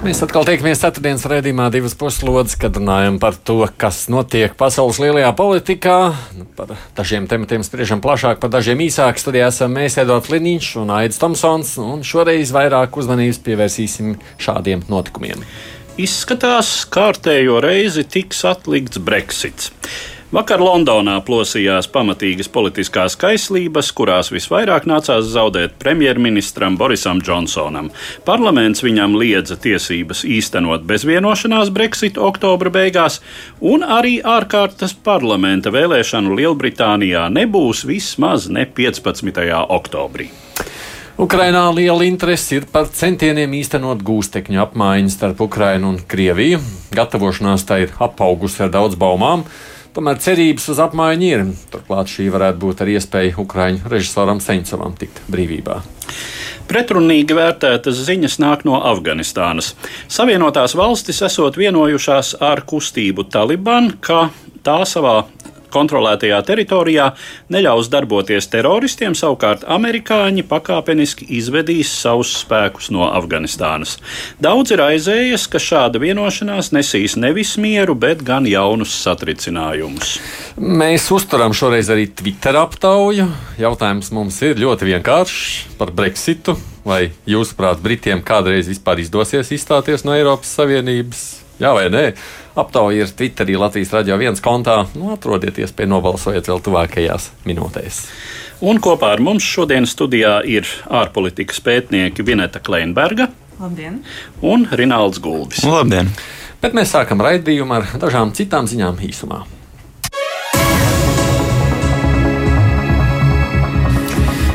Mēs 0.00 0.22
atkal 0.24 0.46
tiekamies 0.48 0.80
ceturtdienas 0.80 1.26
raidījumā, 1.28 1.66
divas 1.74 1.92
puslodes, 2.00 2.54
kad 2.56 2.72
runājam 2.78 3.18
par 3.20 3.34
to, 3.36 3.58
kas 3.76 4.06
notiek 4.08 4.54
pasaules 4.56 4.96
lielajā 5.02 5.28
politikā. 5.36 5.96
Nu, 6.38 6.46
par 6.56 6.70
dažiem 6.96 7.26
tematiem 7.28 7.60
spriežam 7.66 8.00
plašāk, 8.00 8.38
par 8.40 8.48
dažiem 8.54 8.80
īsāk. 8.80 9.20
Studijā 9.20 9.50
esam 9.52 9.76
mēs, 9.76 9.98
Edvards 10.00 10.32
Liniņš 10.32 10.70
un 10.80 10.94
Aits 10.96 11.20
Tomsons, 11.20 11.74
un 11.84 12.00
šoreiz 12.00 12.48
vairāk 12.56 12.96
uzmanības 12.96 13.42
pievērsīsim 13.44 14.14
šādiem 14.40 14.86
notikumiem. 14.88 15.44
Izskatās, 16.00 16.72
kārtējo 16.88 17.60
reizi 17.60 18.06
tiks 18.08 18.40
atlikts 18.48 19.04
Brexits. 19.04 19.68
Vakar 20.30 20.60
Londonā 20.62 21.16
plosījās 21.26 21.88
pamatīgas 21.90 22.46
politiskās 22.54 23.16
kaislības, 23.18 23.88
kurās 23.98 24.28
visvairāk 24.30 24.84
nācās 24.86 25.24
zaudēt 25.26 25.72
premjerministram 25.82 26.76
Borisam 26.78 27.18
Džonsonam. 27.18 27.88
Parlaments 28.22 28.84
viņam 28.86 29.16
liedza 29.18 29.56
tiesības 29.58 30.22
īstenot 30.22 30.84
bezvienošanās 30.86 31.72
Brexit 31.74 32.20
oktobra 32.30 32.70
beigās, 32.70 33.18
un 33.58 33.82
arī 33.82 34.20
ārkārtas 34.22 34.94
parlamenta 34.94 35.72
vēlēšanu 35.74 36.38
Lielbritānijā 36.38 37.24
nebūs 37.34 37.82
vismaz 37.90 38.46
ne 38.54 38.68
15. 38.70 39.42
oktobrī. 39.66 40.28
Ukrainā 41.20 41.64
liela 41.74 42.06
interese 42.06 42.60
ir 42.60 42.70
par 42.70 42.86
centieniem 42.86 43.58
īstenot 43.58 44.06
gūstekņu 44.06 44.62
apmaiņu 44.62 45.10
starp 45.10 45.42
Ukrainu 45.50 45.90
un 45.90 46.00
Krieviju. 46.06 46.62
Gatavošanās 46.94 47.66
tā 47.66 47.82
ir 47.82 47.98
apaugusi 47.98 48.62
ar 48.62 48.70
daudz 48.78 48.94
baumām. 48.94 49.42
Tomēr 49.90 50.20
cerības 50.22 50.68
uz 50.70 50.78
apmaiņu 50.84 51.26
ir. 51.26 51.40
Turklāt 51.72 52.10
šī 52.12 52.28
varētu 52.30 52.60
būt 52.62 52.82
arī 52.84 52.94
iespēja 52.98 53.34
Ukrāņu 53.42 53.90
režisoram 53.90 54.38
Seņcovam 54.42 54.94
tikt 55.00 55.18
brīvībā. 55.32 55.80
Pretrunīgi 56.70 57.34
vērtētas 57.34 57.98
ziņas 58.06 58.38
nāk 58.38 58.62
no 58.68 58.78
Afganistānas. 58.86 59.72
Savienotās 60.06 60.76
valstis 60.78 61.18
esot 61.26 61.58
vienojušās 61.58 62.36
ar 62.46 62.62
kustību 62.70 63.26
Taliban, 63.34 63.90
ka 63.98 64.28
tā 64.62 64.78
savā 64.86 65.24
kontrolētajā 65.72 66.40
teritorijā 66.46 67.10
neļaus 67.52 67.90
darboties 67.92 68.50
teroristiem, 68.52 69.16
savukārt 69.18 69.64
amerikāņi 69.70 70.44
pakāpeniski 70.50 71.28
izvedīs 71.38 71.92
savus 72.02 72.32
spēkus 72.42 72.90
no 72.94 73.08
Afganistānas. 73.08 73.96
Daudz 74.42 74.74
ir 74.74 74.84
aizējies, 74.84 75.46
ka 75.50 75.62
šāda 75.62 76.02
vienošanās 76.02 76.72
nesīs 76.76 77.16
nevis 77.20 77.56
mieru, 77.60 77.96
bet 77.98 78.24
gan 78.26 78.48
jaunus 78.48 78.94
satricinājumus. 79.04 80.18
Mēs 80.60 81.08
uzturam 81.14 81.54
šoreiz 81.56 81.90
arī 81.92 82.08
Twitter 82.14 82.58
aptauju. 82.60 83.28
Jautājums 83.60 84.12
mums 84.14 84.40
ir 84.46 84.60
ļoti 84.60 84.90
vienkāršs 84.92 85.78
par 85.80 85.94
Brexitu. 85.94 86.56
Vai 86.84 87.10
jūsuprāt, 87.28 87.82
Britiem 87.84 88.22
kādreiz 88.24 88.70
vispār 88.70 89.02
izdosies 89.02 89.52
izstāties 89.52 90.06
no 90.06 90.14
Eiropas 90.16 90.54
Savienības? 90.56 91.24
Jā 91.60 91.74
vai 91.76 91.90
nē? 91.92 92.04
Aptauja 92.58 93.04
ir 93.04 93.10
Twitterī 93.14 93.54
Latvijas 93.58 93.92
radio 93.94 94.16
viens 94.18 94.40
kontā. 94.42 94.80
Nu, 94.98 95.12
atrodiet 95.14 95.60
iespēju 95.62 95.92
nobalsojiet 95.92 96.50
vēl 96.50 96.62
tuvākajās 96.66 97.30
minūtēs. 97.46 98.00
Un 98.66 98.80
kopā 98.82 99.12
ar 99.14 99.22
mums 99.22 99.46
šodien 99.46 99.86
studijā 99.86 100.40
ir 100.44 100.66
ārpolitikas 100.90 101.62
pētnieki 101.62 102.26
Vineta 102.26 102.58
Kleinberga 102.60 103.30
Labdien. 103.60 104.02
un 104.42 104.66
Rināls 104.66 105.22
Guldis. 105.22 105.62
Labdien! 105.64 106.10
Bet 106.60 106.74
mēs 106.76 106.90
sākam 106.92 107.22
raidījumu 107.22 107.78
ar 107.78 107.88
dažām 108.02 108.34
citām 108.36 108.66
ziņām 108.68 108.98
īsumā. 109.06 109.44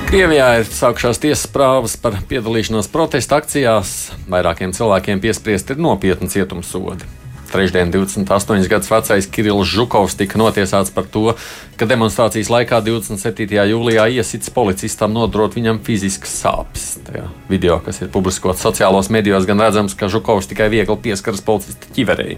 Krievijā 0.05 0.51
ir 0.59 0.67
sākušās 0.69 1.17
tiesas 1.23 1.47
prāvas 1.51 1.95
par 1.99 2.19
piedalīšanos 2.29 2.91
protesta 2.91 3.39
akcijās. 3.41 4.11
Vairākiem 4.29 4.75
cilvēkiem 4.75 5.23
piespriesti 5.23 5.73
ir 5.73 5.81
nopietni 5.81 6.29
cietumsodi. 6.29 7.24
Trešdien 7.55 7.87
28 7.87 8.67
gadus 8.67 8.89
vecais 8.91 9.27
Kirillis 9.31 9.69
Žukovs 9.71 10.17
tika 10.19 10.35
notiesāts 10.35 10.91
par 10.91 11.05
to, 11.07 11.37
ka 11.79 11.87
demonstrācijas 11.87 12.49
laikā 12.51 12.81
27. 12.83 13.47
jūlijā 13.71 14.09
iesits 14.17 14.51
policistam 14.51 15.15
nodrot 15.15 15.55
viņam 15.55 15.79
fiziskas 15.85 16.33
sāpes. 16.43 16.83
Tajā 17.07 17.29
video, 17.47 17.77
kas 17.85 18.01
ir 18.03 18.11
publiskots 18.11 18.65
sociālos 18.65 19.07
medijos, 19.07 19.47
gan 19.47 19.63
redzams, 19.63 19.95
ka 19.95 20.11
Žukovs 20.11 20.51
tikai 20.51 20.67
viegli 20.73 20.99
pieskaras 21.07 21.39
policista 21.47 21.87
ķiverei. 21.95 22.35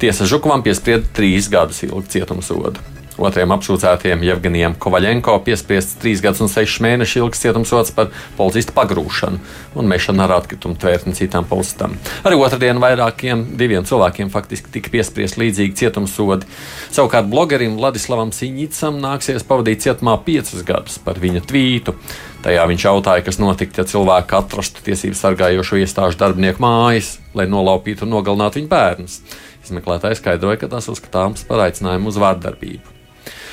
Tiesa 0.00 0.24
Žukovam 0.24 0.64
piesprieda 0.64 1.12
trīs 1.12 1.52
gadus 1.52 1.84
ilgu 1.84 2.06
cietumsodu. 2.16 2.80
Otrajam 3.20 3.52
apsūdzētajam 3.56 4.22
Jevgenijam 4.24 4.74
Kovaļenko 4.80 5.34
piespriests 5.44 5.98
trīs 6.00 6.22
gadus 6.24 6.40
un 6.44 6.48
sešus 6.48 6.80
mēnešus 6.84 7.18
ilgs 7.20 7.42
cietumsods 7.44 7.92
par 7.96 8.08
policistu 8.38 8.72
pagrūšanu 8.76 9.40
un 9.76 9.90
mešanu 9.90 10.24
ar 10.24 10.38
atkritumu 10.38 10.78
tvērtni 10.80 11.12
citām 11.18 11.44
policistām. 11.48 11.98
Arī 12.24 12.38
otrdien 12.40 12.80
vairākiem 12.80 13.44
diviem 13.60 13.84
cilvēkiem 13.88 14.32
faktiski 14.32 14.72
tika 14.72 14.92
piespriests 14.94 15.40
līdzīgi 15.40 15.76
cietumsodi. 15.82 16.48
Savukārt 16.88 17.28
blogerim 17.28 17.76
Vladislavam 17.80 18.32
Siņicam 18.32 19.00
nāksies 19.02 19.44
pavadīt 19.48 19.84
cietumā 19.84 20.16
piecus 20.24 20.64
gadus 20.64 20.96
par 21.02 21.20
viņa 21.20 21.44
tvītu. 21.50 21.96
Tajā 22.42 22.64
viņš 22.66 22.84
jautāja, 22.88 23.22
kas 23.22 23.38
notiktu, 23.38 23.82
ja 23.82 23.90
cilvēki 23.92 24.34
atrastu 24.34 24.82
tiesību 24.88 25.14
sargājošo 25.14 25.78
iestāžu 25.78 26.18
darbinieku 26.18 26.64
mājas, 26.64 27.18
lai 27.38 27.46
nolaupītu 27.50 28.02
un 28.02 28.16
nogalinātu 28.16 28.58
viņu 28.58 28.72
bērnus. 28.72 29.20
Izmeklētājs 29.62 30.18
skaidroja, 30.18 30.58
ka 30.64 30.72
tas 30.72 30.90
uzskatāms 30.90 31.46
par 31.46 31.68
aicinājumu 31.68 32.10
uz 32.10 32.18
vārdarbību. 32.18 32.91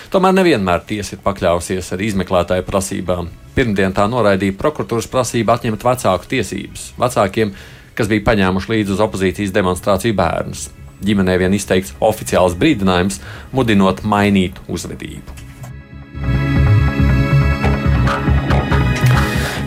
Tomēr 0.09 0.33
nevienmēr 0.33 0.81
tiesa 0.89 1.13
ir 1.13 1.19
pakļausies 1.21 1.91
ar 1.93 2.01
izmeklētāju 2.01 2.63
prasībām. 2.65 3.27
Pirmdien 3.53 3.93
tā 3.93 4.07
noraidīja 4.09 4.55
prokuratūras 4.57 5.05
prasību 5.11 5.53
atņemt 5.53 5.83
vecāku 5.85 6.29
tiesības 6.31 6.85
vecākiem, 6.97 7.51
kas 7.93 8.09
bija 8.09 8.23
paņēmuši 8.31 8.71
līdzi 8.71 8.95
uz 8.95 9.03
opozīcijas 9.05 9.53
demonstrāciju 9.53 10.15
bērnus. 10.17 10.63
Ģimenē 11.05 11.35
vien 11.43 11.53
izteikts 11.53 11.93
oficiāls 12.01 12.55
brīdinājums, 12.57 13.19
mudinot 13.53 14.01
mainīt 14.01 14.57
uzvedību. 14.65 15.37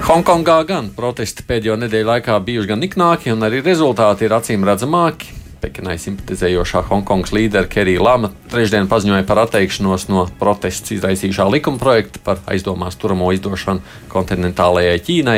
Hongkongā 0.09 0.57
gan 0.67 0.91
protesti 0.97 1.47
pēdējo 1.47 1.79
nedēļu 1.85 2.11
laikā 2.11 2.41
bijuši 2.43 2.73
gan 2.73 2.83
niknāki, 2.83 3.31
un 3.31 3.47
arī 3.47 3.63
rezultāti 3.63 4.27
ir 4.27 4.35
acīm 4.35 4.67
redzamāki. 4.67 5.42
Pekinai 5.63 5.95
simpatizējošā 6.03 6.81
Hongkongas 6.89 7.31
līdera 7.37 7.69
Kerija 7.71 8.03
Lama 8.03 8.33
trešdien 8.51 8.89
paziņoja 8.91 9.23
par 9.29 9.45
atteikšanos 9.45 10.09
no 10.11 10.25
protestus 10.41 10.97
izraisījušā 10.97 11.47
likuma 11.53 11.79
projekta 11.79 12.19
par 12.25 12.41
aizdomās 12.51 12.99
turamo 12.99 13.29
izdošanu 13.37 13.85
kontinentālajai 14.11 14.97
Ķīnai. 15.07 15.37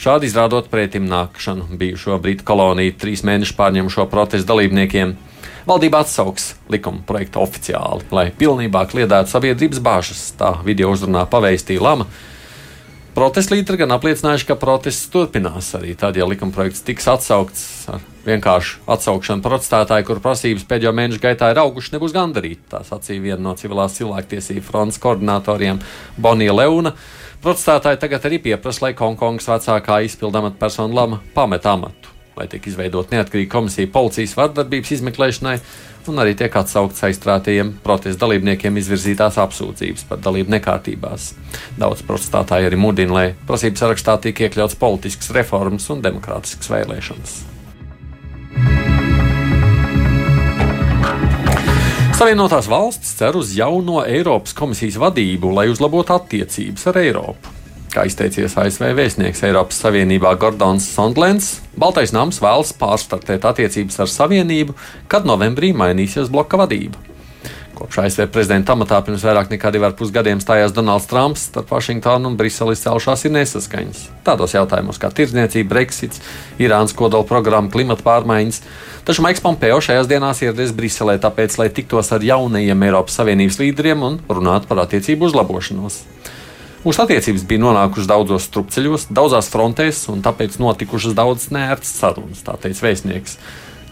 Šādi 0.00 0.30
izrādot 0.30 0.70
pretim 0.72 1.04
nākšanu 1.10 1.76
bijušo 1.76 2.16
Britu 2.22 2.46
koloniju 2.48 2.94
trīs 3.02 3.24
mēnešu 3.28 3.58
pārņemušo 3.58 4.08
protestu 4.08 4.48
dalībniekiem. 4.54 5.12
Valdība 5.68 6.00
atsauks 6.00 6.54
likuma 6.72 7.04
projektu 7.04 7.42
oficiāli, 7.44 8.08
lai 8.14 8.30
pilnībā 8.32 8.86
kliedētu 8.88 9.34
sabiedrības 9.34 9.84
bāžas. 9.84 10.22
Tā 10.38 10.54
video 10.64 10.94
uzrunā 10.94 11.26
paveistīja 11.28 11.84
Lama. 11.84 12.08
Protesta 13.18 13.56
līderi 13.56 13.80
gan 13.80 13.90
apliecinājuši, 13.96 14.44
ka 14.46 14.54
protests 14.54 15.08
turpinās 15.10 15.72
arī 15.74 15.96
tad, 15.98 16.14
ja 16.14 16.26
likumprojekts 16.30 16.84
tiks 16.86 17.08
atsaukts 17.10 17.62
ar 17.90 18.04
vienkāršu 18.28 18.84
atsaukšanu 18.94 19.42
protestētāji, 19.42 20.04
kur 20.06 20.20
prasības 20.22 20.62
pēdējo 20.70 20.92
mēnešu 20.94 21.24
gaitā 21.24 21.48
ir 21.50 21.58
augušas, 21.58 21.96
nebūs 21.96 22.14
gandarīti. 22.14 22.68
Tā 22.70 22.84
sacīja 22.86 23.24
viena 23.24 23.40
no 23.48 23.56
civilās 23.58 23.98
cilvēktiesību 23.98 24.62
fronts 24.62 25.00
koordinatoriem 25.02 25.80
Bonija 26.14 26.54
Leuna. 26.54 26.94
Protestētāji 27.42 27.98
tagad 28.04 28.30
arī 28.30 28.38
pieprasa, 28.44 28.84
lai 28.86 28.92
Hongkongas 29.02 29.50
vecākā 29.50 29.98
izpildāmata 30.06 30.62
persona 30.62 31.00
Lama 31.00 31.18
pamet 31.34 31.66
amatu, 31.66 32.14
lai 32.38 32.48
tiek 32.50 32.70
izveidot 32.70 33.12
neatkarīga 33.12 33.52
komisija 33.52 33.90
policijas 33.92 34.36
vardarbības 34.38 34.94
izmeklēšanai 34.98 35.58
un 36.08 36.22
arī 36.22 36.32
tiek 36.38 36.54
atsaukts 36.56 37.04
aizstrātajiem 37.08 37.74
protestu 37.84 38.22
dalībniekiem 38.22 38.78
izvirzītās 38.80 39.36
apsūdzības 39.42 40.06
par 40.08 40.22
dalību 40.24 40.54
nekārtībās. 40.56 41.32
Daudz 41.80 42.04
protestētāji 42.08 42.70
arī 42.70 42.80
mudina, 42.80 43.14
lai 43.18 43.26
prasības 43.48 43.84
sarakstā 43.84 44.16
tiek 44.24 44.46
iekļauts 44.46 44.78
politiskas 44.80 45.32
reformas 45.36 45.90
un 45.92 46.02
demokrātiskas 46.04 46.72
vēlēšanas. 46.72 47.36
Savienotās 52.18 52.66
valstis 52.66 53.12
cer 53.14 53.36
uz 53.38 53.52
jauno 53.54 54.00
Eiropas 54.02 54.56
komisijas 54.58 54.96
vadību, 54.98 55.52
lai 55.54 55.68
uzlabotu 55.70 56.16
attiecības 56.16 56.88
ar 56.90 56.98
Eiropu. 57.04 57.57
Kā 57.88 58.04
izteicies 58.04 58.52
ASV 58.60 58.90
vēstnieks 58.98 59.40
Eiropas 59.48 59.78
Savienībā 59.80 60.34
Gordons 60.40 60.84
Sondlens, 60.92 61.54
Baltais 61.78 62.12
nams 62.12 62.42
vēlas 62.44 62.74
pārstartēt 62.76 63.46
attiecības 63.48 64.02
ar 64.04 64.10
Savienību, 64.12 64.74
kad 65.08 65.24
novembrī 65.28 65.70
mainīsies 65.72 66.28
bloka 66.32 66.60
vadība. 66.60 67.00
Kopš 67.78 68.00
ASV 68.02 68.26
prezidenta 68.34 68.74
amatā 68.74 68.98
pirms 69.06 69.22
vairāk 69.24 69.52
nekā 69.52 69.70
diviem 69.72 69.94
pusgadiem 69.96 70.40
stājās 70.42 70.74
Donalds 70.74 71.06
Trumps, 71.08 71.46
starp 71.48 71.70
Vašingtonu 71.70 72.28
un 72.28 72.36
Briseli 72.36 72.74
izcēlušās 72.74 73.22
ir 73.24 73.32
nesaskaņas. 73.36 74.00
Tādos 74.26 74.52
jautājumos 74.56 74.98
kā 75.00 75.08
tirdzniecība, 75.14 75.70
Brexits, 75.72 76.20
Irānas 76.60 76.92
kodola 76.98 77.24
programma, 77.24 77.70
klimata 77.72 78.04
pārmaiņas. 78.04 78.60
Taču 79.06 79.24
Maiks 79.24 79.40
Pompeo 79.44 79.78
šajās 79.80 80.10
dienās 80.10 80.42
ieradies 80.42 80.74
Briselē, 80.76 81.16
tāpēc, 81.22 81.54
lai 81.62 81.70
tiktos 81.72 82.10
ar 82.12 82.26
jaunajiem 82.26 82.82
Eiropas 82.90 83.16
Savienības 83.22 83.62
līderiem 83.62 84.02
un 84.10 84.18
runātu 84.26 84.68
par 84.68 84.82
attiecību 84.82 85.30
uzlabošanos. 85.30 86.02
Mūsu 86.84 87.02
attiecības 87.02 87.42
bija 87.48 87.62
nonākušas 87.64 88.06
daudzos 88.06 88.44
strupceļos, 88.46 89.08
daudzās 89.10 89.48
frontēs, 89.50 90.04
un 90.12 90.22
tāpēc 90.22 90.60
notikušas 90.62 91.16
daudzas 91.18 91.50
neērtas 91.54 91.90
sarunas, 91.98 92.44
tā 92.46 92.54
teica 92.62 92.86
vēstnieks. 92.86 93.34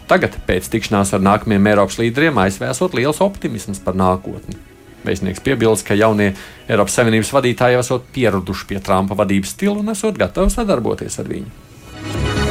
Tagad, 0.06 0.38
pēc 0.46 0.70
tikšanās 0.70 1.10
ar 1.16 1.24
nākamajiem 1.26 1.66
Eiropas 1.72 1.98
līderiem, 1.98 2.38
ASV 2.38 2.68
esot 2.70 2.94
liels 2.94 3.18
optimisms 3.26 3.82
par 3.82 3.98
nākotni. 3.98 4.54
Vēstnieks 5.06 5.42
piebilst, 5.42 5.86
ka 5.86 5.98
jaunie 5.98 6.32
Eiropas 6.70 6.94
Savienības 6.98 7.34
vadītāji 7.34 7.74
jau 7.74 7.82
esot 7.82 8.10
pieraduši 8.14 8.70
pie 8.70 8.82
Trumpa 8.82 9.18
vadības 9.18 9.58
stila 9.58 9.82
un 9.82 9.94
esot 9.94 10.18
gatavi 10.22 10.54
sadarboties 10.54 11.22
ar 11.22 11.34
viņu. 11.34 12.45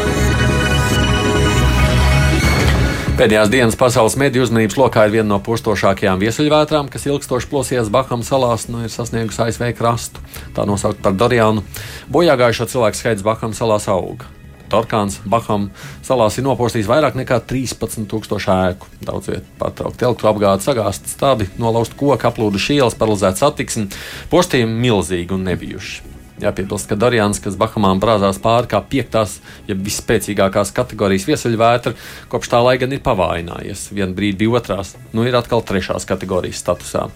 Pēdējās 3.15 3.47
dienas 3.47 3.77
pasaules 3.79 4.17
mediju 4.19 4.43
uzmanības 4.43 4.75
lokā 4.75 5.05
ir 5.07 5.13
viena 5.13 5.29
no 5.29 5.37
postošākajām 5.39 6.19
viesuļvētrām, 6.19 6.89
kas 6.91 7.05
ilgstoši 7.07 7.47
plosījās 7.47 7.87
Bahamas 7.87 8.27
salās, 8.27 8.65
nu 8.67 8.81
ir 8.83 8.91
sasniegusi 8.91 9.39
ASV 9.45 9.69
krastu. 9.77 10.19
Tā 10.51 10.65
nosaukt 10.67 10.99
par 10.99 11.15
Dorianu. 11.15 11.63
Bojāgājušo 12.11 12.67
cilvēku 12.73 12.99
skaits 12.99 13.23
Bahamas 13.23 13.61
salās 13.61 13.87
auga. 13.87 14.27
Torkāns 14.67 15.21
Baham 15.23 15.69
salās 16.03 16.35
ir 16.35 16.43
nopostījis 16.43 16.89
vairāk 16.91 17.15
nekā 17.15 17.37
13,000 17.47 18.57
ēku. 18.73 18.91
Daudz 19.07 19.31
vietu 19.31 19.47
pārtraukt 19.61 20.03
elektroapgādi, 20.03 20.67
sagāzt 20.67 21.07
stabi, 21.13 21.47
nolaust 21.61 21.95
koku, 21.95 22.19
aplūduši 22.19 22.81
ielas, 22.81 22.99
paralizēt 22.99 23.39
satiksmi. 23.39 23.87
Postījumi 24.33 24.75
milzīgi 24.89 25.37
un 25.37 25.47
nebijuši. 25.47 26.14
Jāpiebilst, 26.43 26.89
ka 26.89 26.97
Dārījāns, 26.99 27.39
kas 27.39 27.55
Bahamām 27.55 28.01
brāzās 28.03 28.41
pāri 28.43 28.67
kā 28.73 28.81
piektās, 28.83 29.37
ja 29.69 29.77
vispēcīgākās 29.79 30.73
kategorijas 30.75 31.27
viesuļvētra, 31.29 31.95
kopš 32.31 32.51
tā 32.51 32.59
laika 32.65 32.89
ir 32.91 33.03
pavājinājies. 33.05 33.87
Vienu 33.95 34.17
brīdi 34.17 34.43
bija 34.43 34.59
otrās, 34.59 34.95
nu 35.15 35.23
ir 35.23 35.37
atkal 35.39 35.63
trešās 35.63 36.07
kategorijas 36.09 36.59
statusā. 36.59 37.07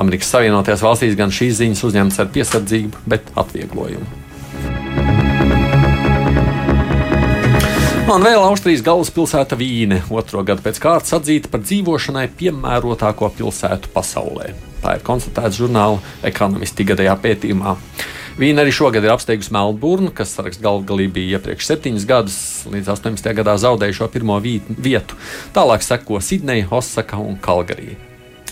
Amerikas 0.00 0.32
Savienotajās 0.32 0.84
valstīs 0.84 1.16
gan 1.16 1.32
šīs 1.32 1.58
ziņas 1.60 1.84
uzņemtas 1.88 2.22
ar 2.24 2.32
piesardzību, 2.32 3.04
bet 3.08 3.28
atvieglojumu. 3.36 4.24
Un 8.06 8.22
vēl 8.22 8.38
Austrijas 8.38 8.84
galvaspilsēta 8.86 9.56
Vīne 9.58 9.98
otro 10.14 10.44
gadu 10.46 10.62
pēc 10.62 10.78
kārtas 10.80 11.16
atzīta 11.16 11.50
par 11.52 11.64
dzīvošanai 11.64 12.28
piemērotāko 12.38 13.32
pilsētu 13.34 13.90
pasaulē. 13.92 14.52
Tā 14.80 14.94
ir 14.96 15.02
konstatēta 15.04 15.50
žurnāla 15.56 15.98
ekonomisti 16.28 16.86
gadējā 16.86 17.16
pētījumā. 17.24 17.72
Vīna 18.36 18.60
arī 18.66 18.72
šogad 18.74 19.00
ir 19.00 19.14
apsteigusi 19.14 19.48
Melnburnu, 19.54 20.10
kas 20.12 20.34
galvgalī 20.60 21.06
bija 21.08 21.38
iepriekš 21.38 21.70
septiņus 21.70 22.04
gadus, 22.04 22.34
līdz 22.68 22.90
18. 22.92 23.30
gadā 23.38 23.54
zaudēja 23.56 23.96
šo 23.96 24.08
pirmo 24.12 24.36
vietu. 24.44 25.16
Tālāk 25.56 25.80
seko 25.80 26.20
Sidneja, 26.20 26.66
Osaka 26.68 27.16
un 27.16 27.38
Kalgarija. 27.40 27.96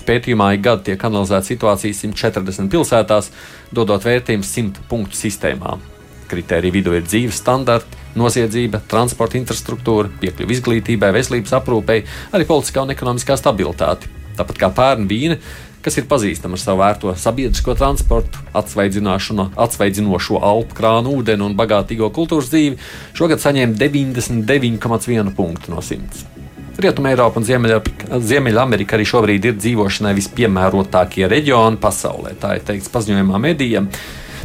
Pētījumā 0.08 0.54
ik 0.56 0.62
gadu 0.64 0.86
tiek 0.86 1.04
analizēta 1.04 1.50
situācija 1.50 1.98
140 1.98 2.72
pilsētās, 2.72 3.28
dodot 3.76 4.08
vērtījumu 4.08 4.48
100 4.48 4.86
punktu 4.88 5.20
sistēmām. 5.20 5.84
Kritēriju 6.32 6.78
vidū 6.78 6.96
ir 6.96 7.04
dzīves 7.04 7.42
standarti, 7.44 8.00
noziedzība, 8.16 8.80
transporta 8.88 9.36
infrastruktūra, 9.36 10.08
piekļuve 10.22 10.56
izglītībai, 10.56 11.12
veselības 11.18 11.58
aprūpei, 11.60 12.00
arī 12.32 12.48
politiskā 12.48 12.86
un 12.88 12.96
ekonomiskā 12.96 13.36
stabilitāte. 13.36 14.08
Tāpat 14.40 14.64
kā 14.64 14.72
pērn 14.80 15.04
vīna, 15.12 15.36
kas 15.84 15.98
ir 16.00 16.06
pazīstama 16.08 16.56
ar 16.56 16.62
savu 16.62 16.80
vērto 16.80 17.14
sabiedrisko 17.20 17.74
transportu, 17.76 18.40
atsvaidzinošo 18.56 20.40
alpu 20.40 20.78
krānu 20.78 21.18
ūdeni 21.18 21.44
un 21.44 21.56
bagātīgo 21.58 22.08
kultūras 22.14 22.48
dzīvi, 22.52 22.78
šogad 23.18 23.42
saņēma 23.44 23.76
99,1 23.80 25.34
punktu 25.36 25.74
no 25.74 25.84
100. 25.84 26.32
Rietumē 26.74 27.12
Eiropa 27.12 27.38
un 27.38 27.46
Ziemeļamerika 27.46 28.96
arī 28.96 29.04
šobrīd 29.06 29.44
ir 29.46 29.58
dzīvošanai 29.60 30.14
vispiemērotākie 30.16 31.28
reģioni 31.30 31.78
pasaulē. 31.82 32.34
Tā 32.40 32.56
ir 32.58 32.64
teikts 32.66 32.90
paziņojumā 32.90 33.38
medijiem. 33.44 33.86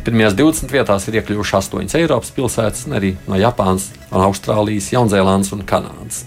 Pirmajās 0.06 0.36
20 0.38 0.76
vietās 0.76 1.08
ir 1.10 1.18
iekļuvuši 1.20 1.56
8 1.58 1.98
Eiropas 2.00 2.30
pilsētas, 2.36 2.86
arī 2.96 3.16
no 3.28 3.40
Japānas, 3.40 3.90
Austrālijas, 4.14 4.92
Jaunzēlandes 4.94 5.56
un 5.58 5.66
Kanādas. 5.68 6.22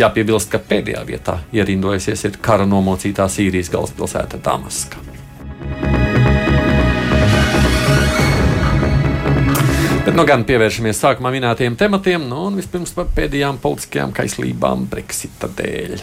Jāpiebilst, 0.00 0.48
ka 0.52 0.60
pēdējā 0.62 1.02
vietā 1.08 1.38
ierindojusies 1.52 2.24
ir 2.28 2.38
kara 2.44 2.64
nomocītā 2.68 3.26
Sīrijas 3.28 3.68
galvaspilsēta 3.72 4.40
Damaska. 4.42 5.02
Bet 10.02 10.16
nu 10.18 10.24
gan 10.26 10.42
pievēršamies 10.48 10.98
sākumā 10.98 11.30
minētajiem 11.36 11.76
tematiem, 11.78 12.24
nu, 12.26 12.48
un 12.48 12.58
vispirms 12.58 12.90
par 12.96 13.12
pēdējām 13.14 13.60
politiskajām 13.62 14.16
kaislībām 14.16 14.88
Brexita 14.90 15.52
dēļ. 15.60 16.02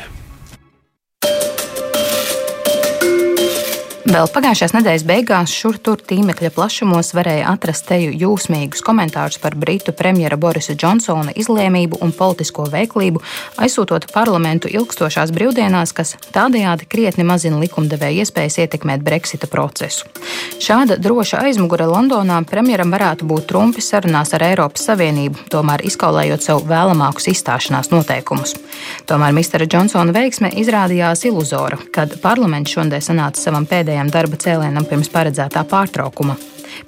Vēl 4.10 4.26
pagājušās 4.34 4.72
nedēļas 4.74 5.04
beigās 5.06 5.52
šur 5.54 5.76
tur 5.86 6.00
tīmekļa 6.02 6.50
plašumos 6.56 7.12
varēja 7.14 7.52
atrast 7.52 7.84
teju 7.92 8.10
jūsmīgus 8.18 8.82
komentārus 8.82 9.38
par 9.38 9.54
britu 9.54 9.94
premjera 9.94 10.34
Borisa 10.34 10.74
Džonsona 10.74 11.36
izlēmību 11.38 12.00
un 12.02 12.10
politisko 12.18 12.66
veiklību, 12.74 13.22
aizsūtot 13.62 14.08
parlamentu 14.10 14.72
ilgstošās 14.74 15.30
brīvdienās, 15.36 15.94
kas 15.94 16.16
tādējādi 16.34 16.88
krietni 16.90 17.26
mazina 17.30 17.62
likumdevēja 17.62 18.24
iespējas 18.24 18.58
ietekmēt 18.64 19.04
Brexita 19.06 19.46
procesu. 19.52 20.10
Šāda 20.58 20.98
droša 20.98 21.44
aizmugure 21.46 21.86
Londonā 21.86 22.40
premjeram 22.50 22.90
varētu 22.90 23.30
būt 23.30 23.46
trumpi 23.54 23.86
sarunās 23.86 24.34
ar 24.34 24.48
Eiropas 24.48 24.90
Savienību, 24.90 25.46
tomēr 25.54 25.86
izkaulējot 25.86 26.50
sev 26.50 26.66
vēlamākus 26.66 27.30
izstāšanās 27.36 27.94
noteikumus. 27.94 28.58
Tomēr 29.06 29.38
Mr. 29.38 29.70
Džonsona 29.70 30.18
veiksme 30.18 30.50
izrādījās 30.66 31.28
iluzora, 31.30 31.78
kad 31.94 32.18
parlaments 32.26 32.74
šodien 32.74 33.06
sanāca 33.06 33.46
savam 33.46 33.70
pēdējiem 33.70 33.99
pēdējām 34.00 34.12
darba 34.14 34.38
cēlienam 34.40 34.86
pirms 34.88 35.10
paredzētā 35.12 35.66
pārtraukuma. 35.68 36.38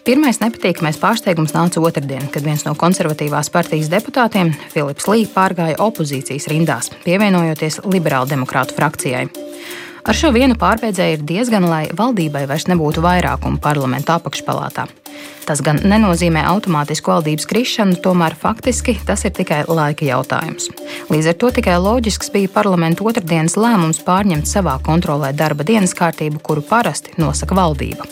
Pirmais 0.05 0.39
nepatīkamais 0.39 0.99
pārsteigums 1.01 1.53
nāca 1.53 1.81
otrdien, 1.81 2.29
kad 2.31 2.43
viens 2.43 2.63
no 2.65 2.73
konservatīvās 2.75 3.49
partijas 3.51 3.89
deputātiem, 3.91 4.53
Filips 4.71 5.07
Līs, 5.07 5.29
pārgāja 5.33 5.79
opozīcijas 5.81 6.47
rindās, 6.47 6.91
pievienojoties 7.03 7.81
liberālu 7.85 8.29
demokrātu 8.29 8.77
frakcijai. 8.77 9.27
Ar 10.01 10.17
šo 10.17 10.31
vienu 10.33 10.55
pārbēdzēju 10.55 11.19
ir 11.19 11.27
diezgan, 11.27 11.67
lai 11.67 11.89
valdībai 11.91 12.47
vairs 12.47 12.69
nebūtu 12.71 13.03
vairākuma 13.03 13.59
parlamenta 13.61 14.17
apakšpalātā. 14.17 14.87
Tas 15.45 15.61
gan 15.65 15.81
nenozīmē 15.83 16.43
automātisku 16.47 17.11
valdības 17.11 17.47
krišanu, 17.49 17.97
tomēr 18.03 18.37
faktiski 18.39 18.95
tas 19.07 19.25
ir 19.25 19.33
tikai 19.35 19.63
laika 19.67 20.05
jautājums. 20.05 20.69
Līdz 21.11 21.33
ar 21.33 21.37
to 21.41 21.51
tikai 21.57 21.75
loģisks 21.81 22.31
bija 22.33 22.51
parlamenta 22.53 23.03
otrdienas 23.09 23.57
lēmums 23.59 24.03
pārņemt 24.05 24.49
savā 24.49 24.77
kontrolē 24.85 25.33
darba 25.35 25.67
dienas 25.67 25.97
kārtību, 25.97 26.43
kuru 26.45 26.65
parasti 26.65 27.17
nosaka 27.21 27.57
valdība. 27.57 28.07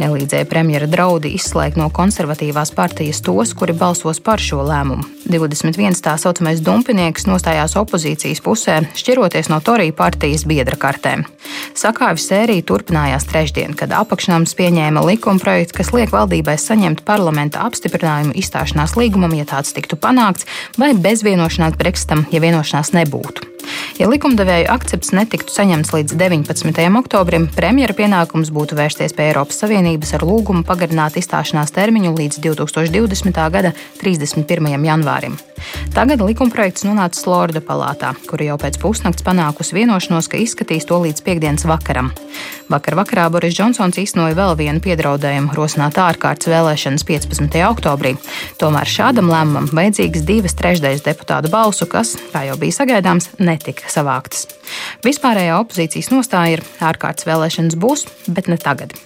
Nelīdzēja 0.00 0.46
premjera 0.48 0.88
draudi 0.90 1.34
izslēgt 1.36 1.78
no 1.80 1.88
konservatīvās 1.94 2.72
partijas 2.76 3.20
tos, 3.24 3.52
kuri 3.56 3.74
balsos 3.76 4.20
par 4.24 4.42
šo 4.42 4.62
lēmumu. 4.66 5.04
21 5.30 6.00
tā 6.02 6.16
saucamais 6.20 6.62
dumpinieks 6.64 7.26
nostājās 7.28 7.76
opozīcijas 7.78 8.40
pusē, 8.44 8.80
šķiroties 8.98 9.50
no 9.52 9.60
Torija 9.64 9.94
partijas 9.96 10.46
biedra 10.48 10.78
kartēm. 10.80 11.26
Sakāvis 11.78 12.26
sērija 12.30 12.66
turpinājās 12.66 13.28
trešdien, 13.30 13.76
kad 13.78 13.92
apakšnāms 13.94 14.56
pieņēma 14.58 15.04
likumprojektu, 15.06 15.76
kas 15.80 15.92
liek 15.96 16.12
valdībai 16.40 16.56
saņemt 16.56 17.04
parlamenta 17.04 17.64
apstiprinājumu 17.66 18.32
izstāšanās 18.40 18.96
līgumam, 18.96 19.34
ja 19.36 19.44
tāds 19.44 19.74
tiktu 19.76 19.96
panākts, 20.00 20.46
vai 20.78 20.94
bezvienošanās 20.94 21.76
Brexitam, 21.76 22.24
ja 22.32 22.40
vienošanās 22.40 22.94
nebūtu. 22.96 23.59
Ja 24.00 24.08
likumdevēju 24.08 24.70
akcepts 24.72 25.12
netiktu 25.16 25.52
saņemts 25.52 25.92
līdz 25.92 26.16
19. 26.20 26.80
oktobrim, 27.02 27.48
premjera 27.56 27.96
pienākums 27.96 28.52
būtu 28.54 28.78
vērsties 28.78 29.12
pie 29.16 29.28
Eiropas 29.28 29.60
Savienības 29.60 30.14
ar 30.16 30.24
lūgumu 30.24 30.64
pagarināt 30.68 31.18
izstāšanās 31.20 31.74
termiņu 31.76 32.14
līdz 32.16 32.40
2020. 32.46 33.44
gada 33.52 33.74
31. 34.00 34.72
janvārim. 34.88 35.36
Tagad 35.94 36.22
likumprojekts 36.24 36.86
nonācis 36.86 37.24
Florida 37.26 37.60
palātā, 37.64 38.14
kura 38.28 38.46
jau 38.46 38.56
pēc 38.60 38.78
pusnakts 38.80 39.24
panākusi 39.26 39.76
vienošanos, 39.76 40.30
ka 40.30 40.40
izskatīs 40.40 40.86
to 40.88 41.00
līdz 41.02 41.24
piekdienas 41.26 41.66
vakaram. 41.68 42.12
Vakar 42.70 42.94
vakarā 43.00 43.26
Boris 43.34 43.56
Džonsons 43.56 43.98
iznoja 43.98 44.36
vēl 44.38 44.54
vienu 44.60 44.82
piedraudējumu 44.84 45.52
rosināt 45.56 45.98
ārkārtas 46.00 46.48
vēlēšanas 46.52 47.04
15. 47.08 47.58
oktobrī. 47.66 48.14
Tomēr 48.62 48.88
šādam 48.88 49.30
lēmumam 49.32 49.68
vajadzīgas 49.74 50.24
divas 50.28 50.56
trešdaļas 50.58 51.04
deputātu 51.04 51.50
balsu, 51.52 51.88
kas, 51.90 52.14
kā 52.30 52.46
jau 52.46 52.56
bija 52.60 52.78
sagaidāms, 52.78 53.32
netika 53.60 53.92
savāktas. 53.92 54.48
Vispārējā 55.04 55.60
opozīcijas 55.60 56.10
nostāja 56.14 56.56
ir 56.58 56.64
ārkārtas 56.80 57.28
vēlēšanas 57.28 57.76
būs, 57.80 58.08
bet 58.32 58.48
ne 58.48 58.56
tagad. 58.60 58.96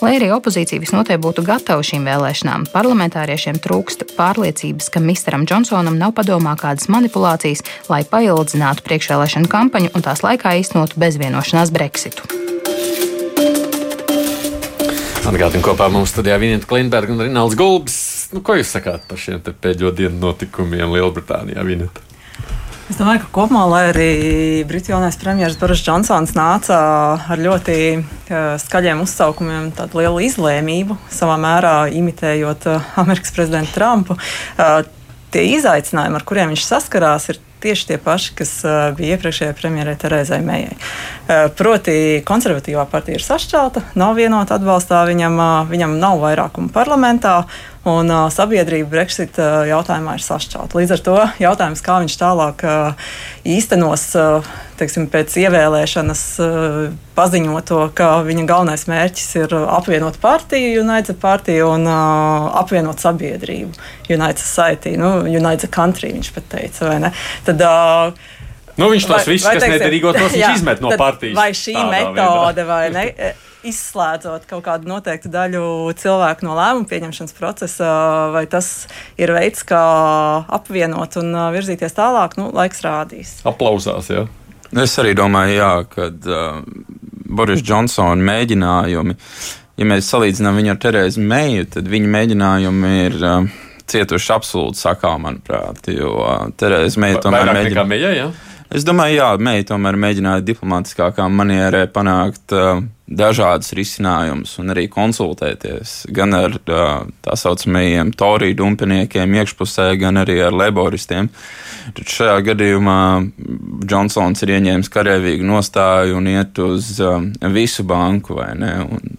Lai 0.00 0.14
arī 0.16 0.30
opozīcija 0.32 0.80
visnotaļ 0.80 1.18
būtu 1.20 1.44
gatava 1.44 1.84
šīm 1.84 2.06
vēlēšanām, 2.08 2.70
parlamentāriešiem 2.72 3.60
trūkst 3.60 4.06
pārliecības, 4.16 4.88
ka 4.88 5.02
Misteram 5.04 5.44
Džonsonam 5.44 5.98
nav 6.00 6.14
padomā 6.16 6.54
kādas 6.56 6.88
manipulācijas, 6.88 7.64
lai 7.92 8.00
paildzinātu 8.08 8.86
priekšvēlēšanu 8.88 9.52
kampaņu 9.52 9.92
un 9.92 10.06
tās 10.08 10.24
laikā 10.24 10.56
īstenotu 10.62 10.96
bezvienošanās 11.02 11.74
Brexitu. 11.74 12.24
Atgādājot, 15.28 15.60
kopā 15.60 15.90
mums 15.92 16.14
studijā 16.14 16.38
Vineta 16.40 16.64
Klimberga 16.64 17.12
un 17.12 17.26
Rināls 17.26 17.56
Gulbis. 17.58 17.98
Nu, 18.32 18.40
ko 18.40 18.56
jūs 18.56 18.72
sakāt 18.72 19.04
par 19.10 19.20
šiem 19.20 19.42
pēdējo 19.44 19.92
dienu 19.92 20.16
notikumiem 20.22 20.96
Lielbritānijā? 20.96 21.60
Vineta? 21.68 22.07
Es 22.88 22.96
domāju, 22.96 23.20
ka 23.26 23.28
kopumā, 23.36 23.66
lai 23.68 23.80
arī 23.90 24.12
Britu 24.64 24.94
jaunais 24.94 25.18
premjerministrs 25.20 25.60
Boris 25.60 25.82
Džonsons 25.84 26.30
nāca 26.32 26.78
ar 27.20 27.42
ļoti 27.42 27.76
uh, 27.98 28.54
skaļiem 28.62 29.02
uzsaukumiem, 29.04 29.66
tādu 29.76 30.00
lielu 30.00 30.22
izlēmību, 30.24 30.96
savā 31.12 31.34
mērā 31.42 31.74
imitējot 31.92 32.64
uh, 32.72 32.86
Amerikas 33.02 33.34
prezidentu 33.36 33.76
Trumpu, 33.76 34.16
uh, 34.16 34.80
tie 35.34 35.44
izaicinājumi, 35.58 36.16
ar 36.16 36.24
kuriem 36.24 36.54
viņš 36.54 36.64
saskarās, 36.64 37.28
ir 37.28 37.42
tieši 37.60 37.88
tie 37.90 37.98
paši, 38.00 38.32
kas 38.38 38.52
bija 38.94 39.16
iepriekšējai 39.16 39.54
premjerai 39.58 39.96
Terezai 39.98 40.38
Mējai. 40.46 40.76
Proti, 41.58 41.94
konservatīvā 42.26 42.84
partija 42.86 43.18
ir 43.18 43.24
sašķelta, 43.24 43.82
nav 43.98 44.14
vienota 44.14 44.54
atbalstā, 44.54 45.00
viņam, 45.08 45.40
viņam 45.66 45.96
nav 45.98 46.22
vairākuma 46.22 46.70
parlamentā. 46.70 47.40
Un 47.88 48.10
uh, 48.12 48.26
sabiedrība 48.32 48.90
Brexit 48.92 49.38
uh, 49.40 49.62
jautājumā 49.68 50.18
ir 50.18 50.24
sašķelta. 50.24 50.76
Līdz 50.78 50.94
ar 50.96 51.02
to 51.06 51.16
jautājums, 51.40 51.82
kā 51.84 51.98
viņš 52.02 52.16
tālāk 52.20 52.64
uh, 52.66 53.10
īstenos 53.48 54.04
uh, 54.18 54.48
teiksim, 54.78 55.08
pēc 55.10 55.34
ievēlēšanas, 55.42 56.22
uh, 56.44 56.78
paziņot 57.18 57.68
to, 57.70 57.80
ka 57.98 58.10
viņa 58.26 58.46
galvenais 58.48 58.86
mērķis 58.90 59.28
ir 59.40 59.54
apvienot 59.58 60.20
partiju, 60.22 60.82
United 60.84 61.20
partiju 61.22 61.72
un 61.74 61.88
uh, 61.88 62.48
apvienot 62.62 63.02
sabiedrību. 63.02 63.72
United 64.10 64.42
Society, 64.42 64.96
nu, 65.00 65.20
United 65.28 65.72
Country 65.74 66.12
viņš 66.14 66.34
pat 66.36 66.50
teica, 66.56 66.90
vai 66.92 66.98
ne? 67.06 67.14
Tad, 67.48 67.64
uh, 67.64 68.34
Nu, 68.78 68.86
viņš 68.92 69.08
tos 69.10 69.24
visus, 69.26 69.48
kas 69.50 69.64
nederīgo, 69.66 70.12
tos 70.14 70.36
jā, 70.38 70.52
izmet 70.54 70.78
no 70.78 70.92
partijas. 70.94 71.34
Vai 71.34 71.50
šī 71.56 71.74
metode, 71.90 72.62
vai 72.68 72.84
ne? 72.94 73.06
izslēdzot 73.68 74.48
kaut 74.50 74.64
kādu 74.66 74.90
noteiktu 74.90 75.30
daļu 75.32 75.62
cilvēku 75.98 76.46
no 76.46 76.56
lēmumu 76.58 76.88
pieņemšanas 76.90 77.36
procesa, 77.36 77.92
vai 78.34 78.46
tas 78.50 78.88
ir 79.20 79.32
veids, 79.36 79.64
kā 79.68 79.82
apvienot 80.58 81.18
un 81.20 81.36
virzīties 81.54 81.96
tālāk, 81.96 82.38
nu, 82.40 82.50
laiks 82.54 82.84
rādīs. 82.86 83.38
Aplausās, 83.48 84.10
jā. 84.12 84.26
Es 84.76 84.98
arī 85.00 85.14
domāju, 85.16 85.54
jā, 85.56 85.70
ka 85.88 86.10
uh, 86.12 86.58
Boris 87.28 87.62
Džonsona 87.64 88.20
mēģinājumi, 88.28 89.16
ja 89.80 89.88
mēs 89.88 90.10
salīdzinām 90.12 90.60
viņu 90.60 90.74
ar 90.74 90.82
Terēzu 90.82 91.24
Meiju, 91.24 91.70
tad 91.78 91.88
viņa 91.88 92.12
mēģinājumi 92.16 92.92
ir 93.06 93.16
uh, 93.22 93.56
cietuši 93.88 94.34
absolūti 94.34 94.82
sakā, 94.82 95.14
manuprāt, 95.22 95.88
jo 95.92 96.12
Terēza 96.60 97.00
Meija 97.00 97.22
tomēr 97.24 97.52
mēģināja. 97.54 97.88
Meja, 97.88 98.12
jā? 98.16 98.28
Es 98.68 98.84
domāju, 98.84 99.16
jā, 99.16 99.28
Meija 99.40 99.64
tomēr 99.70 99.96
mēģināja 99.96 100.44
diplomātiskākā 100.44 101.24
manierē 101.32 101.86
panākt 101.88 102.52
uh, 102.52 102.82
dažādas 103.08 103.72
risinājumus 103.72 104.58
un 104.60 104.74
arī 104.74 104.84
konsultēties 104.92 105.94
gan 106.12 106.36
ar 106.36 106.58
uh, 106.58 107.06
tā 107.24 107.36
saucamajiem 107.40 108.12
toriju 108.12 108.58
dumpiniekiem 108.58 109.38
iekšpusē, 109.40 109.88
gan 110.02 110.20
arī 110.20 110.36
ar 110.44 110.52
laboristiem. 110.52 111.30
Tad 111.96 112.12
šajā 112.12 112.36
gadījumā 112.50 112.98
Džonsons 113.88 114.44
ir 114.44 114.52
ieņēmis 114.58 114.92
karavīgu 114.92 115.48
nostāju 115.48 116.20
un 116.20 116.28
iet 116.36 116.60
uz 116.60 116.92
uh, 117.00 117.24
visu 117.56 117.88
banku, 117.88 118.36
vai 118.36 118.52
ne? 118.60 118.74
Un, 118.84 119.18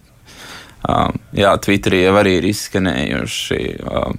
uh, 0.86 1.06
jā, 1.34 1.56
Twitterī 1.58 2.04
jau 2.04 2.14
arī 2.22 2.38
ir 2.38 2.52
izskanējuši. 2.54 3.64
Uh, 3.82 4.12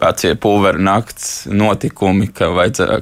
vecie 0.00 0.34
pulveru 0.40 0.82
nakts 0.82 1.46
notikumi, 1.50 2.28
ka, 2.34 2.50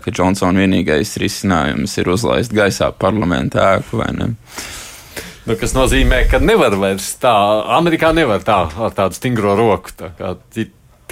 ka 0.03 0.13
Džonsona 0.13 0.65
vienīgais 0.65 1.17
risinājums 1.23 1.97
ir 1.99 2.13
uzlaist 2.13 2.55
gaisā 2.55 2.93
parlamentu 2.93 3.61
ēku 3.63 4.03
vai 4.03 4.11
ne. 4.17 4.33
Nu, 5.43 5.57
kas 5.59 5.75
nozīmē, 5.75 6.23
ka 6.31 6.39
nevar 6.39 6.77
vairs 6.79 7.09
tā, 7.23 7.35
Amerikā 7.75 8.13
nevar 8.15 8.45
tā 8.47 8.61
ar 8.71 8.95
tādu 8.95 9.19
stingro 9.19 9.57
roku. 9.59 9.91
Tā 9.99 10.13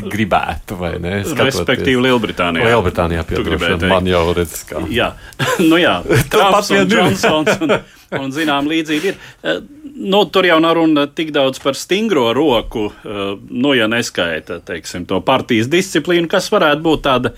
kā 0.03 0.13
gribētu, 0.13 0.77
vai 0.81 0.93
ne? 1.03 1.21
Skatoties. 1.25 1.61
Respektīvi, 1.61 2.03
Lielbritānijā. 2.07 2.69
Lielbritānijā 2.71 3.25
piedošana, 3.29 3.91
man 3.91 4.09
jau 4.11 4.23
redz, 4.37 4.63
kā. 4.69 4.83
Jā, 4.93 5.13
nu 5.71 5.81
jā, 5.81 5.99
Trumps 6.33 6.73
un 6.75 6.91
Džonsons 6.91 7.65
un, 7.67 7.75
un 8.21 8.35
zinām 8.35 8.69
līdzīgi 8.71 9.13
ir. 9.13 9.19
Eh, 9.45 9.61
nu, 10.01 10.25
tur 10.33 10.49
jau 10.49 10.59
nav 10.63 10.77
runa 10.81 11.07
tik 11.07 11.33
daudz 11.37 11.63
par 11.63 11.79
stingro 11.79 12.31
roku, 12.37 12.89
eh, 12.91 13.25
nu, 13.51 13.75
ja 13.79 13.89
neskaita, 13.91 14.61
teiksim, 14.67 15.07
to 15.11 15.21
partijas 15.27 15.71
disciplīnu, 15.73 16.31
kas 16.31 16.51
varētu 16.53 16.85
būt 16.87 17.05
tāda 17.07 17.35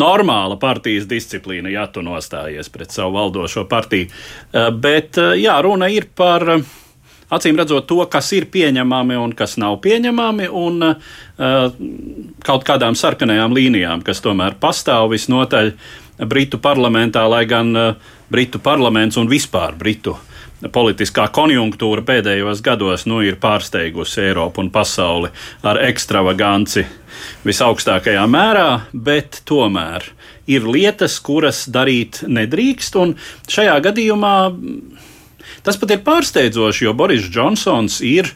normāla 0.00 0.58
partijas 0.60 1.08
disciplīna, 1.10 1.72
ja 1.72 1.88
tu 1.90 2.04
nostājies 2.06 2.70
pret 2.70 2.94
savu 2.94 3.16
valdošo 3.18 3.66
partiju. 3.70 4.10
Eh, 4.52 4.70
bet, 4.70 5.20
jā, 5.40 5.56
runa 5.64 5.90
ir 5.92 6.10
par 6.14 6.46
acīm 7.30 7.58
redzot 7.58 7.86
to, 7.90 8.00
kas 8.10 8.32
ir 8.36 8.48
pieņemami 8.52 9.18
un 9.20 9.34
kas 9.36 9.56
nav 9.60 9.78
pieņemami, 9.84 10.48
un 10.50 10.86
uh, 10.90 11.74
kaut 12.46 12.66
kādām 12.68 12.98
sarkanajām 12.98 13.54
līnijām, 13.56 14.04
kas 14.06 14.22
tomēr 14.24 14.58
pastāv 14.60 15.10
visnotaļ 15.14 15.74
Britu 16.30 16.58
parlamentā, 16.60 17.24
lai 17.30 17.46
gan 17.48 17.70
uh, 17.76 18.10
Britu 18.30 18.60
parlaments 18.62 19.18
un 19.20 19.30
vispār 19.30 19.78
Britu 19.78 20.18
politiskā 20.68 21.24
konjunktūra 21.32 22.04
pēdējos 22.04 22.60
gados 22.64 23.06
nu, 23.08 23.22
ir 23.24 23.38
pārsteigusi 23.40 24.20
Eiropu 24.26 24.60
un 24.60 24.68
pasauli 24.72 25.30
ar 25.64 25.80
ekstravaganci 25.86 26.84
visaugstākajā 27.46 28.26
mērā, 28.28 28.68
bet 28.92 29.40
tomēr 29.48 30.04
ir 30.50 30.66
lietas, 30.68 31.16
kuras 31.24 31.64
darīt 31.72 32.22
nedrīkst, 32.28 32.98
un 33.00 33.14
šajā 33.48 33.78
gadījumā 33.88 34.34
Tas 35.66 35.78
pat 35.80 35.94
ir 35.94 36.02
pārsteidzoši, 36.06 36.86
jo 36.86 36.94
Boris 36.96 37.28
Džonsons 37.30 38.00
ir 38.06 38.30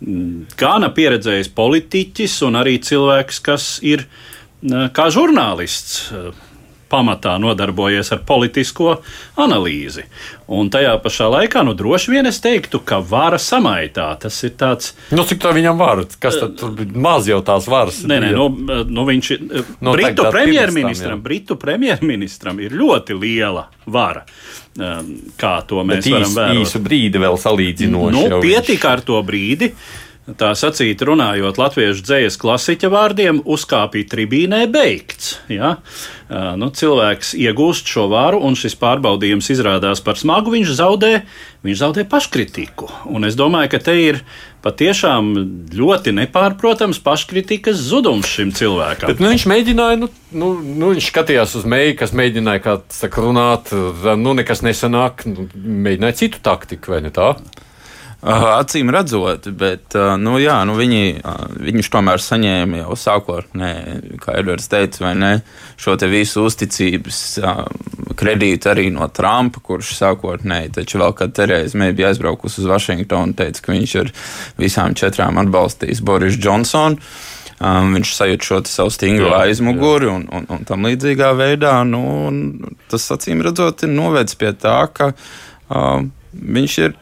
mm, 0.00 0.52
gana 0.60 0.92
pieredzējis 0.96 1.52
politiķis 1.56 2.38
un 2.48 2.60
arī 2.60 2.78
cilvēks, 2.84 3.42
kas 3.46 3.72
ir 3.86 4.06
mm, 4.62 4.92
kā 4.96 5.10
žurnālists 5.14 6.08
pamatā 6.90 7.36
nodarbojies 7.40 8.12
ar 8.14 8.22
politisko 8.26 8.96
analīzi. 9.40 10.04
Un 10.50 10.70
tajā 10.72 10.96
pašā 11.02 11.28
laikā, 11.30 11.62
nu, 11.66 11.76
droši 11.78 12.14
vien 12.16 12.26
es 12.26 12.40
teiktu, 12.42 12.82
ka 12.82 12.98
vara 13.06 13.38
samaitā. 13.38 14.08
Tas 14.20 14.40
ir 14.46 14.56
tāds. 14.58 14.94
Nu, 15.14 15.24
cik 15.26 15.42
tā 15.44 15.54
viņam 15.54 15.78
var? 15.78 16.02
Kas 16.22 16.40
tad 16.42 16.56
tur 16.58 16.74
maz 16.98 17.30
jau 17.30 17.38
tās 17.46 17.68
varas? 17.70 18.02
Nē, 18.10 18.18
nē, 18.26 18.32
nu, 18.34 18.48
nu 18.90 19.06
viņš 19.06 19.30
ir. 19.36 19.46
No, 19.78 19.94
Britu 19.94 20.26
premjerministram, 20.26 21.22
Britu 21.22 21.58
premjerministram 21.60 22.58
ir 22.64 22.74
ļoti 22.74 23.18
liela 23.20 23.68
vara. 23.86 24.26
Um, 24.80 25.16
kā 25.38 25.56
to 25.66 25.82
mēs 25.86 26.04
Bet 26.04 26.14
varam 26.14 26.36
vērot? 26.36 26.60
Īsu 26.62 26.82
brīdi 26.82 27.20
vēl 27.22 27.38
salīdzinoši. 27.42 28.28
Nu, 28.30 28.38
pietika 28.42 28.94
ar 28.94 29.02
to 29.06 29.18
brīdi. 29.26 29.72
Tā 30.28 30.50
sacīt, 30.54 31.00
runājot 31.00 31.56
latviešu 31.58 32.04
dzīslu 32.04 32.42
klasiķa 32.42 32.90
vārdiem, 32.92 33.38
uzkāpīja 33.48 34.10
tribīnē 34.12 34.58
beigts. 34.70 35.38
Ja? 35.50 35.78
Nu, 36.28 36.68
cilvēks 36.76 37.32
iegūst 37.40 37.88
šo 37.88 38.04
varu, 38.12 38.38
un 38.44 38.54
šis 38.58 38.76
pārbaudījums 38.78 39.48
izrādās 39.50 40.02
par 40.04 40.20
smagu. 40.20 40.52
Viņš 40.52 40.74
zaudē, 40.76 41.10
viņš 41.66 41.80
zaudē 41.80 42.04
paškritiku. 42.10 42.90
Un 43.10 43.24
es 43.26 43.38
domāju, 43.38 43.72
ka 43.72 43.80
te 43.88 43.96
ir 43.96 44.20
patiešām 44.60 45.32
ļoti 45.80 46.12
nepārprotams 46.18 47.00
paškritikas 47.02 47.80
zudums 47.88 48.28
šim 48.28 48.52
cilvēkam. 48.54 49.08
Bet, 49.10 49.24
nu, 49.24 49.32
viņš 49.32 49.46
mēģināja, 49.50 50.02
nu, 50.02 50.10
nu, 50.36 50.52
nu, 50.60 50.92
viņš 50.92 51.08
skatījās 51.14 51.56
uz 51.58 51.64
meiju, 51.64 51.96
kas 52.04 52.12
mēģināja, 52.12 52.64
kā 52.68 52.76
saka, 52.92 53.24
runāt, 53.24 53.72
nu, 54.20 54.36
nekas 54.36 54.62
nesanāk, 54.68 55.24
nu, 55.32 55.48
mēģināja 55.56 56.20
citu 56.26 56.44
taktiku, 56.44 56.94
vai 56.94 57.02
ne 57.08 57.14
tā? 57.16 57.32
Acīm 58.20 58.90
redzot, 58.92 59.46
bet 59.56 59.94
nu, 60.20 60.34
jā, 60.36 60.58
nu, 60.68 60.74
viņi, 60.76 61.04
viņš 61.64 61.88
tomēr 61.92 62.20
saņēma 62.20 62.82
jau 62.82 62.96
sākotnēji, 63.00 64.18
kā 64.20 64.34
Edvards 64.42 64.68
teica, 64.68 65.14
ne, 65.16 65.30
šo 65.80 65.94
te 65.96 66.10
visu 66.10 66.44
uzticības 66.44 67.22
kredītu 68.20 68.70
arī 68.74 68.90
no 68.92 69.08
Trumpa, 69.08 69.62
kurš 69.64 69.94
sākotnēji, 70.02 70.74
taču 70.76 71.00
vēl 71.00 71.16
kad 71.16 71.32
Terēza 71.36 71.80
Meija 71.80 71.96
bija 71.96 72.12
aizbraukusi 72.12 72.60
uz 72.60 72.68
Vašingtonu, 72.68 73.36
teica, 73.40 73.64
ka 73.64 73.72
viņš 73.72 73.96
ar 74.02 74.12
visām 74.60 74.96
četrām 74.98 75.40
atbalstīs 75.40 76.04
Boris 76.04 76.36
Johnsonu. 76.36 77.00
Um, 77.60 77.90
viņš 77.92 78.14
sajūt 78.16 78.44
šo 78.46 78.58
savu 78.64 78.92
stingru 78.92 79.34
aizmuguri 79.36 80.08
un, 80.08 80.22
un, 80.32 80.46
un 80.48 80.62
tam 80.64 80.86
līdzīgā 80.88 81.34
veidā. 81.36 81.74
Nu, 81.84 82.00
tas 82.88 83.04
acīm 83.12 83.42
redzot, 83.44 83.84
ir 83.84 83.92
novedis 83.92 84.38
pie 84.40 84.54
tā, 84.56 84.78
ka 84.96 85.10
um, 85.68 86.08
Viņš 86.30 86.74
ir 86.78 86.92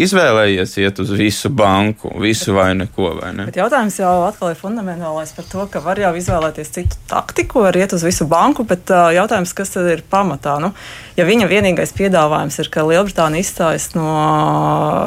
izvēlējies 0.00 0.70
iet 0.80 1.00
uz 1.02 1.10
visu 1.12 1.50
banku, 1.52 2.08
visu 2.22 2.54
vai 2.56 2.70
neko. 2.78 3.10
Vai 3.18 3.34
ne? 3.36 3.44
Bet 3.50 3.58
jautājums 3.60 3.98
jau 4.00 4.12
atkal 4.24 4.54
ir 4.54 4.60
fundamentālais 4.60 5.34
par 5.36 5.44
to, 5.50 5.66
ka 5.68 5.82
var 5.84 6.00
jau 6.00 6.14
izvēlēties 6.16 6.72
citu 6.72 7.00
taktiku, 7.10 7.66
var 7.66 7.76
iet 7.76 7.92
uz 7.92 8.06
visu 8.06 8.24
banku, 8.30 8.64
bet 8.68 8.88
uh, 8.88 9.10
jautājums, 9.12 9.52
kas 9.56 9.74
tad 9.74 9.90
ir 9.92 10.00
pamatā? 10.08 10.56
Nu, 10.64 10.72
ja 11.20 11.28
viņa 11.28 11.50
vienīgais 11.52 11.92
piedāvājums 11.98 12.56
ir, 12.62 12.70
ka 12.72 12.86
Lielbritānija 12.88 13.44
izstājas 13.44 13.90
no 13.92 14.08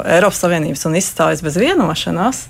Eiropas 0.05 0.43
Savienības 0.45 0.85
un 0.85 0.99
izstājas 1.01 1.41
bez 1.41 1.57
vienošanās, 1.57 2.45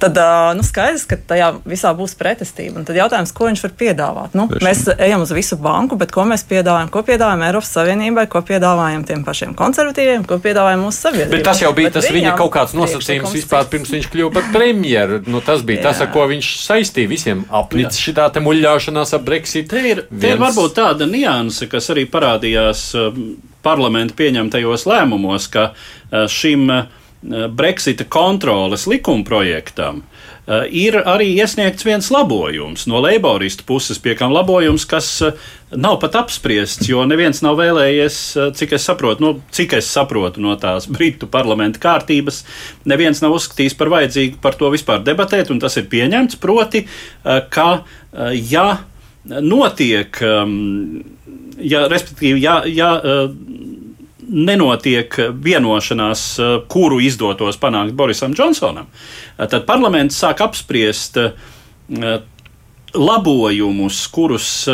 tad 0.00 0.18
nu, 0.56 0.64
skaidrs, 0.66 1.04
ka 1.08 1.18
tajā 1.30 1.50
visā 1.68 1.92
būs 1.96 2.16
pretestība. 2.18 2.80
Un 2.80 2.86
tad 2.88 2.98
jautājums, 2.98 3.32
ko 3.36 3.48
viņš 3.48 3.62
var 3.66 3.74
piedāvāt? 3.82 4.36
Nu, 4.38 4.46
Tieši. 4.50 4.64
mēs 4.64 4.82
ejam 4.96 5.24
uz 5.24 5.32
visu 5.36 5.58
banku, 5.60 5.98
bet 6.00 6.14
ko 6.14 6.24
mēs 6.28 6.44
piedāvājam? 6.48 6.90
Ko 6.92 7.02
piedāvājam 7.06 7.44
Eiropas 7.48 7.72
Savienībai, 7.76 8.26
ko 8.32 8.42
piedāvājam 8.46 9.04
tiem 9.08 9.24
pašiem 9.26 9.54
konservatīviem, 9.58 10.24
ko 10.28 10.40
piedāvājam 10.42 10.84
mūsu 10.86 11.06
sabiedrībai? 11.06 11.40
Bet 11.40 11.48
tas 11.50 11.62
jau 11.64 11.72
bija 11.76 11.90
bet 11.90 11.98
tas 12.00 12.10
viņa 12.14 12.36
kaut 12.38 12.52
kāds 12.56 12.76
nosacījums 12.78 13.36
vispār 13.36 13.68
pirms 13.72 13.92
viņš 13.96 14.10
kļuva 14.14 14.34
par 14.38 14.48
premjeru. 14.54 15.20
Nu, 15.30 15.42
tas 15.44 15.64
bija 15.66 15.82
Jā. 15.82 15.90
tas, 15.90 16.02
ar 16.06 16.12
ko 16.14 16.26
viņš 16.30 16.52
saistīja 16.64 17.10
visiem 17.10 17.44
apnicis 17.60 18.00
šī 18.00 18.16
tā 18.18 18.44
muļļāšanās 18.44 19.14
ap 19.18 19.26
Brexit. 19.26 19.68
Te 19.70 19.82
ir, 19.84 20.04
viens... 20.08 20.22
te 20.24 20.34
ir 20.34 20.40
varbūt 20.40 20.76
tāda 20.80 21.08
nianse, 21.10 21.68
kas 21.70 21.90
arī 21.92 22.06
parādījās 22.10 22.88
parlamenta 23.64 24.16
pieņemtajos 24.16 24.86
lēmumos, 24.88 25.50
ka 25.52 25.70
šim 26.32 26.70
Brexita 27.22 28.06
kontroles 28.08 28.86
likumprojektam 28.88 30.00
uh, 30.00 30.62
ir 30.72 30.96
arī 31.04 31.26
iesniegts 31.36 31.84
viens 31.84 32.08
labojums. 32.10 32.86
No 32.88 33.02
leiboristu 33.04 33.66
puses, 33.68 34.00
piekam 34.00 34.32
labojums, 34.32 34.86
kas 34.88 35.10
uh, 35.26 35.34
nav 35.76 35.98
pat 36.00 36.16
apspriests, 36.22 36.88
jo 36.88 37.04
neviens 37.06 37.42
nav 37.44 37.60
vēlējies, 37.60 38.18
cik 38.56 38.72
es 38.78 38.88
saprotu, 38.88 39.24
nu, 39.26 39.32
cik 39.52 39.76
es 39.78 39.90
saprotu 39.92 40.42
no 40.42 40.56
tās 40.60 40.88
Britu 40.90 41.28
parlamenta 41.30 41.82
kārtības, 41.82 42.42
neviens 42.88 43.20
nav 43.22 43.36
uzskatījis 43.36 43.76
par 43.78 43.92
vajadzīgu 43.92 44.40
par 44.42 44.56
to 44.58 44.72
vispār 44.72 45.04
debatēt, 45.04 45.52
un 45.52 45.60
tas 45.62 45.76
ir 45.78 45.86
pieņemts, 45.92 46.40
proti, 46.42 46.86
ka 47.54 47.68
ja 48.50 48.66
notiek, 49.24 50.16
um, 50.24 51.02
ja, 51.60 51.84
respektīvi, 51.90 52.40
ja, 52.42 52.60
ja 52.66 52.90
nenotiek 54.30 55.14
vienošanās, 55.42 56.38
eh, 56.38 56.58
kuru 56.68 57.00
izdotos 57.00 57.58
panākt 57.58 57.92
Borisam 57.92 58.34
Džonsonam, 58.34 58.86
eh, 58.86 59.46
tad 59.46 59.66
parlaments 59.66 60.22
sāk 60.22 60.40
apspriest 60.40 61.16
eh, 61.16 61.32
labojumus, 62.94 64.06
kurus 64.10 64.68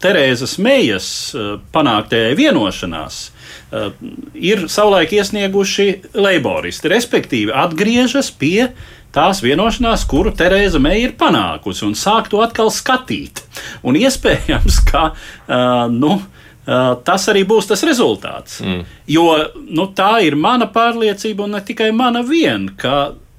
Terēzas 0.00 0.58
Meijas 0.58 1.34
panāktējai 1.72 2.34
vienošanās 2.36 3.30
ir 4.34 4.66
savulaik 4.68 5.14
iesnieguši 5.16 5.86
leiboristi, 6.12 6.90
respektīvi 6.92 7.54
atgriežas 7.56 8.28
pie 8.30 8.68
tās 9.16 9.40
vienošanās, 9.40 10.04
kuru 10.08 10.34
Terēza 10.36 10.80
Meija 10.80 11.08
ir 11.08 11.16
panākusi, 11.16 11.86
un 11.88 11.96
sāk 11.96 12.28
to 12.28 12.42
atkal 12.44 12.68
skatīt. 12.68 13.40
Un 13.80 13.96
iespējams, 13.96 14.82
ka 14.90 15.06
uh, 15.14 15.88
nu, 15.88 16.18
uh, 16.18 16.37
tas 17.04 17.28
arī 17.32 17.44
būs 17.48 17.70
tas 17.70 17.82
rezultāts. 17.86 18.58
Mm. 18.60 18.82
Jo 19.08 19.28
nu, 19.68 19.88
tā 19.96 20.18
ir 20.26 20.36
mana 20.36 20.68
pārliecība, 20.72 21.46
un 21.46 21.56
ne 21.56 21.62
tikai 21.64 21.88
mana 21.96 22.20
viena, 22.26 22.74
ka 22.76 22.98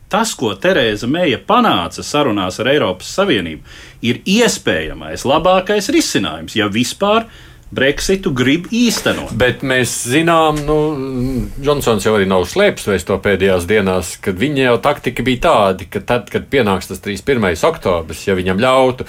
tas, 0.09 0.33
ko 0.37 0.55
Terēza 0.57 1.07
Meija 1.09 1.37
panāca 1.45 2.03
sarunās 2.05 2.57
ar 2.61 2.71
Eiropas 2.71 3.11
Savienību, 3.19 3.61
ir 4.01 4.23
iespējamais 4.25 5.27
labākais 5.29 5.91
risinājums, 5.93 6.57
ja 6.57 6.71
vispār. 6.71 7.29
Brexitu 7.69 8.31
grib 8.33 8.63
īstenot. 8.73 9.29
Bet 9.37 9.59
mēs 9.61 9.91
zinām, 10.09 10.57
nu, 10.65 10.77
Džonsons 11.61 12.07
jau 12.07 12.15
arī 12.17 12.25
nav 12.25 12.47
slēpis 12.49 13.05
to 13.05 13.13
pēdējās 13.21 13.67
dienās, 13.69 14.15
kad 14.25 14.39
viņa 14.41 14.63
jau 14.63 14.79
taktika 14.87 15.21
bija 15.27 15.43
tāda, 15.43 15.85
ka 15.85 16.01
tad, 16.01 16.31
kad 16.33 16.47
pienāks 16.49 16.89
tas 16.89 17.03
31. 17.05 17.53
oktobris, 17.69 18.23
ja 18.25 18.33
viņam 18.39 18.63
ļautu, 18.65 19.05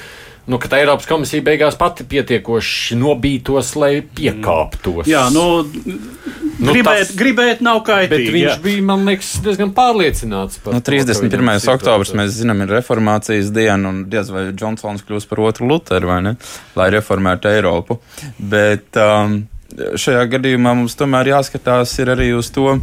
nu, 0.46 0.58
ka 0.58 0.70
Eiropas 0.78 1.06
komisija 1.08 1.44
beigās 1.44 1.76
pati 1.78 2.04
pietiekoši 2.08 2.96
nobītos, 2.98 3.74
lai 3.80 3.92
piekāptos. 4.16 5.08
Jā, 5.10 5.26
nu, 5.34 5.44
nu 5.66 6.74
gribēt, 6.74 7.04
tas, 7.04 7.12
gribēt 7.18 7.62
nav 7.64 7.82
kaitīgi. 7.86 8.26
Bet 8.26 8.36
viņš 8.36 8.48
jā. 8.48 8.56
bija, 8.64 8.84
man 8.90 9.04
liekas, 9.08 9.32
diezgan 9.44 9.74
pārliecināts 9.76 10.62
par 10.64 10.76
nu, 10.76 10.82
31. 10.86 11.52
To, 11.64 11.76
oktobrs, 11.76 12.14
mēs 12.18 12.34
zinām, 12.40 12.64
ir 12.64 12.74
reformācijas 12.78 13.52
diena, 13.54 13.92
un 13.92 14.04
diez 14.10 14.32
vai 14.32 14.48
Džonsons 14.50 15.06
kļūs 15.06 15.28
par 15.30 15.44
otru 15.50 15.70
Lutheru, 15.70 16.10
vai 16.10 16.20
ne, 16.28 16.36
lai 16.80 16.90
reformētu 16.96 17.52
Eiropu. 17.52 18.00
Bet 18.38 18.98
um, 19.00 19.42
šajā 19.76 20.26
gadījumā 20.36 20.74
mums 20.82 20.98
tomēr 20.98 21.34
jāskatās 21.34 21.94
arī 22.06 22.32
uz 22.36 22.50
to, 22.54 22.78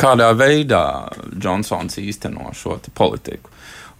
kādā 0.00 0.30
veidā 0.36 0.84
Džonsons 1.36 2.00
īsteno 2.02 2.52
šo 2.56 2.78
politiku. 2.96 3.53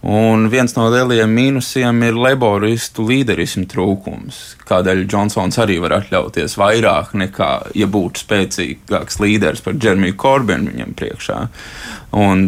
Un 0.04 0.50
viens 0.52 0.74
no 0.76 0.84
lielajiem 0.92 1.30
mīnusiem 1.32 2.02
ir 2.04 2.18
laboristu 2.18 3.06
līderismu 3.08 3.64
trūkums, 3.72 4.40
kādēļ 4.68 5.06
Džonsons 5.08 5.56
arī 5.62 5.78
var 5.80 5.94
atļauties 5.96 6.58
vairāk 6.60 7.14
nekā, 7.16 7.48
ja 7.72 7.88
būtu 7.88 8.20
spēcīgāks 8.20 9.16
līderis 9.24 9.64
par 9.64 9.78
Džermiju 9.80 10.18
Korbinu 10.20 10.74
viņam 10.74 10.92
priekšā. 10.98 11.38
Un, 12.20 12.44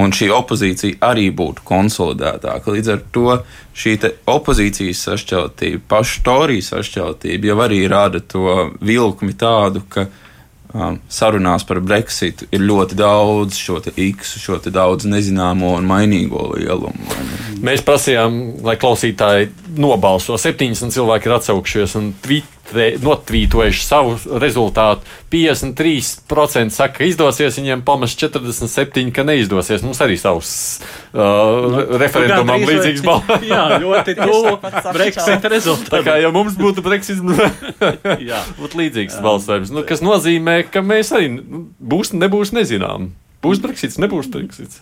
un 0.00 0.16
šī 0.16 0.30
opozīcija 0.32 1.02
arī 1.04 1.26
būtu 1.36 1.66
konsolidētāka. 1.68 2.72
Līdz 2.72 2.92
ar 2.96 3.04
to 3.12 3.36
šī 3.76 3.98
opozīcijas 4.32 5.04
sašķeltība, 5.10 5.84
pašu 5.92 6.24
Torijas 6.24 6.72
sašķeltība 6.72 7.52
jau 7.52 7.60
arī 7.66 7.84
rada 7.92 8.24
to 8.24 8.70
vilkmi 8.80 9.36
tādu, 9.36 9.84
ka 9.84 10.08
um, 10.74 10.98
sarunās 11.08 11.64
par 11.66 11.80
Brexitu 11.84 12.48
ir 12.52 12.64
ļoti 12.66 12.98
daudz 12.98 13.58
šo 13.58 13.80
X, 13.94 14.36
šo 14.42 14.58
daudz 14.66 15.08
nezināmo 15.08 15.74
un 15.78 15.86
mainīgo 15.88 16.50
lielumu. 16.54 17.18
Mēs 17.64 17.84
prasījām, 17.86 18.40
lai 18.66 18.76
klausītāji 18.80 19.52
nobalso. 19.80 20.38
70 20.40 20.94
cilvēki 20.94 21.30
ir 21.30 21.36
atsaukšies 21.38 21.96
un 22.00 22.12
tvīt 22.24 22.53
notvītojuši 22.72 23.84
savu 23.84 24.14
rezultātu. 24.40 25.04
53% 25.34 26.70
saka, 26.70 26.98
ka 26.98 27.06
izdosies, 27.08 27.58
viņiem 27.58 27.82
pamest 27.86 28.20
47%, 28.22 29.10
ka 29.14 29.24
neizdosies. 29.26 29.82
Mums 29.84 30.00
arī 30.04 30.16
savs 30.20 30.52
uh, 31.12 31.66
nu, 31.74 31.82
referendumam 32.00 32.62
nu, 32.62 32.70
līdzīgs 32.70 33.04
balss. 33.04 33.44
jā, 33.52 33.64
ļoti 33.82 34.16
tuvu 34.20 34.54
Brexit 34.94 35.48
rezultātam. 35.54 35.98
Tā 35.98 36.02
kā 36.06 36.16
ja 36.22 36.30
mums 36.34 36.56
būtu 36.58 36.84
Brexit, 36.86 37.20
būtu 38.60 38.80
līdzīgs 38.80 39.20
balsojums. 39.24 39.74
Nu, 39.74 39.84
kas 39.86 40.04
nozīmē, 40.04 40.62
ka 40.70 40.84
mēs 40.84 41.12
arī 41.16 41.34
nu, 41.36 41.66
būs, 41.78 42.14
nebūs 42.16 42.54
nezinām. 42.56 43.12
Būs 43.44 43.60
Brexits, 43.60 44.00
nebūs 44.00 44.30
Brexits. 44.32 44.80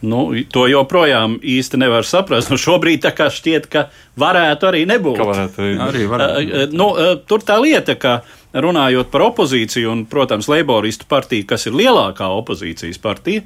Nu, 0.00 0.22
to 0.48 0.64
joprojām 0.70 1.36
īsti 1.44 1.76
nevar 1.80 2.06
saprast. 2.08 2.48
Nu, 2.48 2.56
šobrīd 2.60 3.02
tā 3.04 3.12
kā 3.12 3.28
šķiet, 3.32 3.66
ka 3.68 3.88
varētu 4.20 4.68
arī 4.70 4.84
nebūt. 4.88 5.18
Ka 5.20 5.26
varētu 5.28 5.64
arī, 5.64 5.72
arī 5.86 6.04
varētu. 6.08 6.68
Nu, 6.72 6.92
tur 7.28 7.44
tā 7.44 7.58
lieta, 7.60 7.98
ka 8.00 8.20
runājot 8.50 9.10
par 9.12 9.22
opozīciju, 9.28 9.90
un, 9.92 10.04
protams, 10.10 10.48
Leiboristu 10.50 11.06
partija, 11.10 11.46
kas 11.52 11.68
ir 11.68 11.76
lielākā 11.78 12.26
opozīcijas 12.40 12.98
partija, 13.02 13.44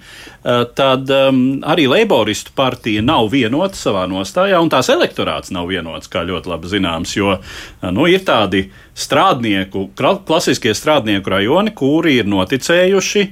tad 0.78 1.10
um, 1.12 1.42
arī 1.66 1.84
Leiboristu 1.90 2.54
partija 2.56 3.02
nav 3.04 3.28
vienota 3.34 3.76
savā 3.76 4.06
nostājā, 4.10 4.60
un 4.62 4.70
tās 4.72 4.88
elektorāts 4.94 5.52
nav 5.54 5.68
vienots, 5.68 6.08
kā 6.12 6.24
ļoti 6.24 6.52
labi 6.52 6.70
zināms, 6.72 7.16
jo 7.18 7.36
nu, 7.84 8.06
ir 8.08 8.24
tādi 8.24 8.68
strādnieku, 8.96 9.90
klasiskie 9.98 10.72
strādnieku 10.76 11.34
rajoni, 11.34 11.74
kuri 11.76 12.20
ir 12.22 12.30
noticējuši, 12.30 13.26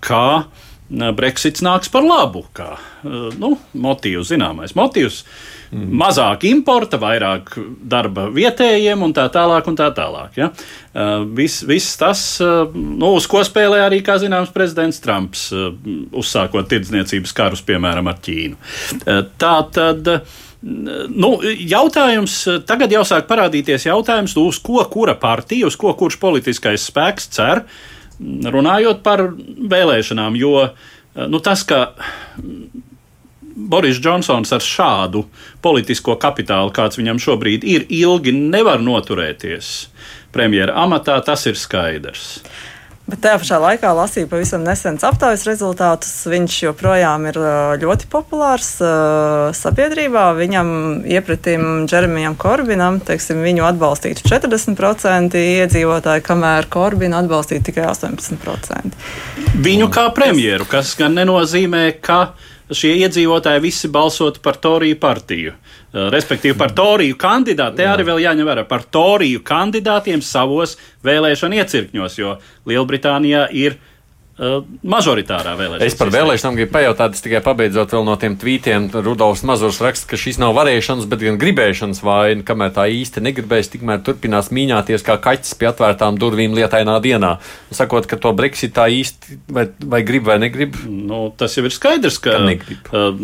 ka 0.00 0.24
Brexits 0.90 1.62
nāks 1.62 1.90
par 1.92 2.02
labu. 2.02 2.42
Kā 2.56 2.74
nu, 3.38 3.54
motīvs, 3.78 4.32
zināmais 4.32 4.74
motīvs. 4.78 5.22
Mm. 5.70 5.92
Mazāk 6.00 6.44
importa, 6.50 6.98
vairāk 6.98 7.52
darba 7.86 8.26
vietējiem 8.34 9.04
un 9.06 9.14
tā 9.14 9.28
tālāk. 9.30 9.68
Un 9.70 9.78
tā 9.78 9.86
tālāk 9.94 10.40
ja? 10.40 10.50
Viss 11.36 11.62
vis 11.68 11.92
tas, 12.00 12.24
nu, 12.74 13.12
uz 13.14 13.28
ko 13.30 13.44
spēlē 13.46 13.84
arī, 13.86 14.00
kā 14.06 14.18
zināms, 14.18 14.50
prezidents 14.54 14.98
Trumps, 15.04 15.48
uzsākot 16.10 16.66
tirdzniecības 16.70 17.34
karus, 17.36 17.62
piemēram, 17.66 18.10
ar 18.10 18.18
Ķīnu. 18.24 18.58
Tā 19.38 19.56
tad. 19.74 20.14
Nu, 20.60 21.38
jautājums, 21.40 22.34
tagad 22.68 22.92
jau 22.92 23.00
sāk 23.08 23.24
parādīties 23.30 23.86
jautājums, 23.86 24.34
uz 24.36 24.58
ko 24.60 24.82
kura 24.92 25.14
partija, 25.16 25.70
uz 25.70 25.78
ko 25.80 25.94
kurš 25.96 26.18
politiskais 26.20 26.84
spēks 26.90 27.30
cer, 27.32 27.62
uh, 27.62 27.99
runājot 28.20 29.02
par 29.04 29.24
vēlēšanām, 29.72 30.36
jo 30.38 30.54
nu, 31.28 31.40
tas, 31.44 31.64
ka 31.66 31.94
Boris 33.60 34.00
Džonsons 34.00 34.52
ar 34.54 34.64
šādu 34.64 35.24
politisko 35.64 36.16
kapitālu, 36.20 36.72
kāds 36.74 37.00
viņam 37.00 37.20
šobrīd 37.20 37.66
ir, 37.66 37.86
ilgi 37.92 38.32
nevar 38.36 38.80
noturēties 38.82 39.72
premjera 40.34 40.76
amatā, 40.84 41.18
tas 41.26 41.46
ir 41.50 41.58
skaidrs. 41.58 42.40
Bet 43.10 43.22
tajā 43.24 43.38
pašā 43.42 43.56
laikā 43.58 43.90
lasīju 43.96 44.28
pavisam 44.30 44.62
nesenas 44.62 45.02
aptaujas 45.08 45.42
rezultātus. 45.48 46.12
Viņš 46.30 46.58
joprojām 46.68 47.26
ir 47.30 47.38
ļoti 47.82 48.06
populārs 48.12 48.76
sabiedrībā. 49.58 50.28
Viņam 50.38 50.70
iepratim 51.10 51.88
Džeremijam 51.90 52.36
Korbinam, 52.38 53.00
teiksim, 53.02 53.42
viņu 53.42 53.66
atbalstītu 53.66 54.28
40% 54.30 55.34
iedzīvotāji, 55.40 56.24
kamēr 56.26 56.70
Korbinu 56.70 57.18
atbalstītu 57.18 57.70
tikai 57.72 57.88
18%. 57.90 58.94
Viņu 59.64 59.90
kā 59.90 60.06
premjeru, 60.14 60.68
kas 60.70 60.94
gan 60.98 61.18
nenozīmē, 61.18 61.88
ka 62.04 62.20
šie 62.74 62.94
iedzīvotāji 63.04 63.62
visi 63.62 63.90
balsotu 63.92 64.42
par 64.42 64.58
Toriju 64.62 64.98
partiju. 65.00 65.52
Eh, 65.90 66.06
respektīvi 66.14 66.54
par 66.58 66.70
Toriju 66.70 67.16
kandidātu. 67.18 67.80
Te 67.80 67.82
Jā. 67.82 67.96
arī 67.96 68.06
vēl 68.06 68.22
jāņem 68.22 68.46
vērā 68.46 68.66
par 68.68 68.84
Toriju 68.86 69.42
kandidātiem 69.42 70.22
savos 70.22 70.76
vēlēšanu 71.04 71.58
iecirkņos, 71.58 72.18
jo 72.18 72.36
Lielbritānijā 72.66 73.48
ir 73.50 73.78
mažoritārā 74.40 75.52
vēlēšana. 75.58 75.84
Es 75.84 75.96
par 75.98 76.08
vēlēšanām 76.14 76.56
gribu 76.56 76.72
pajautāt, 76.72 77.18
tikai 77.20 77.42
pabeidzot 77.44 77.92
vēl 77.92 78.06
no 78.06 78.14
tiem 78.20 78.38
tvītiem. 78.40 78.88
Rudolfs 79.04 79.42
Mazurs 79.44 79.80
raksta, 79.84 80.08
ka 80.08 80.20
šis 80.20 80.40
nav 80.40 80.54
varēšanas, 80.56 81.08
bet 81.10 81.24
gan 81.26 81.36
gribēšanas 81.40 82.00
vaina. 82.06 82.44
Kamēr 82.46 82.72
tā 82.76 82.86
īsti 82.88 83.20
negribēs, 83.26 83.68
tikmēr 83.74 84.00
turpinās 84.06 84.48
mīņāties 84.54 85.04
kā 85.04 85.18
kaķis 85.20 85.58
pie 85.60 85.68
atvērtām 85.68 86.16
durvīm 86.20 86.56
lietainā 86.56 86.96
dienā. 87.04 87.34
Sakot, 87.76 88.08
ka 88.08 88.16
to 88.20 88.32
Brexit 88.36 88.72
tā 88.78 88.88
īsti 88.88 89.38
vai, 89.52 89.66
vai 89.84 90.00
grib 90.08 90.24
vai 90.30 90.38
negrib. 90.40 90.78
Nu, 90.88 91.26
tas 91.36 91.58
jau 91.58 91.66
ir 91.68 91.76
skaidrs, 91.76 92.16
ka, 92.24 92.38
ka 92.88 93.04
uh, 93.12 93.20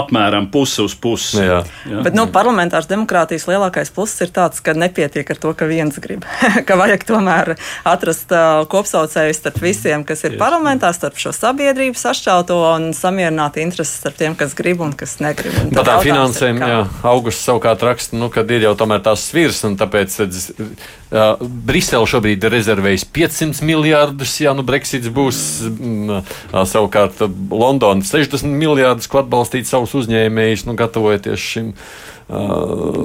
apmēram 0.00 0.46
pusi 0.54 0.84
uz 0.86 0.94
pusi. 0.94 1.42
Jā. 1.42 1.60
Jā. 1.90 2.04
Bet 2.06 2.14
nu, 2.14 2.28
parlamentārs 2.30 2.86
demokrātijas 2.90 3.48
lielākais 3.50 3.90
pluss 3.94 4.22
ir 4.22 4.30
tāds, 4.36 4.62
ka 4.62 4.76
nepietiek 4.78 5.34
ar 5.34 5.42
to, 5.42 5.56
ka 5.58 5.66
viens 5.70 5.98
grib. 6.02 6.22
ka 6.68 6.78
vajag 6.78 7.06
tomēr 7.08 7.54
atrast 7.88 8.30
uh, 8.30 8.62
kopsaucēju 8.70 9.34
starp 9.36 9.60
visiem, 9.64 10.06
kas 10.06 10.19
ir 10.26 10.36
parlamentā, 10.40 10.90
starp 10.96 11.18
šo 11.20 11.32
sabiedrību 11.36 11.98
sašķelto 11.98 12.56
un 12.74 12.90
samierināt 12.96 13.58
intereses 13.62 14.00
starp 14.02 14.18
tiem, 14.18 14.36
kas 14.38 14.54
grib 14.58 14.82
un 14.84 14.92
kas 14.96 15.18
negrib. 15.22 15.56
Un 15.62 15.72
Par 15.76 15.88
tām 15.88 16.04
finansēm, 16.04 16.60
jā, 16.62 16.82
augusts 17.10 17.46
savukārt 17.48 17.82
raksta, 17.86 18.18
nu, 18.20 18.30
kad 18.32 18.50
ir 18.52 18.66
jau 18.68 18.74
tomēr 18.78 19.02
tās 19.06 19.24
svirs, 19.30 19.62
un 19.68 19.78
tāpēc 19.80 20.18
redz, 20.22 20.50
uh, 20.60 21.40
Brisele 21.70 22.08
šobrīd 22.10 22.46
ir 22.46 22.54
rezervējis 22.56 23.08
500 23.16 23.66
miljārdus, 23.70 24.36
ja 24.44 24.54
nu 24.56 24.66
Brexits 24.66 25.10
būs, 25.14 25.42
mm, 25.70 26.20
uh, 26.20 26.62
savukārt 26.68 27.24
Londona 27.50 28.06
60 28.06 28.48
miljārdus, 28.60 29.10
ko 29.10 29.24
atbalstīt 29.24 29.68
savus 29.70 29.96
uzņēmējus, 30.02 30.68
nu, 30.68 30.78
gatavojoties 30.80 31.50
šim. 31.52 31.74
Uh, 31.74 32.20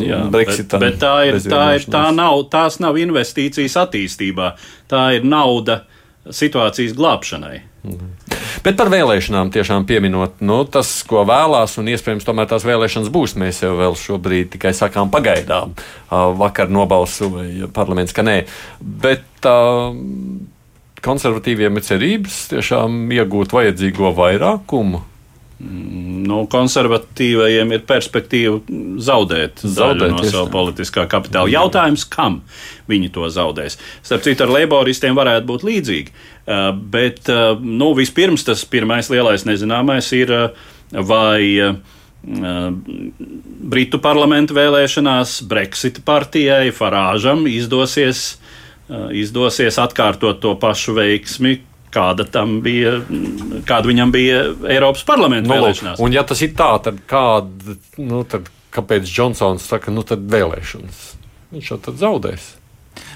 Jā, 0.06 0.20
Brexitam, 0.30 0.84
bet, 0.84 0.96
bet 0.96 1.02
tā, 1.02 1.16
ir, 1.26 1.40
tā, 1.42 1.64
ir, 1.80 1.86
tā 1.90 2.04
nav, 2.14 2.44
tās 2.54 2.78
nav 2.84 3.00
investīcijas 3.02 3.74
attīstībā. 3.82 4.52
Tā 4.92 5.06
ir 5.18 5.26
nauda 5.26 5.82
situācijas 6.34 6.96
glābšanai. 6.98 7.60
Mhm. 7.86 8.12
Bet 8.66 8.78
par 8.80 8.90
vēlēšanām 8.90 9.52
tiešām 9.54 9.86
pieminot, 9.86 10.40
nu, 10.42 10.64
tas, 10.66 10.90
ko 11.06 11.22
vēlās, 11.28 11.78
un 11.78 11.92
iespējams 11.92 12.26
tomēr 12.26 12.50
tās 12.50 12.66
vēlēšanas 12.66 13.12
būs. 13.14 13.36
Mēs 13.38 13.62
jau 13.62 13.76
vēl 13.78 13.98
šobrīd 14.00 14.56
tikai 14.56 14.74
sakām 14.74 15.12
pagaidām. 15.14 15.76
Vakar 16.10 16.72
nobalsoja 16.74 17.70
parlaments, 17.74 18.16
ka 18.16 18.26
nē. 18.26 18.40
Bet 18.82 19.50
konservatīviem 21.06 21.78
ir 21.78 21.86
cerības 21.86 22.40
tiešām 22.56 23.04
iegūt 23.14 23.54
vajadzīgo 23.54 24.16
vairākumu 24.18 25.04
Nu, 25.56 26.42
konservatīvajiem 26.52 27.70
ir 27.78 27.84
perspektīva 27.88 28.58
zaudēt, 29.00 29.62
zaudēt 29.64 30.12
no 30.12 30.24
sava 30.28 30.50
politiskā 30.52 31.06
kapitāla. 31.08 31.48
Jautājums, 31.54 32.04
kam 32.12 32.42
viņi 32.92 33.12
to 33.16 33.30
zaudēs? 33.32 33.78
Starp 34.04 34.26
citu, 34.26 34.44
ar 34.44 34.52
laboristiem 34.52 35.16
varētu 35.16 35.48
būt 35.48 35.64
līdzīgi. 35.64 36.12
Bet 36.92 37.32
nu, 37.64 37.94
vispirms 37.96 38.44
tas 38.50 38.66
pirmais 38.68 39.08
lielais 39.14 39.48
nezināmais 39.48 40.12
ir, 40.18 40.34
vai 40.92 41.40
Britu 43.76 44.02
parlamentu 44.04 44.58
vēlēšanās 44.58 45.38
Brexit 45.48 46.02
partijai 46.04 46.74
Farāžam 46.76 47.46
izdosies, 47.48 48.42
izdosies 49.14 49.80
atkārtot 49.80 50.42
to 50.44 50.56
pašu 50.60 50.98
veiksmi, 50.98 51.60
kāda 51.96 52.26
tam 52.28 52.60
bija, 52.66 52.98
kāda 53.68 53.90
viņam 53.90 54.12
bija 54.14 54.42
Eiropas 54.72 55.06
parlamenta 55.08 55.50
nu, 55.50 55.56
vēlēšanās. 55.56 56.02
Un, 56.04 56.16
ja 56.16 56.26
tas 56.28 56.44
ir 56.46 56.54
tā, 56.58 56.74
tad, 56.84 57.00
kāda, 57.10 57.78
nu, 58.02 58.24
tad 58.30 58.52
kāpēc 58.76 59.08
Džonsons 59.08 59.68
saka, 59.72 59.94
nu 59.96 60.04
tad 60.08 60.28
vēlēšanas? 60.32 61.02
Viņš 61.56 61.72
jau 61.72 61.80
tad 61.88 62.00
zaudēs. 62.02 62.52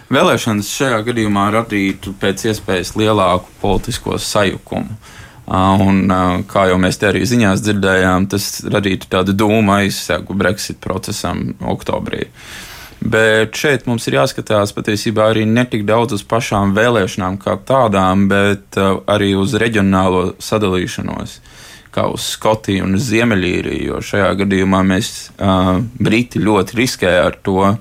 Vēlēšanas 0.09 0.71
šajā 0.73 1.01
gadījumā 1.09 1.49
radītu 1.53 2.15
pēc 2.19 2.47
iespējas 2.49 2.95
lielāku 2.97 3.51
politisko 3.61 4.17
sajukumu. 4.21 4.97
Un, 5.49 6.11
kā 6.49 6.67
jau 6.69 6.77
mēs 6.81 6.99
te 7.01 7.07
arī 7.09 7.23
ziņās 7.25 7.61
dzirdējām, 7.65 8.27
tas 8.29 8.49
radītu 8.69 9.09
tādu 9.09 9.33
dūmu 9.37 9.73
aizsegu 9.79 10.35
Brexit 10.37 10.77
procesam 10.83 11.47
oktobrī. 11.73 12.27
Uh, 12.27 12.68
Bet 12.99 13.55
šeit 13.55 13.85
mums 13.87 14.07
ir 14.09 14.17
jāskatās 14.17 14.73
patiesībā 14.75 15.29
arī 15.31 15.45
ne 15.47 15.63
tik 15.69 15.85
daudz 15.87 16.17
uz 16.17 16.23
pašām 16.27 16.73
vēlēšanām 16.75 17.37
kā 17.39 17.55
tādām, 17.67 18.27
bet 18.31 18.75
uh, 18.79 18.99
arī 19.07 19.31
uz 19.39 19.55
reģionālo 19.59 20.33
sadalīšanos, 20.43 21.37
kā 21.95 22.09
uz 22.11 22.27
Skotiju 22.35 22.89
un 22.89 22.99
Ziemeļīriju. 22.99 23.87
Jo 23.93 24.03
šajā 24.03 24.33
gadījumā 24.43 24.83
mēs 24.91 25.13
uh, 25.37 25.79
Briti 25.95 26.43
ļoti 26.43 26.79
riskē 26.81 27.15
ar 27.23 27.39
to, 27.39 27.71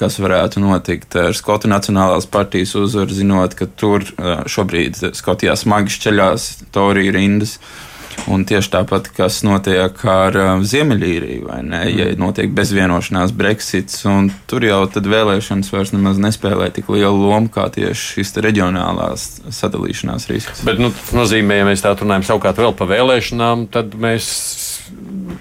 kas 0.00 0.22
varētu 0.22 0.62
notikt 0.62 1.18
ar 1.18 1.34
Skotu 1.36 1.68
Nacionālās 1.68 2.30
partijas 2.30 2.76
uzvaru, 2.78 3.12
zinot, 3.12 3.58
ka 3.58 3.66
tur 3.66 4.06
uh, 4.06 4.46
šobrīd 4.46 5.02
Skotijā 5.18 5.58
smagi 5.58 5.98
šķeļās 5.98 6.50
Torija 6.70 7.18
rindas. 7.18 7.58
Uh, 7.58 7.89
Un 8.30 8.44
tieši 8.46 8.72
tāpat, 8.72 9.08
kas 9.14 9.40
notiek 9.46 9.96
ar 10.10 10.36
uh, 10.36 10.50
Ziemeļīriju, 10.66 11.44
vai 11.48 11.60
ne? 11.66 11.82
Ja 11.88 12.08
mm. 12.10 12.18
notiek 12.20 12.52
bezvienošanās 12.54 13.32
Brexits, 13.36 14.02
un 14.08 14.30
tur 14.50 14.66
jau 14.66 14.82
tad 14.92 15.08
vēlēšanas 15.10 15.70
vairs 15.72 15.94
nemaz 15.94 16.20
nespēlē 16.22 16.70
tik 16.74 16.90
lielu 16.92 17.16
lomu 17.16 17.50
kā 17.52 17.68
tieši 17.72 18.18
šis 18.18 18.34
reģionālās 18.44 19.28
sadalīšanās 19.56 20.28
risks. 20.30 20.64
Bet 20.66 20.82
nu, 20.82 20.92
tas 20.94 21.14
nozīmē, 21.16 21.62
ja 21.62 21.68
mēs 21.70 21.84
tā 21.84 21.94
runājam 21.96 22.26
savukārt 22.32 22.60
vēl 22.60 22.76
par 22.78 22.90
vēlēšanām, 22.92 23.68
tad 23.74 23.96
mēs 23.98 24.30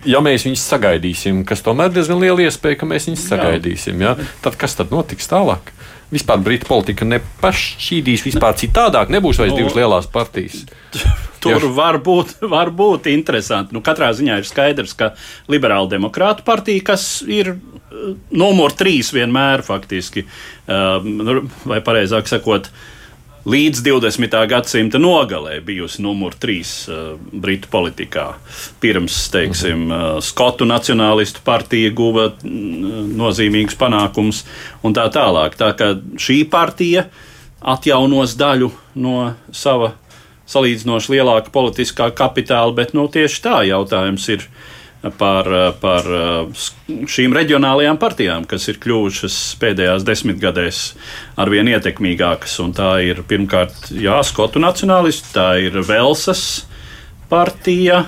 ja 0.08 0.22
mēs 0.24 0.46
viņus 0.48 0.66
sagaidīsim, 0.72 1.44
kas 1.48 1.64
tomēr 1.66 1.92
diezgan 1.94 2.22
liela 2.22 2.46
iespēja, 2.46 2.80
ka 2.82 2.90
mēs 2.90 3.10
viņus 3.10 3.26
sagaidīsim, 3.32 4.06
ja? 4.06 4.16
tad 4.44 4.58
kas 4.60 4.78
tad 4.80 4.94
notiks 4.94 5.30
tālāk? 5.32 5.74
Vispār 6.10 6.42
Britu 6.42 6.66
politika 6.66 7.06
nepašķīdīs 7.06 8.26
vispār 8.26 8.56
citādāk, 8.58 9.12
nebūs 9.14 9.42
vairs 9.42 9.54
no. 9.54 9.60
divas 9.62 9.78
lielās 9.78 10.10
partijas. 10.10 10.64
Tur 11.44 11.70
var 11.76 12.00
būt, 12.04 12.38
var 12.56 12.72
būt 12.76 13.10
interesanti. 13.12 13.76
Nu, 13.76 13.84
katrā 13.86 14.12
ziņā 14.16 14.40
ir 14.42 14.48
skaidrs, 14.48 14.96
ka 15.00 15.14
Liberāla 15.52 15.90
demokrāta 15.92 16.46
partija, 16.48 16.84
kas 16.92 17.10
ir 17.28 17.56
uh, 17.56 18.14
numur 18.32 18.76
trīs 18.78 19.14
vienmēr 19.16 19.64
faktiski, 19.66 20.26
uh, 20.26 21.00
vai 21.70 21.82
pareizāk 21.86 22.30
sakot, 22.32 22.70
līdz 23.50 23.82
20. 23.86 24.36
gadsimta 24.52 25.00
nogalē 25.00 25.56
bijusi 25.66 26.04
numur 26.04 26.36
trīs 26.36 26.74
uh, 26.92 27.16
Britu 27.32 27.72
politikā. 27.72 28.28
Pirms, 28.84 29.22
teiksim, 29.34 29.88
Skotu 30.26 30.68
nacionālistu 30.68 31.44
partija 31.48 31.94
guva 31.96 32.30
mm, 32.36 33.16
nozīmīgus 33.20 33.80
panākumus 33.80 34.44
un 34.84 34.96
tā 34.98 35.08
tālāk. 35.14 35.56
Tā 35.60 35.72
kā 35.80 35.94
šī 36.20 36.44
partija 36.52 37.08
atjaunos 37.60 38.36
daļu 38.40 38.70
no 39.00 39.16
sava 39.56 39.94
salīdzinoši 40.50 41.16
lielāka 41.16 41.54
politiskā 41.54 42.10
kapitāla, 42.16 42.74
bet 42.78 42.96
nu, 42.98 43.08
tieši 43.12 43.42
tā 43.46 43.62
jautājums 43.70 44.28
ir 44.34 44.46
par, 45.18 45.48
par 45.80 46.08
šīm 47.08 47.36
reģionālajām 47.38 48.00
partijām, 48.02 48.48
kas 48.50 48.68
ir 48.72 48.82
kļuvušas 48.84 49.38
pēdējās 49.62 50.06
desmitgadēs 50.08 50.82
arvien 51.40 51.70
ietekmīgākas. 51.72 52.58
Un 52.66 52.76
tā 52.76 52.98
ir 53.08 53.24
pirmkārt 53.30 53.94
jā, 53.96 54.20
Skotu 54.28 54.60
nacionālisti, 54.64 55.32
tā 55.38 55.54
ir 55.64 55.80
Velsas 55.88 56.66
partija 57.32 58.04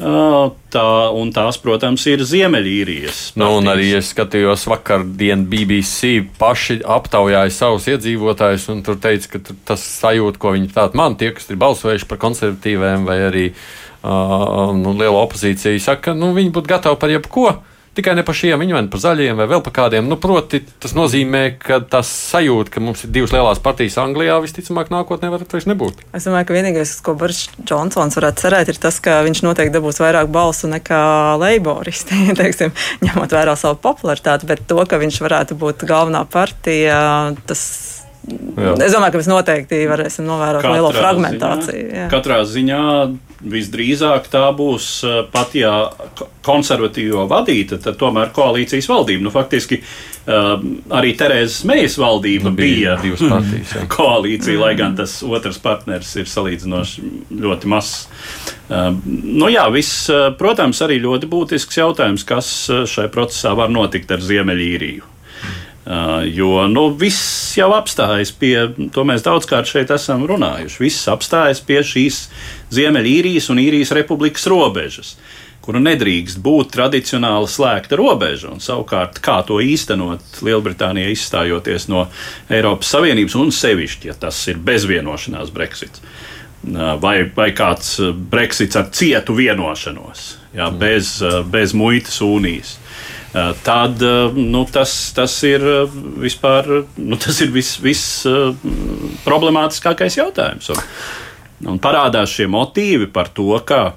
Tā, 0.00 0.84
un 1.12 1.28
tās, 1.34 1.58
protams, 1.60 2.06
ir 2.08 2.22
Ziemeļīrijas. 2.24 3.18
Nu, 3.40 3.50
un 3.58 3.68
arī 3.68 3.90
es 3.98 4.12
skatījos 4.14 4.64
vakardien 4.70 5.42
BBC 5.50 6.22
paši 6.40 6.78
aptaujāja 6.88 7.52
savus 7.52 7.88
iedzīvotājus, 7.92 8.68
un 8.72 8.80
tur 8.86 8.96
teica, 9.02 9.34
ka 9.34 9.56
tas 9.68 9.84
sajūta, 10.00 10.40
ko 10.40 10.54
viņi 10.56 10.70
tātad 10.72 10.96
man 10.96 11.18
tie, 11.20 11.34
kas 11.36 11.50
ir 11.52 11.60
balsojuši 11.60 12.08
par 12.08 12.20
konservatīviem 12.22 13.04
vai 13.08 13.18
arī 13.26 13.46
uh, 13.50 14.70
nu, 14.78 14.94
liela 14.96 15.20
opozīcija, 15.20 15.76
saka, 15.84 16.10
ka 16.10 16.16
nu, 16.16 16.32
viņi 16.38 16.54
būtu 16.56 16.72
gatavi 16.72 17.00
par 17.02 17.12
jebko 17.12 17.50
tikai 18.00 18.16
ne 18.18 18.24
par 18.26 18.36
šiem, 18.36 18.60
viņi 18.60 18.76
vai 18.76 18.82
par 18.90 19.02
zaļiem, 19.02 19.38
vai 19.38 19.46
vēl 19.50 19.62
par 19.64 19.74
kādiem. 19.76 20.08
Nu, 20.08 20.16
proti, 20.20 20.62
tas 20.82 20.94
nozīmē, 20.96 21.42
ka 21.60 21.80
tas 21.84 22.08
sajūta, 22.32 22.74
ka 22.74 22.82
mums 22.84 23.04
ir 23.04 23.12
divas 23.14 23.34
lielās 23.34 23.60
partijas 23.62 23.98
Anglijā, 24.00 24.38
visticamāk, 24.42 24.90
nākotnē 24.92 25.30
var 25.32 25.44
vairs 25.50 25.68
nebūt. 25.70 26.02
Es 26.16 26.26
domāju, 26.28 26.48
ka 26.48 26.56
vienīgais, 26.56 26.96
ko 27.04 27.14
Boris 27.20 27.44
Džonsons 27.60 28.18
varētu 28.18 28.46
cerēt, 28.46 28.72
ir 28.72 28.80
tas, 28.80 28.98
ka 29.04 29.20
viņš 29.26 29.44
noteikti 29.46 29.76
dabūs 29.76 30.00
vairāk 30.02 30.32
balsu 30.32 30.70
nekā 30.72 31.04
leiboristi, 31.42 32.24
teiksim, 32.40 32.74
ņemot 33.04 33.36
vērā 33.36 33.56
savu 33.60 33.80
popularitāti, 33.84 34.48
bet 34.50 34.64
to, 34.70 34.80
ka 34.88 35.00
viņš 35.02 35.22
varētu 35.26 35.60
būt 35.60 35.86
galvenā 35.90 36.24
partija, 36.30 37.00
tas 37.46 37.64
Jā. 38.30 38.74
Es 38.84 38.92
domāju, 38.92 39.14
ka 39.14 39.18
mēs 39.22 39.28
noteikti 39.30 39.78
varēsim 39.88 40.26
novērot 40.28 40.60
katrā 40.60 40.74
lielo 40.76 40.90
fragmentāciju. 40.92 41.86
Ziņā, 41.88 42.08
katrā 42.12 42.42
ziņā 42.46 42.80
visdrīzāk 43.40 44.28
tā 44.32 44.44
būs 44.56 44.86
eh, 45.06 45.18
pat, 45.32 45.54
ja 45.56 45.74
konservatīvo 46.44 47.26
vadīta, 47.30 47.78
tad 47.80 47.98
tomēr 48.00 48.32
koalīcijas 48.36 48.88
valdība. 48.90 49.24
Nu, 49.26 49.32
faktiski 49.32 49.80
uh, 49.80 50.54
arī 50.96 51.12
Terēzes 51.18 51.66
Mejas 51.68 51.98
valdība 52.00 52.48
nu, 52.48 52.54
bija, 52.56 52.96
bija 53.02 53.18
partijas, 53.20 53.74
koalīcija, 53.96 54.60
lai 54.60 54.72
gan 54.78 54.96
tas 54.98 55.18
otrs 55.26 55.60
partners 55.62 56.14
ir 56.20 56.30
salīdzinoši 56.30 57.04
ļoti 57.42 57.70
mazs. 57.70 58.08
Uh, 58.70 58.88
nu, 59.04 59.50
jā, 59.52 59.66
viss, 59.74 60.08
protams, 60.40 60.80
arī 60.86 61.00
ļoti 61.04 61.28
būtisks 61.30 61.80
jautājums, 61.82 62.26
kas 62.28 62.50
šai 62.88 63.08
procesā 63.12 63.54
var 63.58 63.72
notikt 63.72 64.16
ar 64.16 64.24
Ziemeļīriju. 64.24 65.19
Jo 66.30 66.68
nu, 66.70 66.84
viss 66.94 67.56
jau 67.58 67.72
apstājas 67.74 68.30
pie, 68.36 68.54
to 68.94 69.02
mēs 69.08 69.24
daudzkārt 69.26 69.66
šeit 69.66 69.90
esam 69.90 70.22
runājuši, 70.28 70.82
viss 70.84 71.08
apstājas 71.10 71.62
pie 71.66 71.80
šīs 71.82 72.20
Ziemeļīrijas 72.76 73.48
un 73.50 73.58
Īrijas 73.64 73.90
republikas 73.96 74.46
robežas 74.50 75.16
kura 75.70 75.80
nedrīkst 75.82 76.40
būt 76.42 76.72
tradicionāli 76.74 77.48
slēgta 77.50 77.98
robeža. 78.00 78.50
Un, 78.54 78.62
savukārt, 78.64 79.20
kā 79.22 79.40
to 79.46 79.60
īstenot 79.62 80.40
Lielbritānijai 80.44 81.12
izstājoties 81.14 81.88
no 81.92 82.06
Eiropas 82.50 82.90
Savienības, 82.94 83.36
un 83.38 83.52
sevišķi, 83.54 84.10
ja 84.10 84.16
tas 84.18 84.40
ir 84.50 84.60
bezvienošanās 84.66 85.52
Brexits, 85.54 86.02
vai, 87.02 87.16
vai 87.36 87.50
kāds 87.56 87.98
Brexits 88.32 88.80
ar 88.80 88.90
cietu 88.96 89.36
vienošanos, 89.38 90.26
jā, 90.56 90.70
bez, 90.74 91.18
bez 91.52 91.76
muitas 91.76 92.18
unijas. 92.24 92.78
Eh, 93.34 93.50
tad 93.62 94.02
eh, 94.02 94.32
nu, 94.34 94.64
tas, 94.72 95.12
tas 95.14 95.36
ir 95.46 95.62
eh, 95.62 95.98
vispār 96.18 96.66
nu, 96.98 97.18
tas 97.20 97.38
ir 97.44 97.52
vis, 97.54 97.76
vis 97.78 98.02
problemātiskākais 99.22 100.18
jautājums. 100.18 100.72
Un, 100.74 100.80
un 101.70 101.78
parādās 101.82 102.34
šie 102.34 102.48
motīvi 102.50 103.10
par 103.14 103.30
to, 103.34 103.52
ka 103.66 103.92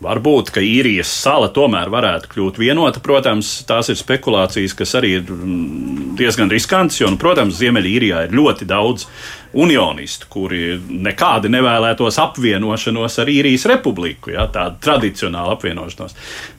Varbūt, 0.00 0.48
ka 0.54 0.62
īrijas 0.64 1.10
sala 1.12 1.50
tomēr 1.52 1.90
varētu 1.92 2.30
kļūt 2.32 2.56
vienota. 2.62 3.02
Protams, 3.04 3.50
tās 3.68 3.90
ir 3.92 3.98
spekulācijas, 4.00 4.72
kas 4.72 4.94
arī 4.96 5.10
ir 5.18 5.26
mm, 5.28 6.14
diezgan 6.16 6.48
riskantas, 6.48 7.02
jo, 7.02 7.10
nu, 7.12 7.18
protams, 7.20 7.58
Ziemeļīrijā 7.60 8.22
ir 8.24 8.32
ļoti 8.32 8.64
daudz 8.70 9.04
unionistu, 9.52 10.28
kuri 10.30 10.76
nekādi 10.78 11.50
nevēlētos 11.50 12.20
apvienošanos 12.22 13.18
ar 13.22 13.30
īrijas 13.32 13.66
republiku, 13.70 14.34
ja, 14.34 14.46
tādu 14.52 14.78
tradicionālu 14.84 15.56
apvienošanos. 15.56 16.14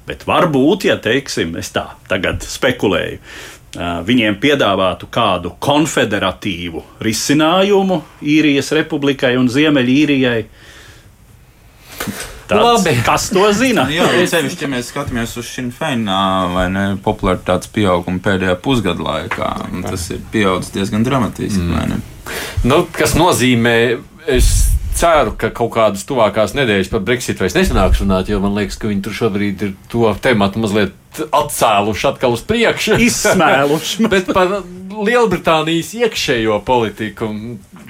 Bet 0.08 0.26
varbūt, 0.28 0.90
ja 0.90 0.98
teiksim, 1.02 1.56
es 1.62 1.72
tā 1.76 1.88
tagad 2.12 2.44
spekulēju, 2.44 3.22
viņiem 4.08 4.36
piedāvātu 4.44 5.08
kādu 5.08 5.54
konfederatīvu 5.64 6.84
risinājumu 7.00 8.02
īrijas 8.20 8.74
republikai 8.76 9.38
un 9.40 9.48
Ziemeļīrijai 9.52 10.42
Tāds, 12.52 12.86
Labi. 12.86 12.96
Kas 13.06 13.28
to 13.32 13.46
zina? 13.56 13.88
Jā, 13.92 14.08
sevišķi, 14.32 14.66
ja 14.68 14.72
mēs 14.74 14.92
skatāmies 14.92 15.36
uz 15.40 15.48
šīm 15.50 15.72
fēnām, 15.76 17.00
popularitātes 17.06 17.72
pieaugumu 17.74 18.22
pēdējā 18.24 18.58
pusgada 18.64 19.08
laikā, 19.08 19.54
tas 19.88 20.10
ir 20.14 20.22
pieaudzis 20.34 20.76
diezgan 20.76 21.08
dramatiski. 21.08 21.64
Mm. 21.64 22.04
Nu, 22.68 22.84
kas 22.94 23.16
nozīmē, 23.18 23.78
es 24.30 24.52
ceru, 24.98 25.34
ka 25.40 25.50
kaut 25.56 25.74
kādas 25.76 26.04
tuvākās 26.08 26.56
nedēļas 26.58 26.92
par 26.92 27.04
Brexit 27.08 27.40
vairs 27.42 27.56
nesanāks 27.58 28.04
runāt, 28.04 28.30
jo 28.32 28.42
man 28.44 28.56
liekas, 28.58 28.78
ka 28.80 28.92
viņi 28.92 29.06
tur 29.06 29.16
šobrīd 29.18 29.66
ir 29.66 29.74
to 29.92 30.12
tematu 30.24 30.62
mazliet 30.62 31.24
atcēluši 31.32 32.08
atkal 32.12 32.36
uz 32.36 32.44
priekšu. 32.48 33.00
Izsmēluši. 33.08 34.06
Bet 34.14 34.32
par 34.36 34.60
Lielbritānijas 34.92 35.94
iekšējo 35.98 36.60
politiku 36.68 37.32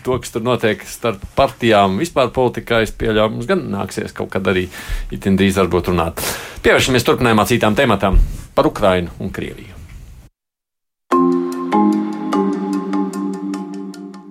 to, 0.06 0.18
kas 0.22 0.34
tur 0.34 0.46
notiek 0.46 0.86
starp 0.88 1.24
partijām, 1.38 2.00
vispār 2.02 2.32
politikā, 2.36 2.82
es 2.86 2.94
pieļauju, 2.96 3.36
mums 3.36 3.50
gan 3.50 3.66
nāksies 3.74 4.16
kaut 4.18 4.32
kad 4.34 4.48
arī 4.52 4.68
itin 5.14 5.40
drīz 5.40 5.60
varbūt 5.62 5.92
runāt. 5.94 6.24
Pievēršamies 6.66 7.08
turpinājumā 7.08 7.48
citām 7.50 7.78
tematām 7.78 8.20
par 8.56 8.70
Ukrainu 8.72 9.14
un 9.20 9.34
Krieviju. 9.34 9.81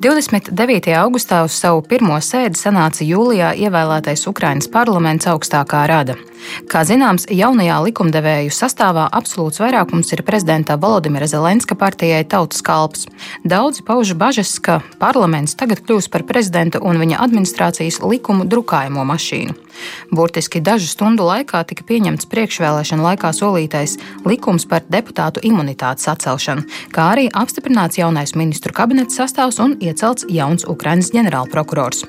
29. 0.01 0.95
augustā 0.97 1.43
uz 1.45 1.53
savu 1.61 1.83
pirmo 1.85 2.17
sēdi 2.25 2.57
sanāca 2.57 3.05
jūlijā 3.05 3.51
ievēlētais 3.67 4.25
Ukrainas 4.31 4.71
parlaments 4.73 5.29
augstākā 5.29 5.83
rada. 5.91 6.17
Kā 6.73 6.81
zināms, 6.89 7.27
jaunajā 7.29 7.77
likumdevēju 7.85 8.53
sastāvā 8.55 9.07
absolūts 9.13 9.61
vairākums 9.61 10.09
ir 10.15 10.23
prezidenta 10.25 10.79
Volodimira 10.81 11.29
Zelenska 11.29 11.77
partijai 11.77 12.23
Tautas 12.25 12.63
kalps. 12.65 13.07
Daudzi 13.45 13.85
pauž 13.85 14.15
bažas, 14.17 14.55
ka 14.57 14.81
parlaments 15.03 15.53
tagad 15.61 15.83
kļūs 15.85 16.09
par 16.09 16.25
prezidenta 16.25 16.81
un 16.81 16.97
viņa 17.01 17.21
administrācijas 17.21 18.01
likumu 18.01 18.49
drukājamo 18.49 19.05
mašīnu. 19.13 19.57
Burtiski 20.13 20.61
dažu 20.61 20.89
stundu 20.91 21.25
laikā 21.29 21.63
tika 21.69 21.85
pieņemts 21.89 22.29
priekšvēlēšana 22.33 23.05
laikā 23.05 23.31
solītais 23.37 23.97
likums 24.29 24.67
par 24.69 24.85
deputātu 24.89 25.45
imunitātes 25.47 26.09
atcelšanu, 26.11 26.67
kā 26.95 27.13
arī 27.15 27.29
apstiprināts 27.33 28.01
jaunais 28.01 28.35
ministru 28.37 28.75
kabineta 28.77 29.15
sastāvs 29.23 29.61
un 29.63 29.77
iecelts 29.91 30.27
jauns 30.31 30.67
Ukrainas 30.69 31.11
ģenerālprokurors. 31.15 32.05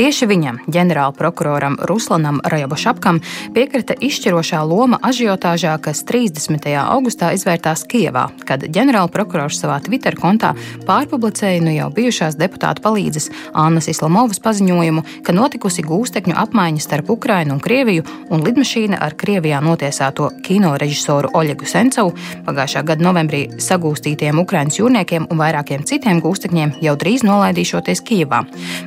Tieši 0.00 0.28
viņam, 0.30 0.60
ģenerālprokuroram 0.72 1.76
Ruslanam 1.88 2.38
Rajabošapkam, 2.48 3.18
piekrita 3.52 3.96
izšķirošā 4.00 4.62
loma 4.64 5.00
ažiotāžā, 5.04 5.74
kas 5.82 6.04
30. 6.08 6.70
augustā 6.80 7.32
izvērtās 7.36 7.82
Kievā, 7.90 8.28
kad 8.48 8.64
ģenerālprokurors 8.64 9.58
savā 9.60 9.80
Twitter 9.84 10.16
kontā 10.16 10.54
pārpublicēja 10.88 11.60
nu 11.64 11.74
jau 11.74 11.90
bijušās 11.92 12.38
deputātu 12.40 12.84
palīdzes 12.86 13.28
Annas 13.52 13.90
Islamovas 13.92 14.40
paziņojumu, 14.40 15.04
ka 15.26 15.34
notikusi 15.36 15.84
gūstekņu 15.84 16.38
apmaiņa 16.46 16.86
starp 16.86 17.10
Ukrainu 17.12 17.58
un 17.58 17.60
Krieviju 17.60 18.06
un 18.30 18.46
lidmašīna 18.46 19.02
ar 19.04 19.18
Krievijā 19.20 19.60
notiesāto 19.64 20.30
kino 20.46 20.76
režisoru 20.80 21.34
Oļegu 21.36 21.68
Sencovu 21.68 22.14
pagājušā 22.46 22.86
gada 22.86 23.04
novembrī 23.04 23.42
sagūstītiem 23.60 24.40
Ukraiņas 24.46 24.80
jūrniekiem 24.80 25.28
un 25.28 25.44
vairākiem 25.44 25.84
citiem 25.84 26.22
gūstekņiem 26.24 26.78
jau 26.80 26.96
drīz 26.96 27.09
nolaidīšoties 27.26 28.02
Kijevā. 28.06 28.44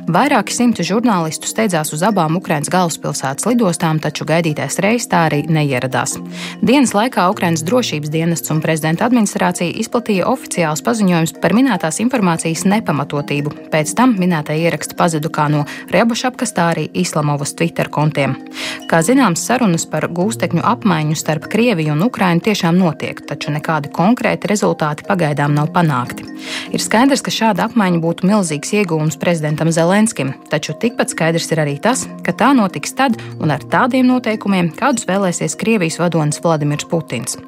Vairāki 0.08 0.54
simti 0.56 0.86
žurnālistu 0.86 1.48
steidzās 1.50 1.92
uz 1.92 2.04
abām 2.06 2.38
Ukraiņas 2.40 2.70
galvaspilsētas 2.72 3.44
lidostām, 3.50 4.00
taču 4.00 4.24
gaidītais 4.24 4.78
reizes 4.80 5.10
tā 5.12 5.26
arī 5.28 5.42
neieradās. 5.44 6.16
Dienas 6.64 6.94
laikā 6.96 7.26
Ukrainas 7.30 7.64
drošības 7.66 8.12
dienests 8.14 8.50
un 8.54 8.62
prezidenta 8.64 9.04
administrācija 9.04 9.76
izplatīja 9.82 10.28
oficiāls 10.30 10.80
paziņojums 10.86 11.36
par 11.42 11.52
minētās 11.56 12.00
informācijas 12.00 12.64
nepamatotību. 12.70 13.52
Pēc 13.74 13.94
tam 13.98 14.14
minētā 14.20 14.56
ieraksta 14.56 14.96
pazuda 14.96 15.28
kā 15.28 15.50
no 15.52 15.64
Rebašapkas, 15.92 16.54
tā 16.54 16.70
arī 16.72 16.88
Islamovas 16.94 17.54
Twitter 17.58 17.90
kontiem. 17.92 18.36
Kā 18.88 19.02
zināms, 19.04 19.42
sarunas 19.42 19.84
par 19.90 20.06
gūstekņu 20.14 20.62
apmaiņu 20.64 21.18
starp 21.18 21.48
Krieviju 21.50 21.92
un 21.96 22.06
Ukrainu 22.06 22.40
tiešām 22.44 22.78
notiek, 22.78 23.18
taču 23.26 23.50
nekādi 23.50 23.90
konkrēti 23.94 24.48
rezultāti 24.50 25.06
pagaidām 25.08 25.54
nav 25.56 25.72
panākti. 25.74 26.28
Ir 26.74 26.82
skaidrs, 26.82 27.22
ka 27.24 27.32
šāda 27.34 27.66
apmaiņa 27.66 27.98
būtu 27.98 28.13
milzīgs 28.22 28.70
iegūms 28.78 29.18
prezidentam 29.18 29.72
Zelenskim, 29.74 30.30
taču 30.52 30.76
tikpat 30.78 31.10
skaidrs 31.10 31.50
ir 31.50 31.62
arī 31.64 31.74
tas, 31.82 32.04
ka 32.22 32.30
tā 32.30 32.52
notiks 32.54 32.94
tad 32.94 33.18
un 33.42 33.50
ar 33.50 33.64
tādiem 33.66 34.06
noteikumiem, 34.06 34.70
kādus 34.78 35.08
vēlēsies 35.08 35.56
Krievijas 35.58 35.98
vadonis 35.98 36.38
Vladimirs 36.44 36.86
Putins. 36.86 37.38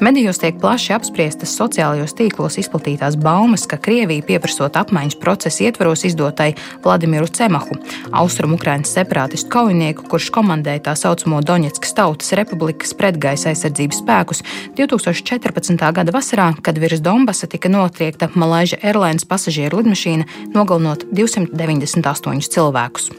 Medijos 0.00 0.40
tiek 0.42 0.58
plaši 0.60 0.94
apspriestas 0.96 1.54
sociālajos 1.56 2.16
tīklos 2.18 2.58
izplatītās 2.60 3.16
baumas, 3.20 3.66
ka 3.70 3.78
Krievija 3.80 4.24
pieprasot 4.26 4.76
apmaiņas 4.80 5.18
procesa 5.22 5.64
ietvaros 5.64 6.04
izdotai 6.08 6.50
Vladimiru 6.84 7.28
Cemahu, 7.30 7.78
austrumu 8.12 8.58
Ukrainas 8.58 8.92
separātistu 8.96 9.52
kaujinieku, 9.52 10.08
kurš 10.10 10.30
komandēja 10.34 10.90
tā 10.90 10.96
saucamo 10.98 11.40
Doņetskas 11.46 11.94
Tautas 11.96 12.34
Republikas 12.36 12.92
pretgaisa 12.98 13.52
aizsardzības 13.52 14.02
spēkus 14.02 14.44
2014. 14.76 15.76
gada 15.94 16.14
vasarā, 16.14 16.50
kad 16.62 16.78
virs 16.80 17.00
Donbasa 17.04 17.46
tika 17.50 17.70
notriekta 17.72 18.30
Malaiža 18.34 18.80
Airlines 18.82 19.24
pasažieru 19.28 19.80
lidmašīna, 19.80 20.09
nogalinot 20.54 21.06
298 21.14 22.52
cilvēkus. 22.54 23.10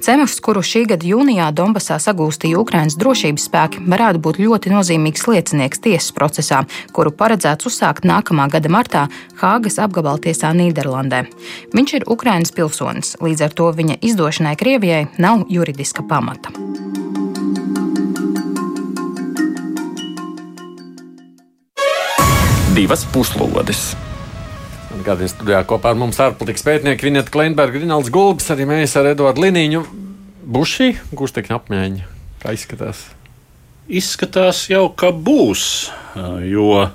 Cemefs, 0.00 0.38
kuru 0.44 0.62
šī 0.64 0.84
gada 0.92 1.06
jūnijā 1.06 1.48
Donbasā 1.56 1.98
sagūstīja 2.02 2.60
Ukrainas 2.60 2.96
drošības 3.00 3.48
spēki, 3.48 3.82
varētu 3.90 4.22
būt 4.24 4.40
ļoti 4.42 4.72
nozīmīgs 4.72 5.26
liecinieks 5.28 5.82
tiesas 5.84 6.14
procesā, 6.16 6.62
kuru 6.96 7.12
paredzēts 7.12 7.68
uzsākt 7.68 8.08
nākamā 8.08 8.48
gada 8.52 8.72
martā 8.72 9.06
Hāgas 9.42 9.78
apgabaltiesā 9.82 10.54
Nīderlandē. 10.56 11.24
Viņš 11.76 11.96
ir 12.00 12.08
Ukrainas 12.08 12.54
pilsonis, 12.54 13.16
līdz 13.22 13.48
ar 13.48 13.56
to 13.60 13.70
viņa 13.76 14.00
izdošanai 14.10 14.56
Krievijai 14.58 15.06
nav 15.18 15.46
juridiska 15.52 16.06
pamata. 16.08 16.54
Divas 22.78 23.02
puslodes! 23.12 24.07
Gādījums 25.08 25.32
studijā 25.32 25.62
kopā 25.64 25.94
ar 25.94 25.96
mums 25.96 26.18
ārpolitikas 26.20 26.66
pētnieki 26.66 27.06
Vineta 27.06 27.32
Kleinberga, 27.32 27.80
Rinalds 27.80 28.10
Gulbs, 28.12 28.50
arī 28.52 28.66
mēs 28.68 28.92
ar 29.00 29.06
Eduardu 29.08 29.40
Liniņu. 29.40 29.80
Būs 30.44 30.74
šī 30.74 30.88
gūstekņa 31.16 31.56
apmaiņa, 31.56 32.08
kā 32.42 32.52
izskatās? 32.52 33.06
Izskatās 33.88 34.66
jau, 34.68 34.82
ka 34.92 35.08
būs, 35.16 35.62
jo 36.44 36.90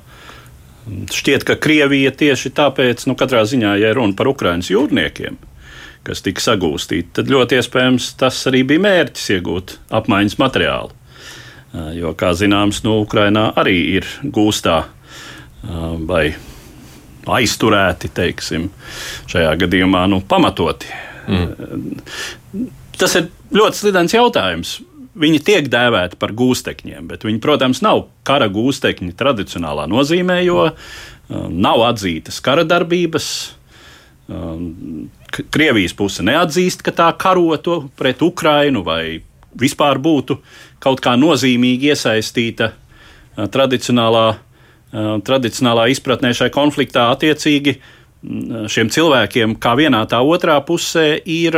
šķiet, 1.09 1.47
ka 1.47 1.57
Krievija 1.57 2.13
tieši 2.13 2.53
tāpēc, 2.53 3.07
nu 3.09 3.17
katrā 3.17 3.41
ziņā, 3.49 3.73
ja 3.81 3.95
runa 3.97 4.13
par 4.19 4.29
Ukraiņas 4.29 4.69
jūrniekiem, 4.75 5.41
kas 6.05 6.21
tika 6.21 6.45
sagūstīti, 6.51 7.15
tad 7.17 7.33
ļoti 7.33 7.57
iespējams 7.63 8.13
tas 8.21 8.45
arī 8.51 8.61
bija 8.75 8.85
mērķis 8.91 9.29
iegūt 9.39 9.77
apmaiņas 9.89 10.37
materiālu. 10.43 10.93
Jo, 11.97 12.13
kā 12.13 12.35
zināms, 12.37 12.85
nu, 12.85 12.99
Ukrainā 13.07 13.49
arī 13.57 13.79
ir 13.97 14.17
gūstā 14.21 14.83
vai 16.05 16.27
aizturēti, 17.29 18.11
teiksim, 18.13 18.69
šajā 19.31 19.53
gadījumā 19.63 20.05
nu, 20.11 20.21
pamatoti. 20.27 20.89
Mm. 21.27 22.67
Tas 22.99 23.15
ir 23.19 23.29
ļoti 23.55 23.79
slidens 23.79 24.15
jautājums. 24.15 24.77
Viņi 25.13 25.43
tiek 25.45 25.67
dēvēti 25.69 26.17
par 26.17 26.33
gūstekņiem, 26.33 27.05
bet 27.11 27.25
viņi, 27.27 27.39
protams, 27.41 27.83
nav 27.85 28.07
kara 28.25 28.47
gūstekņi 28.49 29.13
tradicionālā 29.17 29.85
nozīmē, 29.91 30.39
jo 30.41 30.71
nav 31.29 31.83
atzītas 31.85 32.41
kara 32.43 32.65
darbības. 32.65 33.27
Krievijas 35.53 35.93
puse 35.97 36.25
neatzīst, 36.25 36.81
ka 36.85 36.93
tā 36.95 37.11
karoto 37.19 37.83
pret 37.99 38.21
Ukrainu 38.25 38.81
vai 38.85 39.21
vispār 39.59 39.99
būtu 40.01 40.39
kaut 40.83 41.01
kā 41.03 41.13
nozīmīgi 41.19 41.91
iesaistīta 41.93 42.71
tradicionālā, 43.53 44.25
tradicionālā 44.93 45.89
izpratnē 45.93 46.33
šai 46.37 46.51
konfliktā. 46.53 47.09
Attiecīgi 47.13 47.75
šiem 48.71 48.91
cilvēkiem, 48.93 49.57
kā 49.59 49.73
vienā 49.79 50.03
tā 50.09 50.21
otrā 50.23 50.59
pusē, 50.65 51.17
ir 51.25 51.57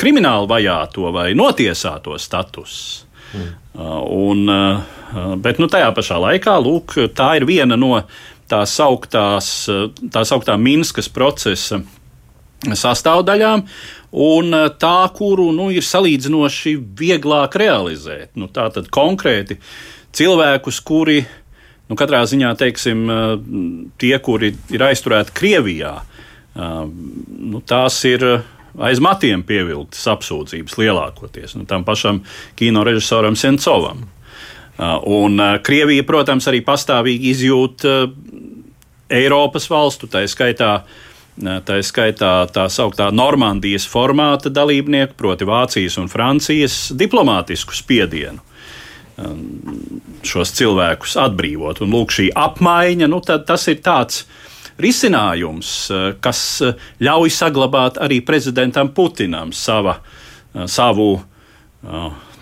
krimināli 0.00 0.48
vajāto 0.48 1.10
vai 1.12 1.30
notiesāto 1.36 2.16
status. 2.18 3.04
Mm. 3.36 3.50
Un, 4.10 4.48
bet 5.44 5.60
nu, 5.60 5.68
tajā 5.70 5.90
pašā 5.94 6.16
laikā 6.24 6.56
lūk, 6.62 6.96
tā 7.14 7.34
ir 7.38 7.46
viena 7.48 7.76
no 7.78 8.00
tās 8.50 8.72
augtās, 8.82 9.68
tās 10.10 10.32
augtā 10.34 10.56
Minskas 10.58 11.10
procesa 11.12 11.82
sastāvdaļām, 12.60 13.62
un 14.24 14.56
tā, 14.80 14.96
kuru 15.16 15.50
nu, 15.54 15.70
ir 15.72 15.86
salīdzinoši 15.86 16.74
vieglāk 16.98 17.56
realizēt. 17.60 18.32
Nu, 18.40 18.50
tā 18.52 18.66
tad 18.74 18.90
konkrēti 18.92 19.60
cilvēkus, 20.16 20.80
kuri 20.84 21.20
nu, 21.90 21.98
katrā 21.98 22.22
ziņā, 22.28 22.54
teiksim, 22.58 23.02
tie, 24.00 24.14
kuri 24.22 24.54
ir 24.70 24.86
aizturēti 24.86 25.34
Krievijā, 25.34 25.96
nu, 26.54 27.60
tās 27.66 27.98
ir 28.08 28.24
aiz 28.78 29.02
matiem 29.02 29.42
pievilktas 29.46 30.06
apsūdzības 30.12 30.76
lielākoties 30.78 31.56
nu, 31.58 31.66
tam 31.66 31.84
pašam 31.86 32.22
kino 32.58 32.84
režisoram 32.86 33.36
Sencovam. 33.38 34.06
Un 35.10 35.42
Krievija, 35.66 36.06
protams, 36.08 36.46
arī 36.48 36.62
pastāvīgi 36.64 37.34
izjūt 37.34 37.84
Eiropas 39.10 39.66
valstu, 39.68 40.08
tā 40.08 40.22
skaitā, 40.30 40.70
tā 41.66 41.80
skaitā 41.84 42.30
tā 42.54 42.68
sauktā 42.70 43.10
Normandijas 43.12 43.84
formāta 43.90 44.52
dalībnieku, 44.54 45.18
proti 45.18 45.48
Vācijas 45.48 45.98
un 46.00 46.08
Francijas 46.08 46.86
diplomātisku 46.96 47.76
spiedienu 47.76 48.40
šos 50.26 50.52
cilvēkus 50.56 51.16
atbrīvot. 51.20 51.82
Un 51.84 51.92
lūk, 51.94 52.14
šī 52.14 52.30
apmaiņa, 52.36 53.08
nu, 53.10 53.20
tas 53.24 53.66
ir 53.72 53.80
tāds 53.84 54.24
risinājums, 54.80 55.72
eh, 55.90 56.06
kas 56.24 56.40
eh, 56.64 56.86
ļauj 57.04 57.32
saglabāt 57.36 58.00
arī 58.00 58.20
prezidentam 58.24 58.92
Putinam 58.96 59.52
sava, 59.52 59.98
eh, 60.54 60.66
savu, 60.66 61.12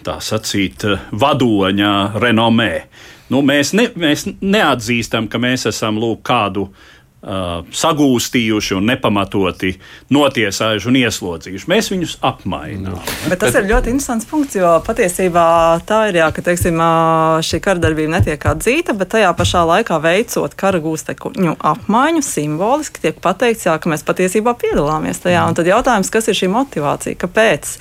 tā 0.03 0.17
sacīt, 0.19 0.83
vadoņa 1.15 1.91
renomē. 2.19 2.73
Nu, 3.31 3.43
mēs, 3.47 3.71
ne, 3.79 3.85
mēs 3.95 4.25
neatzīstam, 4.43 5.29
ka 5.31 5.39
mēs 5.39 5.69
esam 5.71 6.01
lūk 6.03 6.25
kādu 6.27 6.65
uh, 6.65 6.73
Uh, 6.73 6.98
sagūstījuši 7.19 8.77
un 8.79 8.85
nepamatoti 8.93 9.73
notiesājuši 10.15 10.87
un 10.87 10.99
ieslodzījuši. 11.01 11.67
Mēs 11.71 11.91
viņus 11.91 12.13
apmainām. 12.23 13.01
Bet 13.27 13.41
tas 13.43 13.57
ir 13.59 13.67
ļoti 13.67 13.91
interesants 13.91 14.29
punkts, 14.31 14.55
jo 14.55 14.77
patiesībā 14.87 15.47
tā 15.89 16.05
ir 16.13 16.21
jā, 16.21 16.29
ka 16.35 16.45
teiksim, 16.47 16.79
šī 17.43 17.59
kardarbība 17.65 18.13
netiek 18.15 18.47
atzīta, 18.53 18.95
bet 18.95 19.11
tajā 19.17 19.33
pašā 19.35 19.65
laikā 19.67 19.99
veicot 20.05 20.55
kara 20.59 20.79
gūstekņu 20.85 21.57
apmaiņu 21.59 22.23
simboliski 22.23 23.03
tiek 23.09 23.19
pateikts, 23.25 23.67
jā, 23.67 23.75
ka 23.83 23.91
mēs 23.91 24.07
patiesībā 24.07 24.55
piedalāmies 24.63 25.19
tajā. 25.27 25.43
Un 25.51 25.59
tad 25.59 25.67
jautājums, 25.67 26.13
kas 26.15 26.31
ir 26.31 26.39
šī 26.39 26.53
motivācija? 26.55 27.19
Kāpēc? 27.19 27.75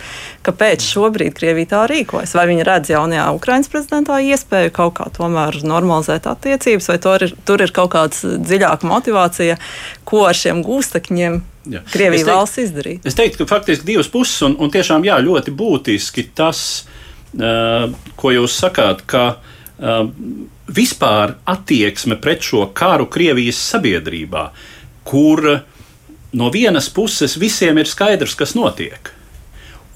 Kāpēc 0.47 0.81
šobrīd 0.81 1.37
Krievija 1.37 1.73
tā 1.75 1.83
rīkojas? 1.91 2.33
Vai 2.33 2.47
viņi 2.49 2.65
redz 2.65 2.89
jaunajā 2.95 3.29
Ukraiņas 3.37 3.69
prezidentā 3.69 4.17
iespēju 4.33 4.73
kaut 4.73 4.97
kā 4.97 5.09
tomēr 5.13 5.61
normalizēt 5.67 6.25
attiecības, 6.31 6.89
vai 6.89 6.99
tur 7.03 7.27
ir, 7.27 7.37
tur 7.45 7.61
ir 7.61 7.75
kaut 7.75 7.93
kāds 7.93 8.25
dziļāka 8.25 8.87
motivācija? 8.87 9.26
Situācija, 9.27 9.57
ko 10.05 10.25
ar 10.27 10.35
šiem 10.35 10.63
gūstekņiem 10.63 11.41
jā. 11.67 11.81
Krievija 11.91 12.23
teiktu, 12.23 12.31
valsts 12.31 12.61
izdarīja. 12.63 13.01
Es 13.05 13.15
teiktu, 13.15 13.45
ka 13.45 13.55
faktiski 13.57 13.85
divas 13.85 14.07
puses, 14.07 14.41
un, 14.41 14.57
un 14.59 14.71
tiešām 14.71 15.05
jā, 15.05 15.19
ļoti 15.21 15.51
būtiski 15.51 16.29
tas, 16.35 16.85
uh, 17.37 17.91
ko 18.15 18.31
jūs 18.31 18.57
sakāt, 18.57 19.05
ka 19.05 19.37
uh, 19.37 20.09
vispār 20.67 21.37
attieksme 21.45 22.17
pret 22.19 22.43
šo 22.43 22.67
karu 22.73 23.07
Krievijas 23.07 23.59
sabiedrībā, 23.73 24.49
kur 25.07 25.61
no 26.33 26.51
vienas 26.51 26.89
puses 26.89 27.37
visiem 27.39 27.77
ir 27.77 27.87
skaidrs, 27.87 28.35
kas 28.35 28.55
notiek. 28.55 29.13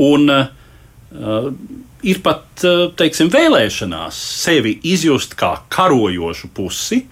Un, 0.01 0.29
uh, 0.31 1.55
ir 2.01 2.21
pat 2.23 2.63
teiksim, 2.97 3.27
vēlēšanās 3.29 4.17
sevi 4.41 4.77
izjust 4.87 5.35
kā 5.37 5.57
karojošu 5.69 6.49
pusi, 6.55 7.03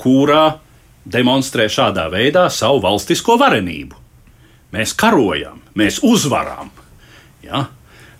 kurā 0.00 0.46
demonstrē 1.04 1.66
šādā 1.70 2.06
veidā 2.12 2.48
savu 2.52 2.82
valstisko 2.84 3.38
varenību. 3.40 3.96
Mēs 4.74 4.94
karojam, 4.94 5.62
mēs 5.78 6.00
uzvaram. 6.06 6.70
Ja? 7.42 7.66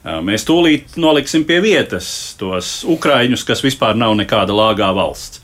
Mēs 0.00 0.46
tūlīt 0.48 0.96
noliksim 0.96 1.44
pie 1.44 1.58
vietas 1.60 2.08
tos 2.40 2.80
ukrāņus, 2.88 3.44
kas 3.44 3.60
vispār 3.60 3.98
nav 4.00 4.14
nekāda 4.16 4.54
lāgā 4.56 4.88
valsts. 4.96 5.42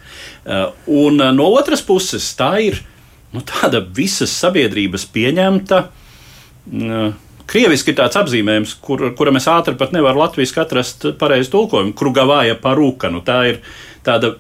Un 0.89 1.21
no 1.37 1.51
otras 1.59 1.83
puses, 1.85 2.31
tā 2.39 2.55
ir 2.65 2.81
nu, 3.35 3.43
tāda 3.45 3.83
visas 3.85 4.33
sabiedrības 4.33 5.05
pieņemta. 5.13 5.83
Krieviski 7.47 7.93
ir 7.93 7.99
tāds 8.01 8.19
apzīmējums, 8.19 8.73
kur, 8.83 9.05
kura 9.19 9.35
mēs 9.35 9.47
ātri 9.53 9.77
pat 9.79 9.93
nevaram 9.95 10.25
latviešu 10.25 10.63
atrast 10.65 11.07
pareizu 11.21 11.53
tulkojumu. 11.53 11.95
Krugavāja 11.99 12.57
parūka. 12.63 13.13
Nu, 13.13 13.21
tā 13.27 13.43
ir 13.53 13.61
tāda 14.07 14.35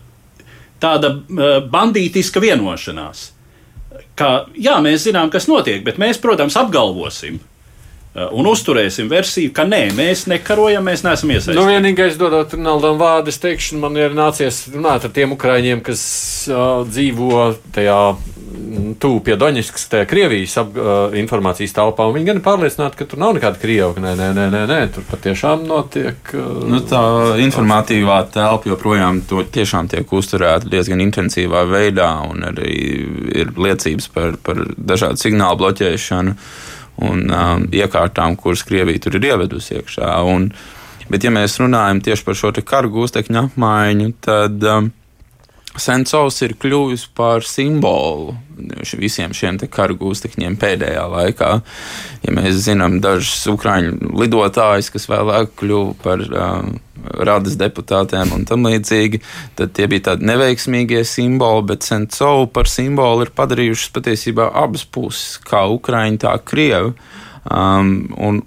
tāda 0.82 1.12
uh, 1.16 1.58
bandītiska 1.72 2.42
vienošanās. 2.42 3.30
Ka, 4.16 4.46
jā, 4.56 4.78
mēs 4.84 5.04
zinām, 5.06 5.30
kas 5.32 5.48
notiek, 5.48 5.82
bet 5.84 6.00
mēs, 6.00 6.20
protams, 6.22 6.56
apgalvosim, 6.56 7.40
un 8.16 8.48
uzturēsim 8.48 9.10
versiju, 9.12 9.52
ka 9.56 9.66
nē, 9.68 9.82
mēs 9.96 10.24
nekarojam, 10.30 10.86
mēs 10.88 11.04
neesam 11.04 11.32
iesaistīti. 11.34 11.58
Nu, 11.58 11.66
vienīgais, 11.68 12.16
dodot 12.20 12.54
Ronaldam 12.56 12.96
vārdu, 13.00 13.32
es 13.32 13.40
teikšu, 13.42 13.76
man 13.82 13.98
ir 14.00 14.16
nācies 14.16 14.64
runāt 14.72 15.04
ar 15.04 15.12
tiem 15.12 15.34
ukrāņiem, 15.36 15.82
kas 15.84 16.00
uh, 16.48 16.80
dzīvo 16.88 17.50
tajā 17.76 18.00
tuvu 19.02 19.20
pie 19.26 19.34
Doņiskas, 19.36 19.84
tajā 19.92 20.06
Krievijas 20.08 20.54
ap, 20.62 20.76
uh, 20.78 21.16
informācijas 21.18 21.74
telpā. 21.76 22.06
Viņi 22.14 22.28
gan 22.30 22.40
ir 22.40 22.44
pārliecināti, 22.44 22.98
ka 23.00 23.06
tur 23.10 23.20
nav 23.20 23.34
nekāda 23.36 23.60
Krieva. 23.60 23.90
Nē, 24.00 24.14
nē, 24.18 24.30
nē, 24.36 24.46
nē, 24.54 24.62
nē 24.70 24.78
tur 24.94 25.04
patiešām 25.10 25.66
notiek. 25.68 26.32
Uh, 26.32 26.62
nu, 26.70 26.80
tā 26.88 27.02
informatīvā 27.42 28.20
telpa 28.32 28.70
joprojām 28.70 29.20
tiešām 29.26 29.90
tiek 29.92 30.16
uzturēta 30.16 30.70
diezgan 30.72 31.04
intensīvā 31.04 31.66
veidā, 31.68 32.08
un 32.30 32.48
arī 32.52 32.78
ir 33.42 33.52
liecības 33.60 34.08
par, 34.14 34.40
par 34.46 34.64
dažādu 34.78 35.20
signālu 35.20 35.60
bloķēšanu 35.60 36.36
un 37.04 37.26
um, 37.28 37.66
iekārtām, 37.74 38.36
kuras 38.40 38.64
Krievija 38.66 39.02
tur 39.02 39.18
ir 39.18 39.30
ievedusi 39.32 39.76
iekšā. 39.78 40.12
Un, 40.32 40.50
bet, 41.10 41.24
ja 41.24 41.32
mēs 41.34 41.58
runājam 41.62 42.02
tieši 42.04 42.26
par 42.26 42.38
šo 42.38 42.52
karu 42.64 42.92
gūstekņu 42.94 43.42
apmaiņu, 43.42 44.12
tad 44.24 44.64
um, 44.72 44.92
Sencovs 45.82 46.42
ir 46.46 46.56
kļuvis 46.60 47.06
par 47.16 47.46
simbolu 47.46 48.34
visiem 48.96 49.34
šiem 49.36 49.58
karu 49.70 49.96
gūstekņiem 50.00 50.56
pēdējā 50.60 51.04
laikā. 51.12 51.50
Ja 52.24 52.34
mēs 52.34 52.62
zinām 52.64 53.00
dažus 53.04 53.44
ukrāņu 53.52 54.14
lidotājus, 54.16 54.90
kas 54.94 55.08
vēlāk 55.10 55.52
kļuva 55.60 55.94
par 56.02 56.24
uh, 56.26 56.70
radas 57.26 57.58
deputātiem 57.60 58.32
un 58.34 58.46
tam 58.48 58.66
līdzīgi, 58.66 59.20
tad 59.58 59.74
tie 59.76 59.88
bija 59.90 60.10
tādi 60.10 60.28
neveiksmīgie 60.30 61.04
simboli, 61.06 61.66
bet 61.72 61.86
Sencovu 61.86 62.48
par 62.52 62.70
simbolu 62.70 63.26
ir 63.26 63.34
padarījušas 63.36 63.92
patiesībā 63.96 64.50
abas 64.56 64.86
puses, 64.88 65.36
kā 65.46 65.66
Ukrāņi, 65.76 66.22
tā 66.24 66.34
Krievi. 66.44 66.96
Um, 67.46 68.08
un 68.18 68.40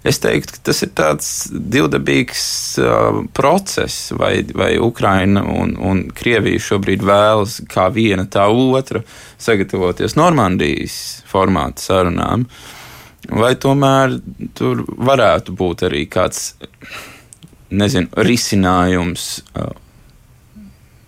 Es 0.00 0.16
teiktu, 0.16 0.54
ka 0.54 0.62
tas 0.70 0.78
ir 0.80 0.92
tāds 0.96 1.30
divdabīgs 1.52 2.42
uh, 2.80 3.18
process, 3.36 4.14
vai, 4.16 4.38
vai 4.56 4.70
Ukraina 4.80 5.42
un, 5.44 5.74
un 5.76 6.06
Krievija 6.16 6.62
šobrīd 6.70 7.02
vēlas 7.04 7.58
kā 7.68 7.90
viena, 7.92 8.24
tā 8.24 8.46
otra 8.48 9.02
sagatavoties 9.36 10.16
Normandijas 10.16 10.94
formāta 11.28 11.84
sarunām, 11.84 12.46
vai 13.28 13.52
tomēr 13.60 14.16
tur 14.56 14.86
varētu 14.88 15.52
būt 15.58 15.84
arī 15.90 16.06
kāds, 16.08 16.54
nezinu, 17.68 18.08
risinājums. 18.16 19.28
Uh, 19.52 19.68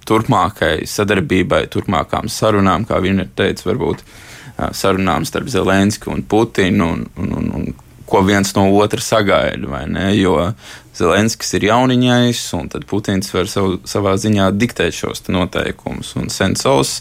turpmākai 0.02 0.82
sadarbībai, 0.90 1.60
turpmākām 1.70 2.26
sarunām, 2.28 2.82
kā 2.84 2.98
viņa 3.00 3.28
teica, 3.38 3.68
varbūt 3.70 4.02
uh, 4.02 4.68
sarunām 4.74 5.24
starp 5.24 5.48
Zelensku 5.48 6.10
un 6.12 6.24
Putinu 6.26 6.88
un, 6.96 7.04
un, 7.22 7.32
un, 7.38 7.50
un 7.60 7.68
ko 8.12 8.20
viens 8.26 8.52
no 8.56 8.68
otra 8.76 9.00
sagaida. 9.00 9.84
Jo 10.12 10.52
Zelenskis 10.92 11.54
ir 11.56 11.64
jauniņais, 11.70 12.40
un 12.58 12.68
tad 12.72 12.84
Putins 12.88 13.32
var 13.32 13.48
savu, 13.48 13.78
savā 13.88 14.12
ziņā 14.20 14.50
diktēt 14.60 14.92
šos 14.92 15.24
noteikumus. 15.32 16.12
Un 16.20 16.28
Sensovs, 16.32 16.98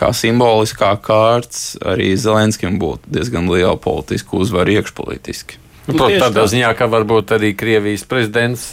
kā 0.00 0.08
simboliskā 0.16 0.94
kārts, 1.04 1.74
arī 1.84 2.14
Zelenskim 2.16 2.78
būtu 2.80 3.12
diezgan 3.12 3.50
liela 3.52 3.76
politiska 3.76 4.40
uzvara 4.40 4.78
iekšpolitiski. 4.78 5.60
Nu, 5.84 5.98
Protams, 5.98 6.22
tādā 6.22 6.46
ziņā, 6.48 6.72
ka 6.78 6.88
varbūt 6.88 7.36
arī 7.36 7.52
Krievijas 7.52 8.06
prezidents 8.08 8.70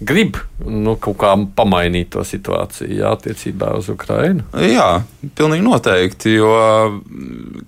grib 0.00 0.38
nu, 0.64 0.94
kaut 1.00 1.18
kā 1.20 1.32
pamainīt 1.56 2.10
to 2.14 2.24
situāciju 2.26 3.00
jā, 3.00 3.12
attiecībā 3.14 3.72
uz 3.78 3.90
Ukrajinu? 3.92 4.44
Jā, 4.64 5.02
pilnīgi 5.38 5.64
noteikti, 5.66 6.36
jo 6.38 6.52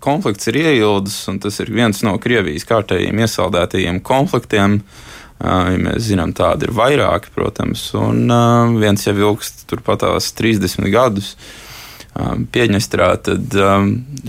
konflikts 0.05 0.49
ir 0.51 0.61
ieildes, 0.63 1.19
un 1.33 1.41
tas 1.43 1.61
ir 1.63 1.73
viens 1.75 2.03
no 2.07 2.17
Krievijas 2.23 2.67
kārtējiem 2.69 3.25
iesaldētajiem 3.25 4.01
konfliktiem. 4.07 4.81
Ja 5.43 5.75
mēs 5.75 6.05
zinām, 6.07 6.31
tādi 6.39 6.69
ir 6.69 6.75
vairāki, 6.77 7.33
protams, 7.35 7.89
un 7.99 8.31
viens 8.79 9.03
jau 9.03 9.17
ilgst 9.17 9.65
turpat 9.67 10.05
tās 10.05 10.29
30 10.39 10.87
gadus. 10.93 11.33
Pieņestrā, 12.55 13.09
tad 13.27 13.57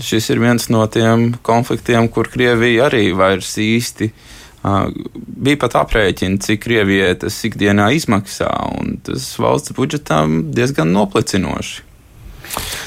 šis 0.02 0.30
ir 0.34 0.40
viens 0.42 0.66
no 0.74 0.82
tiem 0.90 1.28
konfliktiem, 1.46 2.08
kur 2.10 2.32
Krievija 2.32 2.88
arī 2.88 3.12
vairs 3.14 3.52
īsti 3.62 4.08
uh, 4.10 4.33
Bija 4.64 5.60
pat 5.60 5.74
aprēķini, 5.82 6.40
cik 6.40 6.62
Krievijai 6.64 7.12
tas 7.20 7.36
ikdienā 7.44 7.90
izmaksā, 7.98 8.48
un 8.80 8.96
tas 9.04 9.26
valsts 9.40 9.74
budžetam 9.76 10.46
diezgan 10.56 10.94
noplicinoši. 10.94 11.82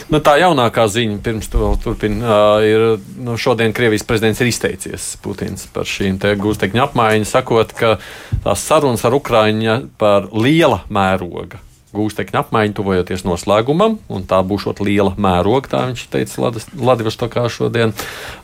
Nu, 0.07 0.21
tā 0.23 0.38
jaunākā 0.39 0.86
ziņa, 0.88 1.17
pirms 1.25 1.49
tu 1.51 1.59
vēl 1.59 1.75
turpini, 1.84 2.21
uh, 2.23 2.63
ir, 2.63 2.86
nu, 3.19 3.36
šodien 3.38 3.75
Krievijas 3.75 4.07
prezidents 4.07 4.39
ir 4.39 4.49
izteicies 4.49 5.09
Putins 5.21 5.67
par 5.73 5.89
šīm 5.89 6.21
gūstekņu 6.39 6.86
apmaiņu, 6.86 7.28
sakot, 7.28 7.75
ka 7.75 7.97
tās 8.45 8.63
sarunas 8.63 9.03
ar 9.05 9.17
Ukraiņu 9.19 9.80
par 9.99 10.32
liela 10.32 10.86
mēroga 10.88 11.59
gūstekņa 11.98 12.43
apmaiņa 12.43 12.76
tuvojoties 12.78 13.26
noslēgumam, 13.28 13.98
un 14.14 14.28
tā 14.30 14.39
būs 14.45 14.68
liela 14.86 15.14
mēroga, 15.18 15.72
tā 15.72 15.82
viņš 15.89 16.06
teica 16.14 16.52
Latvijas-Stokā 16.52 17.48
šodien, 17.52 17.95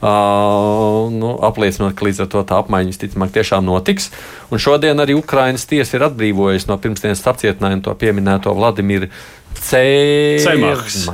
uh, 0.02 1.12
nu, 1.14 1.36
apliecinot, 1.46 1.96
ka 1.98 2.08
līdz 2.10 2.26
ar 2.26 2.32
to 2.34 2.44
tā 2.50 2.60
apmaiņa 2.64 2.94
visticamāk 2.94 3.36
tiešām 3.36 3.66
notiks. 3.68 4.10
Un 4.54 4.62
šodien 4.62 5.00
arī 5.04 5.16
Ukrainas 5.18 5.68
tiesa 5.70 5.98
ir 5.98 6.08
atbrīvojusi 6.10 6.70
no 6.72 6.80
pirmsdienas 6.82 7.24
apcietinājuma 7.34 7.86
to 7.86 7.96
pieminēto 7.98 8.54
Vladimiru 8.58 9.10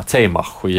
Cēmahu. 0.10 0.72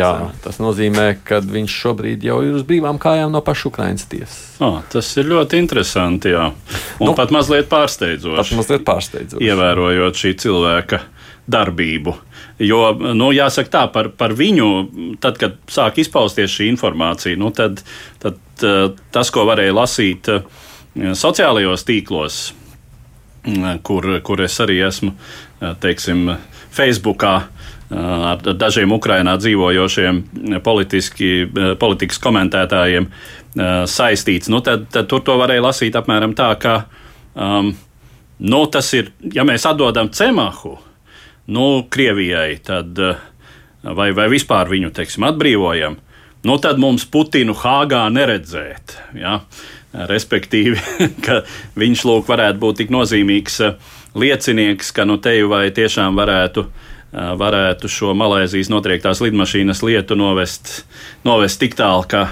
Tas 0.42 0.58
nozīmē, 0.62 1.06
ka 1.26 1.40
viņš 1.44 1.76
šobrīd 1.84 2.24
jau 2.26 2.40
ir 2.46 2.56
uz 2.58 2.64
brīvām 2.66 2.98
kājām 3.00 3.32
no 3.34 3.42
paša 3.44 3.68
Ukraiņas 3.70 4.08
tiesas. 4.10 4.40
Oh, 4.64 4.80
tas 4.92 5.06
ir 5.20 5.28
ļoti 5.30 5.60
interesanti. 5.60 6.34
Jā. 6.34 6.50
Un 6.98 7.10
nu, 7.10 7.14
pat 7.18 7.32
mazliet 7.34 7.70
pārsteidzoši. 7.70 8.40
Pat 8.40 8.52
mazliet 8.58 8.86
pārsteidzoši. 8.88 9.44
Ievērojot 9.46 10.14
šī 10.24 10.34
cilvēka 10.42 11.02
darbību. 11.50 12.14
Jo, 12.60 12.80
nu, 13.16 13.30
jāsaka 13.32 13.72
tā, 13.72 13.82
par, 13.92 14.10
par 14.16 14.34
viņu, 14.36 14.68
tad, 15.22 15.38
kad 15.40 15.56
sāk 15.72 16.00
izpausties 16.02 16.52
šī 16.52 16.68
informācija, 16.74 17.38
nu, 17.40 17.48
tad, 17.56 17.80
tad 18.20 18.64
eh, 18.66 18.90
tas, 19.14 19.32
ko 19.32 19.46
varēja 19.48 19.76
lasīt 19.76 20.28
eh, 20.28 20.44
sociālajos 21.16 21.86
tīklos, 21.88 22.40
mm, 23.46 23.80
kur, 23.86 24.12
kur 24.26 24.44
es 24.44 24.58
arī 24.60 24.80
esmu, 24.88 25.14
eh, 25.60 25.74
teiksim, 25.80 26.36
Facebookā 26.70 27.34
ar 27.90 28.38
dažiem 28.54 28.92
Ukrainā 28.94 29.32
dzīvojošiem 29.42 30.20
politikas 30.62 32.20
komentētājiem 32.22 33.08
saistīts, 33.90 34.46
nu, 34.54 34.60
tad, 34.62 34.84
tad 34.94 35.08
tur 35.10 35.24
to 35.26 35.34
varēja 35.40 35.64
lasīt 35.64 35.98
apmēram 35.98 36.36
tā, 36.38 36.52
ka 36.62 36.76
um, 37.34 37.72
nu, 38.38 38.60
tas 38.70 38.92
ir, 38.94 39.10
ja 39.34 39.42
mēs 39.42 39.66
atdodam 39.66 40.12
cemahu, 40.14 40.76
nu, 41.50 41.66
Krievijai, 41.90 42.58
tad, 42.64 42.98
eh, 42.98 43.18
vai, 43.82 44.10
vai 44.16 44.28
vispār 44.32 44.70
viņu 44.70 44.92
teiksim, 44.94 45.26
atbrīvojam, 45.28 45.98
nu, 46.46 46.58
tad 46.62 46.78
mums 46.82 47.06
Putinu 47.10 47.56
Hāgā 47.58 48.06
neredzēt. 48.14 48.96
Ja? 49.18 49.40
Respektīvi, 49.90 50.78
ka 51.26 51.42
viņš 51.80 52.04
lūk, 52.06 52.28
varētu 52.30 52.62
būt 52.62 52.82
tik 52.82 52.94
nozīmīgs 52.94 53.60
eh, 53.66 53.90
liecinieks, 54.14 54.94
ka 54.94 55.06
nu, 55.08 55.18
te 55.18 55.34
jau 55.38 55.50
vai 55.52 55.66
tiešām 55.74 56.18
varētu 56.18 56.66
eh, 56.66 56.88
varētu 57.12 57.88
šo 57.90 58.12
Malaisijas 58.14 58.68
notriektās 58.70 59.18
lidmašīnas 59.24 59.82
lietu 59.82 60.14
novest, 60.18 60.84
novest 61.26 61.58
tik 61.62 61.74
tālu, 61.78 62.04
ka 62.10 62.28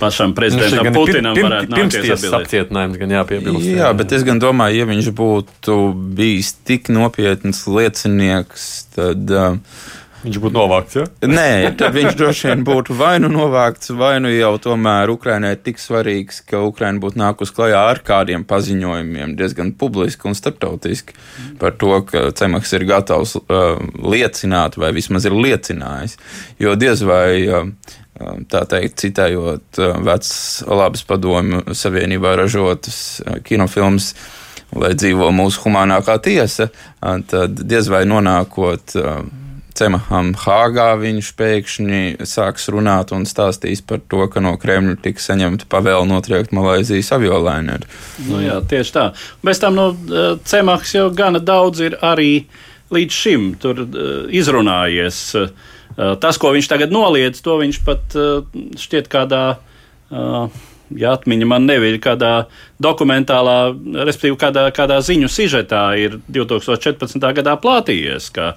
pašam 0.00 0.34
prezidentam 0.34 0.88
nu, 0.90 0.94
Putinam 0.96 1.36
pir, 1.36 1.44
pir, 1.44 1.50
varētu 1.50 1.76
nākties 1.76 2.26
apcietinājums, 2.40 2.98
gan 3.02 3.14
jāpiebilst. 3.20 3.68
Jā, 3.68 3.84
jā, 3.84 3.92
bet 4.00 4.16
es 4.16 4.26
gan 4.26 4.42
domāju, 4.42 4.80
ja 4.80 4.88
viņš 4.90 5.12
būtu 5.20 5.78
bijis 6.18 6.56
tik 6.66 6.90
nopietns 6.92 7.66
liecinieks, 7.70 8.66
tad. 8.96 9.30
Uh, 9.30 9.94
Viņš 10.26 10.38
būtu 10.42 10.56
novākts, 10.56 10.98
ja? 10.98 11.04
Nē, 11.30 11.48
tad 11.78 11.94
viņš 11.94 12.16
droši 12.18 12.50
vien 12.50 12.64
būtu 12.66 12.96
vai 12.98 13.14
nu 13.22 13.30
novākts, 13.32 13.92
vai 13.94 14.16
nu 14.22 14.32
jau 14.32 14.56
tomēr 14.62 15.12
Ukrainai 15.12 15.54
tik 15.56 15.78
svarīgs, 15.78 16.40
ka 16.48 16.64
Ukraina 16.66 16.98
būtu 17.02 17.20
nākus 17.22 17.54
klajā 17.54 17.84
ar 17.92 18.02
kādiem 18.06 18.46
paziņojumiem 18.48 19.36
diezgan 19.38 19.70
publiski 19.78 20.26
un 20.26 20.34
starptautiski 20.38 21.14
par 21.60 21.76
to, 21.78 22.00
ka 22.08 22.28
Cemaks 22.36 22.74
ir 22.74 22.88
gatavs 22.88 23.36
uh, 23.38 23.78
liecināt, 24.02 24.80
vai 24.82 24.90
vismaz 24.96 25.28
ir 25.30 25.36
liecinājis. 25.38 26.18
Jo 26.62 26.74
diez 26.80 27.06
vai 27.06 27.28
uh, 27.46 27.70
Um, 28.16 28.46
tā 28.48 28.62
teikt, 28.64 28.94
citējot 29.02 29.76
uh, 29.82 29.98
vecas 30.00 30.62
labas 30.64 31.02
padomju 31.04 31.74
savienībā 31.76 32.32
ražotas 32.38 33.20
uh, 33.20 33.34
kinofilmas, 33.44 34.14
lai 34.72 34.94
dzīvo 34.96 35.28
mūsu 35.36 35.66
humānākā 35.66 36.14
tiesa, 36.24 36.70
uh, 36.70 37.18
tad 37.28 37.60
diez 37.68 37.90
vai 37.92 38.06
nonākot 38.08 38.96
Cemaham 39.76 40.32
Hāgā 40.40 40.88
viņš 41.00 41.30
pēkšņi 41.38 42.02
sāks 42.28 42.68
runāt 42.72 43.12
un 43.16 43.28
stāstīs 43.28 43.84
par 43.86 44.02
to, 44.08 44.24
ka 44.32 44.42
no 44.44 44.56
Kremļa 44.60 44.98
tika 45.04 45.22
saņemta 45.22 45.68
pavēle 45.72 46.08
notriekt 46.10 46.54
Malaisijas 46.56 47.12
aviolaineru. 47.16 47.88
Nu, 48.30 48.40
jā, 48.44 48.58
tieši 48.68 48.96
tā. 48.96 49.06
Bez 49.44 49.62
tam 49.62 49.78
no 49.78 49.90
Cemahs 50.48 50.96
jau 50.96 51.08
gana 51.14 51.42
daudz 51.42 51.84
ir 51.86 51.98
arī 52.04 52.46
līdz 52.94 53.22
šim 53.22 53.48
tur 53.60 53.86
izrunājies. 54.34 55.24
Uh, 55.36 55.72
Eh, 55.96 56.14
tas, 56.20 56.36
ko 56.36 56.52
viņš 56.52 56.68
tagad 56.68 56.92
noliedz, 56.92 57.40
to 57.44 57.56
viņš 57.62 57.82
pat 57.86 58.16
eh, 58.20 58.64
šķiet 58.80 59.08
kādā. 59.12 59.44
Eh, 60.12 60.64
ja 61.00 61.14
atmiņa 61.16 61.46
man 61.50 61.64
nebija 61.66 61.98
kādā 61.98 62.32
dokumentālā, 62.82 63.72
respektīvi, 64.06 64.36
kādā, 64.38 64.68
kādā 64.76 65.00
ziņu 65.02 65.30
sižetā, 65.32 65.86
ir 65.98 66.20
2014. 66.30 67.24
gadā 67.40 67.56
plātījies, 67.58 68.28
ka 68.30 68.52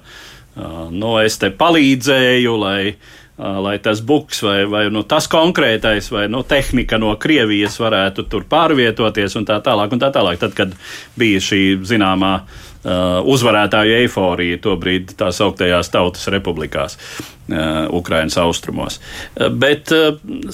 nu, 0.90 1.14
es 1.22 1.38
te 1.40 1.50
palīdzēju, 1.54 2.54
lai, 2.60 2.94
lai 3.38 3.76
tas 3.82 4.02
buks 4.04 4.42
vai, 4.44 4.58
vai 4.68 4.82
nu, 4.92 5.04
tas 5.08 5.28
konkrētais 5.30 6.10
vai 6.12 6.26
nu, 6.32 6.42
tehnika 6.46 6.98
no 7.00 7.14
Krievijas 7.20 7.78
varētu 7.80 8.26
tur 8.28 8.44
pārvietoties 8.50 9.38
un 9.40 9.48
tā 9.48 9.60
tālāk. 9.64 9.94
Un 9.94 10.02
tā 10.02 10.12
tālāk. 10.14 10.40
Tad, 10.42 10.56
kad 10.58 10.74
bija 11.20 11.40
šī 11.50 11.62
zināmā 11.88 12.34
uh, 12.40 12.66
Uh, 12.80 13.18
uzvarētāju 13.28 13.92
eiforija 13.92 14.56
tobrīd 14.64 15.10
tā 15.20 15.26
sauktajās 15.36 15.90
tautas 15.92 16.22
republikās, 16.32 16.94
uh, 16.96 17.82
Ukraiņas 17.92 18.38
austrumos. 18.40 18.96
Uh, 19.36 19.50
bet 19.52 19.92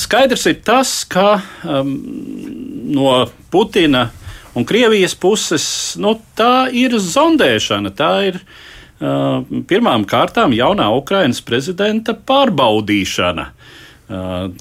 skaidrs 0.03 0.49
ir 0.51 0.57
tas, 0.67 0.91
ka 1.07 1.37
um, 1.63 1.93
no 2.91 3.13
Putina 3.55 4.09
un 4.59 4.67
Krievijas 4.67 5.15
puses 5.15 5.69
nu, 6.03 6.17
tā 6.35 6.67
ir 6.75 6.99
zondēšana, 6.99 7.95
tā 7.95 8.11
ir 8.33 8.41
pirmām 8.99 10.07
kārtām 10.09 10.55
jaunā 10.57 10.89
Ukraiņas 10.97 11.43
prezidenta 11.45 12.17
pārbaudīšana. 12.17 13.47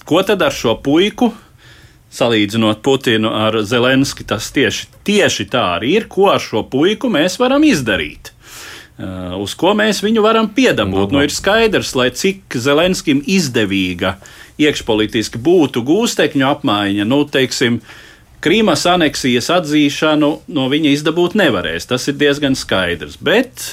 Ko 0.06 0.22
tad 0.26 0.42
ar 0.42 0.56
šo 0.56 0.76
puiku 0.84 1.32
salīdzinot 2.16 2.82
Putinu 2.84 3.32
ar 3.36 3.60
Zelenski, 3.68 4.26
tas 4.28 4.48
tieši, 4.56 4.88
tieši 5.08 5.48
tā 5.52 5.66
arī 5.78 5.98
ir. 6.00 6.08
Ko 6.12 6.30
ar 6.32 6.42
šo 6.44 6.64
puiku 6.72 7.12
mēs 7.12 7.38
varam 7.42 7.66
izdarīt? 7.68 8.32
Uh, 8.96 9.36
uz 9.44 9.52
ko 9.60 9.74
mēs 9.76 10.00
viņu 10.06 10.24
varam 10.24 10.48
piedabūt? 10.56 11.12
Nu, 11.12 11.20
ir 11.26 11.34
skaidrs, 11.34 11.92
lai 12.00 12.14
cik 12.16 12.56
Zelenskim 12.56 13.20
izdevīga 13.28 14.16
iekšpolitiski 14.62 15.42
būtu 15.44 15.84
gūstekņu 15.84 16.48
apmaiņa, 16.48 17.08
nu, 17.10 17.26
teiksim, 17.28 17.82
Krīmas 18.46 18.84
aneksijas 18.86 19.50
atzīšanu 19.50 20.30
no 20.54 20.66
viņa 20.70 20.92
izdabūt 20.94 21.34
nevarēs. 21.40 21.88
Tas 21.90 22.04
ir 22.12 22.16
diezgan 22.20 22.54
skaidrs. 22.56 23.16
Bet, 23.18 23.72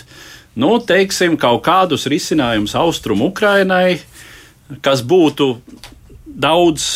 nu, 0.58 0.74
teiksim, 0.86 1.38
kaut 1.40 1.64
kādus 1.66 2.08
risinājumus 2.10 2.76
austrumu 2.78 3.30
Ukrainai, 3.32 4.00
kas 4.84 5.04
būtu 5.04 5.54
daudz 6.26 6.88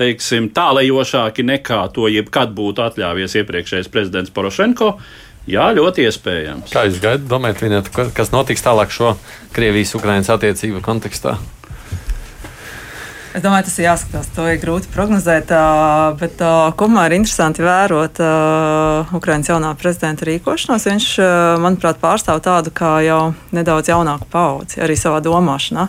teiksim, 0.00 0.48
tālējošāki 0.56 1.44
nekā 1.44 1.82
to 1.94 2.08
jebkad 2.08 2.54
būtu 2.56 2.84
atļāvies 2.86 3.36
iepriekšējais 3.42 3.90
prezidents 3.92 4.32
Porošenko. 4.32 4.94
Jā, 5.50 5.70
ļoti 5.76 6.04
iespējams. 6.06 6.72
Kā 6.72 6.84
jūs 6.86 7.00
gaidat, 7.02 7.26
domājat, 7.28 7.62
Vinēt, 7.64 7.88
kas 8.16 8.32
notiks 8.32 8.64
tālāk 8.64 8.92
šo 8.94 9.14
Krievijas-Ukrainas 9.56 10.30
attiecību 10.32 10.82
kontekstā? 10.84 11.38
Es 13.30 13.44
domāju, 13.44 13.68
tas 13.68 13.76
ir 13.78 13.84
jāskatās. 13.86 14.28
To 14.34 14.42
ir 14.50 14.58
grūti 14.58 14.90
prognozēt, 14.90 15.52
bet 16.18 16.40
kopumā 16.80 17.04
ir 17.06 17.14
interesanti 17.20 17.62
vērot 17.62 18.18
Ukraiņas 19.14 19.52
jaunā 19.52 19.70
prezidenta 19.78 20.26
rīkošanos. 20.26 20.86
Viņš, 20.90 21.06
manuprāt, 21.62 22.00
pārstāv 22.02 22.42
tādu 22.42 22.74
kā 22.74 22.96
jau 23.06 23.20
nedaudz 23.54 23.92
jaunāku 23.92 24.26
paudzi 24.34 24.82
arī 24.82 24.98
savā 24.98 25.22
domāšanā. 25.22 25.86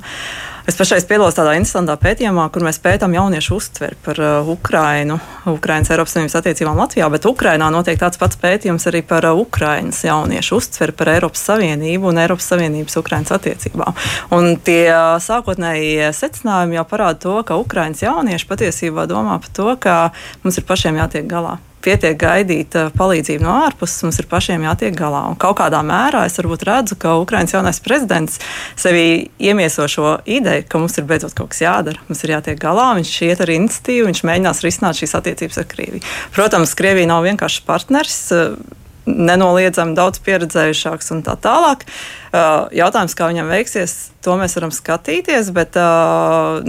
Es 0.72 0.78
pašais 0.80 1.04
piedalos 1.04 1.36
tādā 1.36 1.52
interesantā 1.60 1.98
pētījumā, 2.00 2.46
kur 2.56 2.64
mēs 2.64 2.78
pētām 2.80 3.12
jauniešu 3.12 3.58
uztveri 3.58 3.98
par 4.06 4.20
uh, 4.24 4.50
Ukrainu, 4.54 5.18
Ukrainas 5.52 5.90
Eiropas 5.92 6.14
Savienības 6.16 6.38
attiecībām 6.40 6.78
Latvijā, 6.80 7.10
bet 7.12 7.26
Ukrainā 7.28 7.68
notiek 7.76 7.98
tāds 8.00 8.16
pats 8.22 8.40
pētījums 8.40 8.88
arī 8.88 9.02
par 9.10 9.28
uh, 9.28 9.36
Ukrainas 9.36 10.00
jauniešu 10.08 10.62
uztveri 10.62 10.96
par 10.96 11.12
Eiropas 11.12 11.44
Savienību 11.50 12.08
un 12.14 12.22
Eiropas 12.24 12.48
Savienības 12.54 12.96
Ukrainas 13.02 13.34
attiecībām. 13.36 14.00
Un 14.38 14.48
tie 14.64 14.86
uh, 14.94 15.18
sākotnējie 15.20 16.08
secinājumi 16.16 16.80
jau 16.80 16.86
parāda 16.94 17.20
to, 17.26 17.36
ka 17.44 17.60
Ukrainas 17.60 18.06
jaunieši 18.06 18.48
patiesībā 18.54 19.10
domā 19.12 19.42
par 19.44 19.52
to, 19.60 19.68
ka 19.76 19.98
mums 20.46 20.62
ir 20.62 20.70
pašiem 20.72 21.04
jātiek 21.04 21.28
galā 21.28 21.58
pietiek 21.84 22.18
gaidīt 22.20 22.76
uh, 22.78 22.90
palīdzību 22.98 23.46
no 23.46 23.54
ārpuses, 23.66 24.04
mums 24.06 24.20
ir 24.22 24.28
pašiem 24.32 24.66
jātiek 24.66 24.96
galā. 24.98 25.24
Un 25.32 25.38
kaut 25.42 25.58
kādā 25.60 25.82
mērā 25.86 26.24
es 26.28 26.38
varbūt 26.40 26.66
redzu, 26.68 26.98
ka 27.02 27.16
Ukraiņas 27.22 27.56
jaunais 27.58 27.82
prezidents 27.84 28.40
sevī 28.80 29.06
iemieso 29.42 29.88
šo 29.92 30.18
ideju, 30.26 30.68
ka 30.70 30.82
mums 30.82 30.98
ir 31.02 31.08
beidzot 31.10 31.36
kaut 31.38 31.54
kas 31.54 31.64
jādara, 31.66 32.02
mums 32.10 32.22
ir 32.26 32.36
jātiek 32.36 32.60
galā. 32.62 32.92
Viņš 33.00 33.16
iet 33.30 33.42
ar 33.44 33.54
iniciatīvu, 33.56 34.10
viņš 34.12 34.24
mēģinās 34.30 34.64
risināt 34.66 35.02
šīs 35.02 35.18
attiecības 35.20 35.62
ar 35.62 35.68
Krieviju. 35.72 36.06
Protams, 36.36 36.78
Krievija 36.78 37.10
nav 37.12 37.26
vienkārši 37.28 37.66
partners. 37.68 38.22
Uh, 38.36 38.78
nenoliedzami 39.06 39.96
daudz 39.98 40.22
pieredzējušāks 40.26 41.12
un 41.16 41.24
tā 41.26 41.34
tālāk. 41.42 41.88
Uh, 42.32 42.70
jautājums, 42.76 43.16
kā 43.18 43.32
viņam 43.32 43.50
veiksies, 43.50 43.96
to 44.22 44.38
mēs 44.40 44.56
varam 44.60 44.74
skatīties, 44.76 45.50
bet 45.56 45.78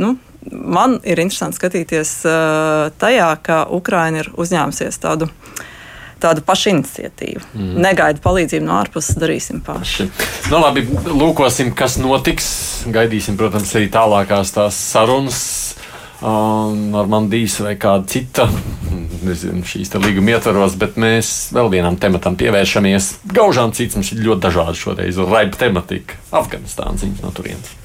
nu, 0.00 0.14
man 0.50 0.98
ir 1.04 1.20
interesanti 1.22 1.60
skatīties 1.60 2.14
uh, 2.26 2.88
tajā, 3.00 3.28
ka 3.44 3.62
Ukraina 3.70 4.24
ir 4.24 4.32
uzņēmusies 4.34 5.00
tādu. 5.02 5.30
Tādu 6.22 6.38
pašu 6.46 6.70
iniciatīvu. 6.70 7.40
Mm. 7.58 7.70
Negaida 7.82 8.22
palīdzību 8.22 8.62
no 8.62 8.76
ārpuses, 8.78 9.16
darīsim 9.18 9.58
paši. 9.66 10.06
Nu, 10.52 10.60
labi, 10.62 10.84
lūkosim, 10.86 11.72
kas 11.74 11.96
notiks. 11.98 12.46
Gaidīsim, 12.94 13.34
protams, 13.40 13.72
arī 13.74 13.88
tālākās 13.90 14.54
tās 14.54 14.78
sarunas 14.92 15.40
um, 16.22 16.94
ar 16.94 17.10
Mandīs 17.10 17.58
vai 17.64 17.74
kādu 17.80 18.06
citu. 18.14 18.46
Nezinu, 19.26 19.62
šīs 19.66 19.92
līguma 19.98 20.36
ietvaros, 20.36 20.78
bet 20.78 20.98
mēs 21.00 21.52
vēl 21.54 21.70
vienam 21.74 21.98
tematam 22.00 22.38
pievēršamies. 22.38 23.12
Gaužām 23.34 23.74
cits 23.76 23.98
mums 23.98 24.14
ir 24.14 24.24
ļoti 24.26 24.46
dažādi 24.46 24.82
šoreiz. 24.82 25.22
Raiba 25.26 25.64
tematika- 25.66 26.22
Afganistāna 26.42 26.98
ziņas 27.02 27.24
no 27.26 27.34
turienes. 27.34 27.78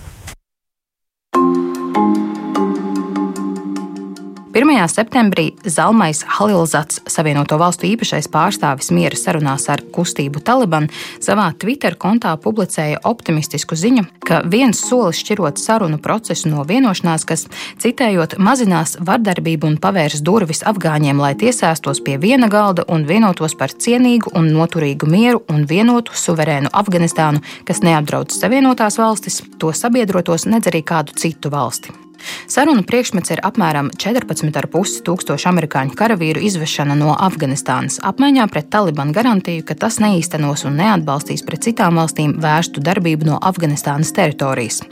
1. 4.58 4.88
septembrī 4.88 5.52
Zalmais 5.66 6.24
Halilzats, 6.26 6.98
Savienoto 7.06 7.60
Valstu 7.62 7.86
īpašais 7.86 8.26
pārstāvis 8.34 8.88
miera 8.90 9.14
sarunās 9.14 9.68
ar 9.70 9.84
kustību 9.94 10.42
Taliban, 10.42 10.88
savā 11.22 11.52
Twitter 11.62 11.94
kontā 11.94 12.32
publicēja 12.42 13.04
optimistisku 13.06 13.78
ziņu, 13.78 14.08
ka 14.26 14.40
viens 14.50 14.82
solis 14.82 15.20
šķirot 15.22 15.62
sarunu 15.62 16.00
procesu 16.02 16.50
no 16.50 16.66
vienošanās, 16.66 17.28
kas, 17.30 17.46
citējot, 17.84 18.40
mazinās 18.42 18.96
vardarbību 18.98 19.70
un 19.70 19.78
pavērs 19.84 20.26
durvis 20.26 20.64
afgāņiem, 20.66 21.22
lai 21.22 21.36
tie 21.38 21.54
sēstos 21.54 22.02
pie 22.02 22.18
viena 22.18 22.50
galda 22.50 22.88
un 22.90 23.06
vienotos 23.06 23.54
par 23.54 23.78
cienīgu 23.78 24.34
un 24.34 24.50
noturīgu 24.58 25.06
mieru 25.06 25.44
un 25.54 25.70
vienotu 25.70 26.18
suverēnu 26.18 26.74
Afganistānu, 26.74 27.46
kas 27.70 27.86
neapdraud 27.86 28.34
Savienotās 28.34 28.98
valstis, 28.98 29.44
to 29.62 29.70
sabiedrotos, 29.70 30.50
nedz 30.50 30.74
arī 30.74 30.82
kādu 30.82 31.14
citu 31.14 31.54
valsti. 31.54 32.07
Sarunu 32.48 32.84
priekšmets 32.88 33.34
ir 33.36 33.42
apmēram 33.46 33.90
14,5 34.00 35.02
tūkstoši 35.08 35.50
amerikāņu 35.52 35.96
karavīru 35.98 36.44
izvešana 36.48 36.96
no 36.98 37.14
Afganistānas, 37.14 38.00
apmaiņā 38.08 38.48
pret 38.52 38.70
Taliban 38.74 39.14
garantiju, 39.16 39.66
ka 39.68 39.78
tas 39.78 40.00
neīstenos 40.04 40.66
un 40.68 40.78
neatbalstīs 40.82 41.46
pret 41.48 41.68
citām 41.68 42.00
valstīm 42.00 42.38
vērstu 42.44 42.84
darbību 42.84 43.32
no 43.32 43.40
Afganistānas 43.52 44.14
teritorijas. 44.16 44.84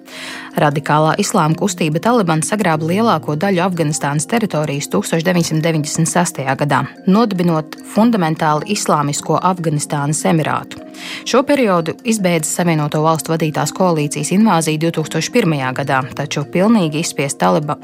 Radikālā 0.56 1.18
islāma 1.20 1.58
kustība 1.60 2.00
Taliban 2.00 2.40
sagrāba 2.46 2.88
lielāko 2.88 3.36
daļu 3.36 3.60
Afganistānas 3.66 4.28
teritorijas 4.32 4.88
1996. 4.94 6.40
gadā, 6.62 6.80
nodibinot 7.12 7.76
fundamentāli 7.92 8.72
islāmisko 8.78 9.42
Afganistānas 9.44 10.24
emirātu. 10.32 10.80
Šo 11.28 11.42
periodu 11.44 11.98
izbeidza 12.08 12.48
Savienoto 12.62 13.02
valstu 13.04 13.34
vadītās 13.34 13.76
koalīcijas 13.76 14.32
invāzija 14.38 14.80
2001. 14.88 15.58
gadā, 15.76 16.00
taču 16.16 16.46
pilnīgi 16.48 17.04
izspiest, 17.04 17.42
taliba, 17.44 17.76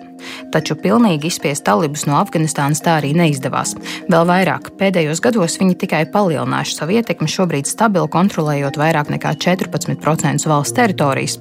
taču 0.54 0.76
pilnīgi 0.80 1.30
izspiest 1.32 1.66
talibus 1.68 2.06
no 2.10 2.18
Afganistānas 2.20 2.84
tā 2.84 2.98
arī 3.00 3.14
neizdevās. 3.18 3.74
Vēl 4.12 4.28
vairāk, 4.30 4.72
pēdējos 4.80 5.22
gados 5.24 5.58
viņi 5.62 5.78
tikai 5.84 6.04
palielinājuši 6.14 6.78
savu 6.78 6.98
ietekmi, 6.98 7.30
šobrīd 7.32 7.70
stabili 7.70 8.10
kontrolējot 8.12 8.80
vairāk 8.82 9.12
nekā 9.14 9.34
14% 9.42 10.48
valsts 10.52 10.78
teritorijas. 10.78 11.38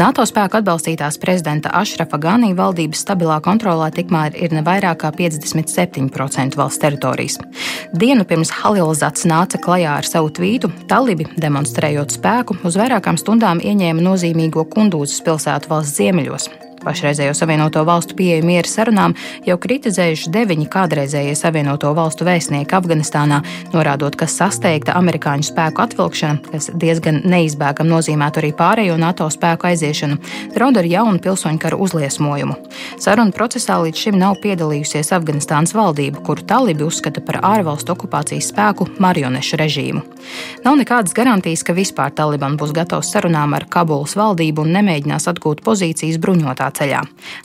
NATO 0.00 0.26
spēku 0.28 0.60
atbalstītās 0.60 1.18
prezidenta 1.22 1.72
Ašrafa 1.74 2.20
Ganī 2.22 2.52
valdības 2.56 3.04
stabilā 3.06 3.40
kontrolē 3.44 3.90
tikmēr 3.94 4.36
ir 4.38 4.54
ne 4.54 4.64
vairāk 4.66 5.02
kā 5.04 5.12
57% 5.14 6.58
valsts 6.58 6.82
teritorijas. 6.82 7.38
Dienu 7.94 8.26
pirms 8.28 8.52
Halilzats 8.60 9.26
nāca 9.30 9.60
klajā 9.60 9.98
ar 10.00 10.08
savu 10.08 10.32
tvītu, 10.34 10.70
Talibi, 10.90 11.28
demonstrējot 11.40 12.18
spēku, 12.18 12.58
uz 12.66 12.78
vairākām 12.80 13.18
stundām 13.20 13.62
ieņēma 13.64 14.04
nozīmīgo 14.04 14.66
Kundūzas 14.74 15.24
pilsētu 15.26 15.72
valsts 15.72 15.98
ziemeļos. 16.00 16.63
Pašreizējo 16.84 17.32
Savienoto 17.34 17.84
valstu 17.88 18.16
pieeju 18.18 18.44
miera 18.44 18.68
sarunām 18.68 19.14
jau 19.46 19.56
kritizējuši 19.60 20.32
deviņi 20.34 20.66
kādreizējie 20.72 21.34
Savienoto 21.38 21.92
valstu 21.96 22.26
vēstnieki 22.28 22.76
Afganistānā, 22.76 23.40
norādot, 23.72 24.16
ka 24.20 24.28
sasteigta 24.28 24.96
amerikāņu 24.98 25.48
spēku 25.48 25.84
atvilkšana, 25.84 26.52
kas 26.52 26.68
diezgan 26.80 27.22
neizbēgam 27.24 27.88
nozīmētu 27.88 28.42
arī 28.42 28.52
pārējo 28.58 28.98
NATO 29.00 29.30
spēku 29.32 29.70
aiziešanu, 29.70 30.18
draud 30.54 30.80
ar 30.80 30.88
jaunu 30.90 31.22
pilsoņu 31.24 31.62
karu 31.62 31.80
uzliesmojumu. 31.86 32.58
Sarunu 33.00 33.32
procesā 33.36 33.78
līdz 33.80 34.04
šim 34.04 34.20
nav 34.20 34.36
piedalījusies 34.44 35.14
Afganistānas 35.16 35.72
valdība, 35.76 36.20
kuru 36.26 36.44
talibi 36.44 36.84
uzskata 36.84 37.24
par 37.24 37.40
ārvalstu 37.44 37.96
okupācijas 37.96 38.50
spēku 38.52 38.90
marionešu 39.00 39.60
režīmu. 39.60 40.04
Nav 40.64 40.78
nekādas 40.80 41.16
garantijas, 41.16 41.64
ka 41.64 41.76
vispār 41.76 42.12
Taliban 42.16 42.58
būs 42.60 42.72
gatavs 42.76 43.10
sarunām 43.12 43.56
ar 43.56 43.66
Kabulas 43.70 44.16
valdību 44.18 44.64
un 44.64 44.72
nemēģinās 44.78 45.28
atgūt 45.32 45.64
pozīcijas 45.64 46.20
bruņotā 46.22 46.70
ceļā. 46.76 47.02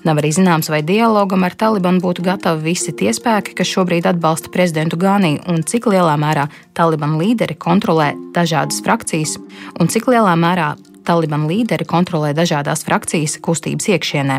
Nav 0.08 0.22
arī 0.22 0.34
zināms, 0.36 0.72
vai 0.72 0.82
dialogam 0.86 1.46
ar 1.48 1.56
Talibanu 1.60 2.02
būtu 2.04 2.26
gatavi 2.26 2.72
visi 2.72 2.96
tie 2.96 3.14
spēki, 3.16 3.56
kas 3.58 3.72
šobrīd 3.72 4.10
atbalsta 4.10 4.52
prezidentu 4.54 5.00
Gānī, 5.00 5.38
un 5.48 5.64
cik 5.64 5.90
lielā 5.92 6.18
mērā 6.20 6.50
Talibanu 6.78 7.22
līderi 7.22 7.58
kontrolē 7.60 8.12
dažādas 8.36 8.82
frakcijas, 8.86 9.38
un 9.80 9.92
cik 9.92 10.10
lielā 10.12 10.36
mērā 10.40 10.74
Taliban 11.10 11.48
līderi 11.50 11.88
kontrolē 11.90 12.36
dažādas 12.38 12.84
frakcijas 12.86 13.40
kustības 13.42 13.88
iekšienē. 13.90 14.36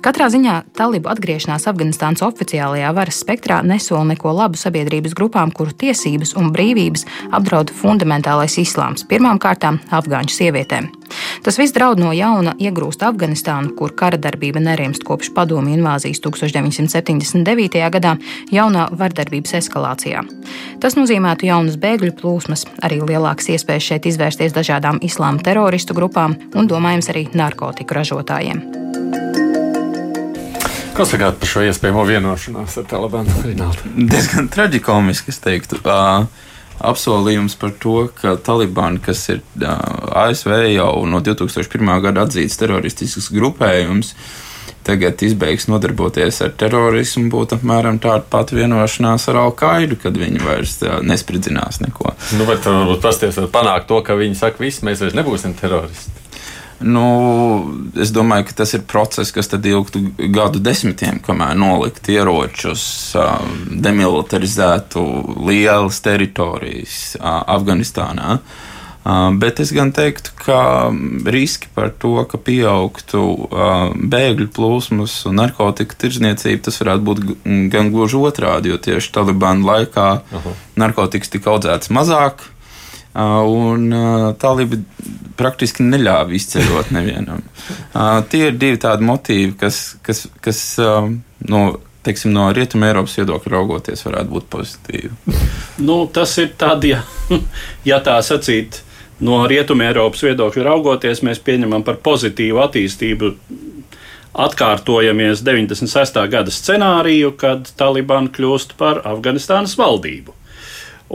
Katrā 0.00 0.30
ziņā 0.32 0.54
talibu 0.78 1.10
atgriešanās 1.12 1.68
Afganistānas 1.68 2.24
oficiālajā 2.24 2.94
varas 2.96 3.18
spektrā 3.20 3.58
nesola 3.60 4.06
neko 4.14 4.32
labu 4.32 4.56
sabiedrības 4.56 5.12
grupām, 5.18 5.52
kuru 5.52 5.76
tiesības 5.76 6.32
un 6.40 6.54
brīvības 6.56 7.04
apdraud 7.36 7.68
fundamentālais 7.82 8.56
islāms, 8.62 9.04
pirmām 9.10 9.36
kārtām 9.42 9.76
afgāņu 9.92 10.32
sievietēm. 10.32 10.88
Tas 11.44 11.60
viss 11.60 11.74
draud 11.76 12.00
no 12.00 12.10
jauna 12.16 12.56
iegrūst 12.58 13.04
Afganistānu, 13.06 13.74
kur 13.78 13.92
kara 13.94 14.18
darbība 14.18 14.58
nerimst 14.58 15.04
kopš 15.06 15.30
padomju 15.36 15.76
invāzijas 15.76 16.18
1979. 16.24 17.76
gadā, 17.94 18.16
jaunā 18.50 18.88
vardarbības 18.90 19.54
eskalācijā. 19.60 20.24
Tas 20.82 20.96
nozīmētu 20.98 21.46
jaunas 21.46 21.76
bēgļu 21.78 22.16
plūsmas, 22.18 22.64
arī 22.82 22.98
lielākas 23.04 23.52
iespējas 23.54 23.92
šeit 23.92 24.10
izvērsties 24.10 24.56
dažādām 24.56 24.98
islāma 25.06 25.44
teroristu 25.44 25.94
grupām 25.94 26.05
un, 26.08 26.68
domājams, 26.70 27.10
arī 27.12 27.26
narkotiku 27.36 27.98
ražotājiem. 27.98 28.62
Ko 30.96 31.04
sakāt 31.04 31.36
par 31.36 31.50
šo 31.50 31.62
iespējamo 31.66 32.06
vienošanos 32.08 32.78
ar 32.80 32.86
Talibanu? 32.88 33.32
Diezgan 34.12 34.48
traģikomiski, 34.52 35.34
es 35.34 35.42
teiktu. 35.44 35.82
Uh, 35.84 36.24
apsolījums 36.80 37.56
par 37.60 37.74
to, 37.80 38.06
ka 38.16 38.36
Taliban, 38.40 38.98
kas 39.04 39.26
ir 39.32 39.42
uh, 39.60 39.76
ASV 40.24 40.52
jau 40.72 41.04
no 41.08 41.20
2001. 41.24 41.92
gada 42.04 42.24
atzīts 42.26 42.56
teroristisks 42.60 43.30
grupējums, 43.34 44.14
tagad 44.86 45.22
izbeigs 45.26 45.66
nodarboties 45.70 46.42
ar 46.46 46.52
terorismu, 46.58 47.26
būtu 47.32 47.58
apmēram 47.58 47.98
tāda 48.02 48.24
pati 48.30 48.58
vienošanās 48.60 49.26
ar 49.32 49.40
Al-Qaidu, 49.46 49.98
kad 50.02 50.18
viņi 50.20 50.44
vairs 50.44 50.76
uh, 50.84 51.00
nespridzinās 51.04 51.82
neko. 51.82 52.14
Nu, 52.38 52.46
bet 52.48 52.66
varbūt 52.68 53.02
pasties 53.04 53.40
panākt 53.52 53.90
to, 53.90 54.00
ka 54.06 54.18
viņi 54.18 54.38
saka, 54.38 54.62
visi 54.62 54.86
mēs 54.86 55.02
vairs 55.02 55.18
nebūsim 55.18 55.56
teroristi. 55.58 56.22
Nu, 56.80 57.04
es 57.96 58.10
domāju, 58.12 58.50
ka 58.50 58.58
tas 58.60 58.74
ir 58.76 58.82
process, 58.88 59.32
kas 59.32 59.48
ilgtu 59.56 60.02
gadu 60.34 60.60
desmitiem, 60.60 61.22
kamēr 61.24 61.56
nolikt 61.56 62.10
ieročus, 62.12 62.84
demilitarizētu 63.86 65.04
lielas 65.48 66.02
teritorijas 66.04 67.16
Afganistānā. 67.22 68.38
Bet 69.38 69.60
es 69.62 69.70
gan 69.70 69.92
teiktu, 69.94 70.32
ka 70.40 70.90
riski 71.30 71.68
par 71.76 71.92
to, 72.02 72.16
ka 72.26 72.40
pieaugtu 72.42 73.20
bēgļu 74.10 74.48
plūsmas 74.56 75.14
un 75.30 75.38
narkotiku 75.38 75.94
tirzniecība, 76.00 76.64
tas 76.66 76.80
varētu 76.82 77.06
būt 77.06 77.22
gan 77.70 77.92
gluži 77.94 78.18
otrādi, 78.18 78.72
jo 78.72 78.80
tieši 78.82 79.12
Talibāna 79.14 79.62
laikā 79.68 80.08
Aha. 80.40 80.56
narkotikas 80.82 81.30
tika 81.30 81.52
audzētas 81.54 81.92
mazāk, 81.94 82.48
un 83.14 83.94
talibi 84.42 84.82
praktiski 85.36 85.84
neļāva 85.86 86.34
izceļot 86.36 86.92
nevienam. 86.96 87.42
Uh, 87.92 88.20
tie 88.30 88.48
ir 88.50 88.56
divi 88.60 88.80
tādi 88.80 89.06
motīvi, 89.06 89.52
kas, 89.60 89.96
kas, 90.04 90.24
kas 90.44 90.62
uh, 90.82 91.08
no, 91.50 91.62
teiksim, 92.06 92.32
no 92.36 92.48
Rietumē 92.56 92.90
Eiropas 92.92 93.16
viedokļa 93.20 93.52
raugoties, 93.52 94.04
varētu 94.06 94.32
būt 94.32 94.48
pozitīvi. 94.52 95.12
Nu, 95.84 95.98
tas 96.12 96.36
ir 96.42 96.52
tad, 96.58 96.86
ja, 96.88 97.02
ja 97.90 98.00
tā 98.04 98.16
sacīt, 98.24 98.82
no 99.20 99.40
Rietumē 99.48 99.90
Eiropas 99.90 100.24
viedokļa 100.26 100.66
raugoties, 100.66 101.22
mēs 101.26 101.40
pieņemam 101.44 101.84
par 101.86 102.00
pozitīvu 102.04 102.62
attīstību. 102.66 103.32
Atkārtojamies 104.36 105.40
96. 105.40 106.18
gada 106.28 106.52
scenāriju, 106.52 107.32
kad 107.40 107.70
Taliban 107.80 108.28
kļūst 108.28 108.74
par 108.76 109.00
Afganistānas 109.08 109.78
valdību. 109.80 110.34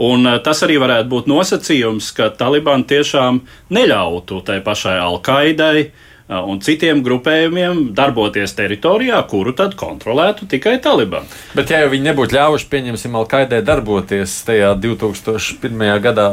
Un 0.02 0.26
eh, 0.26 0.38
tas 0.42 0.64
arī 0.66 0.78
varētu 0.82 1.10
būt 1.12 1.28
nosacījums, 1.30 2.10
ka 2.16 2.32
Taliban 2.34 2.82
tiešām 2.88 3.42
neļautu 3.70 4.40
tai 4.46 4.58
pašai 4.64 4.96
Al-Qaidai 5.04 5.76
uh, 5.84 6.08
un 6.28 6.60
citiem 6.62 7.02
grupējumiem 7.04 7.88
darboties 7.96 8.54
teritorijā, 8.56 9.18
kuru 9.28 9.54
tad 9.56 9.74
kontrolētu 9.78 10.46
tikai 10.50 10.76
Taliban. 10.82 11.26
Bet, 11.56 11.72
ja 11.74 11.84
viņi 11.90 12.08
nebūtu 12.10 12.36
ļāvuši, 12.36 12.68
pieņemsim, 12.72 13.16
Alkaidē 13.20 13.62
darboties 13.66 14.38
tajā 14.46 14.72
2001. 14.80 15.82
gadā, 16.04 16.28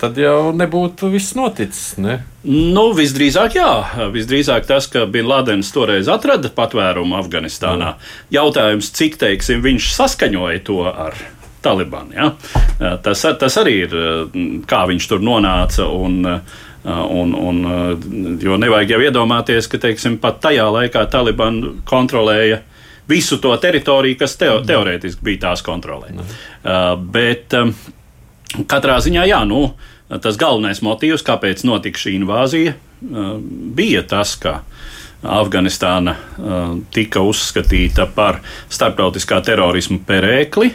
tad 0.00 0.18
jau 0.20 0.54
nebūtu 0.56 1.12
viss 1.12 1.36
noticis. 1.38 1.94
Ne? 2.02 2.22
Nu, 2.44 2.90
visdrīzāk, 2.96 3.56
jā. 3.60 3.70
Visdrīzāk 4.14 4.66
tas, 4.68 4.88
ka 4.90 5.06
Bin 5.10 5.28
Ladens 5.30 5.70
toreiz 5.74 6.10
atrada 6.12 6.50
patvērumu 6.52 7.16
Afganistānā. 7.20 7.94
Mm. 7.94 8.18
Jautājums, 8.36 8.90
cik 8.96 9.16
teiksim, 9.22 9.64
viņš 9.64 9.94
saskaņoja 9.94 10.66
to 10.66 10.82
ar 10.90 11.16
Taliban. 11.64 12.12
Ja? 12.12 12.34
Tas, 13.00 13.24
tas 13.40 13.56
arī 13.60 13.78
ir, 13.86 13.96
kā 14.68 14.84
viņš 14.90 15.10
tur 15.12 15.24
nonāca. 15.24 15.88
Un, 15.88 16.22
Uh, 16.24 16.63
un, 16.84 17.34
un, 17.34 17.64
uh, 17.64 17.98
jo 18.42 18.58
nevajag 18.60 18.94
jau 18.94 19.00
iedomāties, 19.06 19.68
ka 19.72 19.80
teiksim, 19.80 20.18
pat 20.20 20.42
tajā 20.44 20.66
laikā 20.68 21.06
Taliban 21.12 21.62
kontrolēja 21.88 22.60
visu 23.08 23.38
to 23.40 23.54
teritoriju, 23.60 24.18
kas 24.20 24.36
teo, 24.40 24.58
teorētiski 24.64 25.24
bija 25.24 25.46
tās 25.48 25.64
kontrolē. 25.64 26.12
Uh, 26.12 26.92
bet 26.98 27.56
um, 27.56 27.72
katrā 28.68 28.98
ziņā, 29.04 29.24
jā, 29.32 29.40
nu, 29.48 29.70
tas 30.20 30.36
galvenais 30.40 30.82
motīvs, 30.84 31.24
kāpēc 31.24 31.64
notika 31.64 32.00
šī 32.00 32.18
invāzija, 32.20 32.76
bija 33.74 34.04
tas, 34.08 34.36
ka 34.40 34.60
Afganistāna 35.24 36.14
tika 36.92 37.22
uzskatīta 37.24 38.04
par 38.12 38.38
starptautiskā 38.72 39.40
terorisma 39.44 39.96
perēkli. 40.06 40.70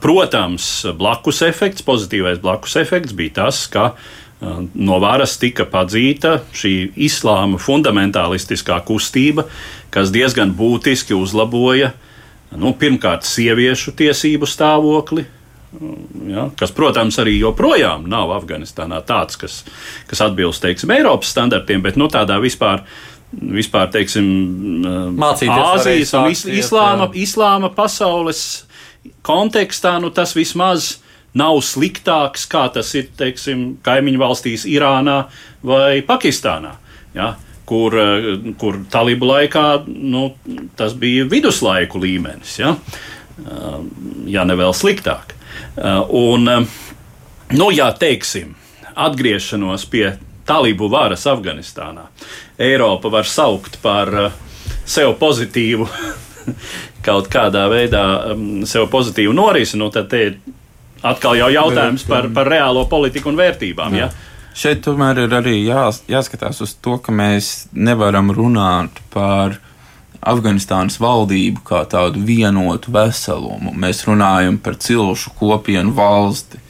Protams, 0.00 0.66
blakus 0.96 1.42
efekts, 1.44 1.84
pozitīvais 1.84 2.40
blakus 2.42 2.76
efekts 2.80 3.14
bija 3.16 3.36
tas, 3.42 3.62
ka 3.72 3.84
uh, 3.92 4.10
no 4.42 4.98
varas 5.02 5.36
tika 5.38 5.66
padzīta 5.70 6.40
šī 6.56 6.74
islāma 7.06 7.60
fundamentālistiskā 7.62 8.80
kustība, 8.86 9.46
kas 9.94 10.10
diezgan 10.14 10.54
būtiski 10.58 11.14
uzlaboja 11.14 11.92
nu, 12.58 12.74
pirmkārt 12.78 13.26
sieviešu 13.28 13.94
tiesību 13.96 14.48
stāvokli. 14.48 15.24
Ja, 16.28 16.50
kas, 16.58 16.72
protams, 16.76 17.16
arī 17.22 17.38
joprojām 17.38 18.04
nav 18.10 18.34
Afganistānā 18.34 18.98
tāds, 19.08 19.38
kas, 19.40 19.62
kas 20.10 20.20
atbilst 20.20 20.60
teiksim, 20.64 20.92
Eiropas 20.92 21.30
standartiem, 21.32 21.80
bet 21.84 21.96
nu, 21.96 22.10
tādā 22.12 22.36
vispār, 22.42 22.82
vispār 23.32 23.88
teiksim, 23.94 24.26
Āzijas 25.16 26.12
un 26.18 26.28
islāma, 26.52 27.08
islāma 27.16 27.72
pasaules 27.72 28.42
kontekstā 29.24 29.96
nu, 30.02 30.12
tas 30.12 30.36
vismaz 30.36 30.98
nav 31.38 31.60
sliktāks, 31.64 32.44
kā 32.50 32.66
tas 32.72 32.92
ir 32.98 33.08
teiksim, 33.18 33.64
kaimiņu 33.84 34.20
valstīs, 34.20 34.66
Irānā 34.68 35.24
vai 35.64 36.02
Pakistānā. 36.06 36.74
Ja? 37.16 37.34
Kur, 37.68 37.96
eh, 37.96 38.52
kur 38.60 38.82
talību 38.92 39.28
laikā 39.28 39.66
nu, 39.86 40.32
tas 40.76 40.96
bija 40.98 41.24
viduslaiku 41.30 42.00
līmenis, 42.02 42.58
ja, 42.58 42.74
eh, 43.38 43.78
ja 44.26 44.44
ne 44.44 44.58
vēl 44.58 44.74
sliktāk. 44.76 45.36
Eh, 45.76 46.02
un, 46.08 46.66
nu, 47.50 47.70
ja 47.70 47.92
teiksim, 47.92 48.54
atgriešanos 48.94 49.86
pie 49.88 50.18
talību 50.44 50.90
varas 50.90 51.24
Afganistānā, 51.26 52.08
Eiropa 52.58 53.08
var 53.08 53.24
saukt 53.24 53.78
par 53.82 54.32
sev 54.84 55.14
pozitīvu, 55.18 55.88
kaut 57.06 57.28
kādā 57.32 57.68
veidā 57.70 58.34
mm, 58.34 58.66
sev 58.68 58.90
pozitīvu 58.90 59.32
norisi, 59.32 59.78
nu, 59.78 59.88
tad 59.94 60.10
te 60.10 60.26
ir 60.26 60.36
atkal 61.02 61.38
jau 61.38 61.50
jautājums 61.52 62.04
par, 62.08 62.28
par 62.34 62.50
reālo 62.50 62.86
politiku 62.90 63.32
un 63.32 63.40
vērtībām. 63.40 63.98
Jā. 63.98 64.08
Ja? 64.08 64.30
Šeit 64.52 64.82
tomēr 64.84 65.24
ir 65.24 65.32
arī 65.32 65.62
jā, 65.64 65.86
jāskatās 66.12 66.60
uz 66.64 66.74
to, 66.84 66.98
ka 67.00 67.12
mēs 67.14 67.68
nevaram 67.72 68.28
runāt 68.36 68.98
par 69.14 69.56
Afganistānas 70.22 71.00
valdību 71.02 71.64
kā 71.66 71.82
tādu 71.90 72.20
vienotu 72.22 72.92
veselumu. 72.94 73.72
Mēs 73.72 74.04
runājam 74.06 74.60
par 74.62 74.76
cilšu 74.78 75.32
kopienu 75.38 75.94
valsti. 75.96 76.60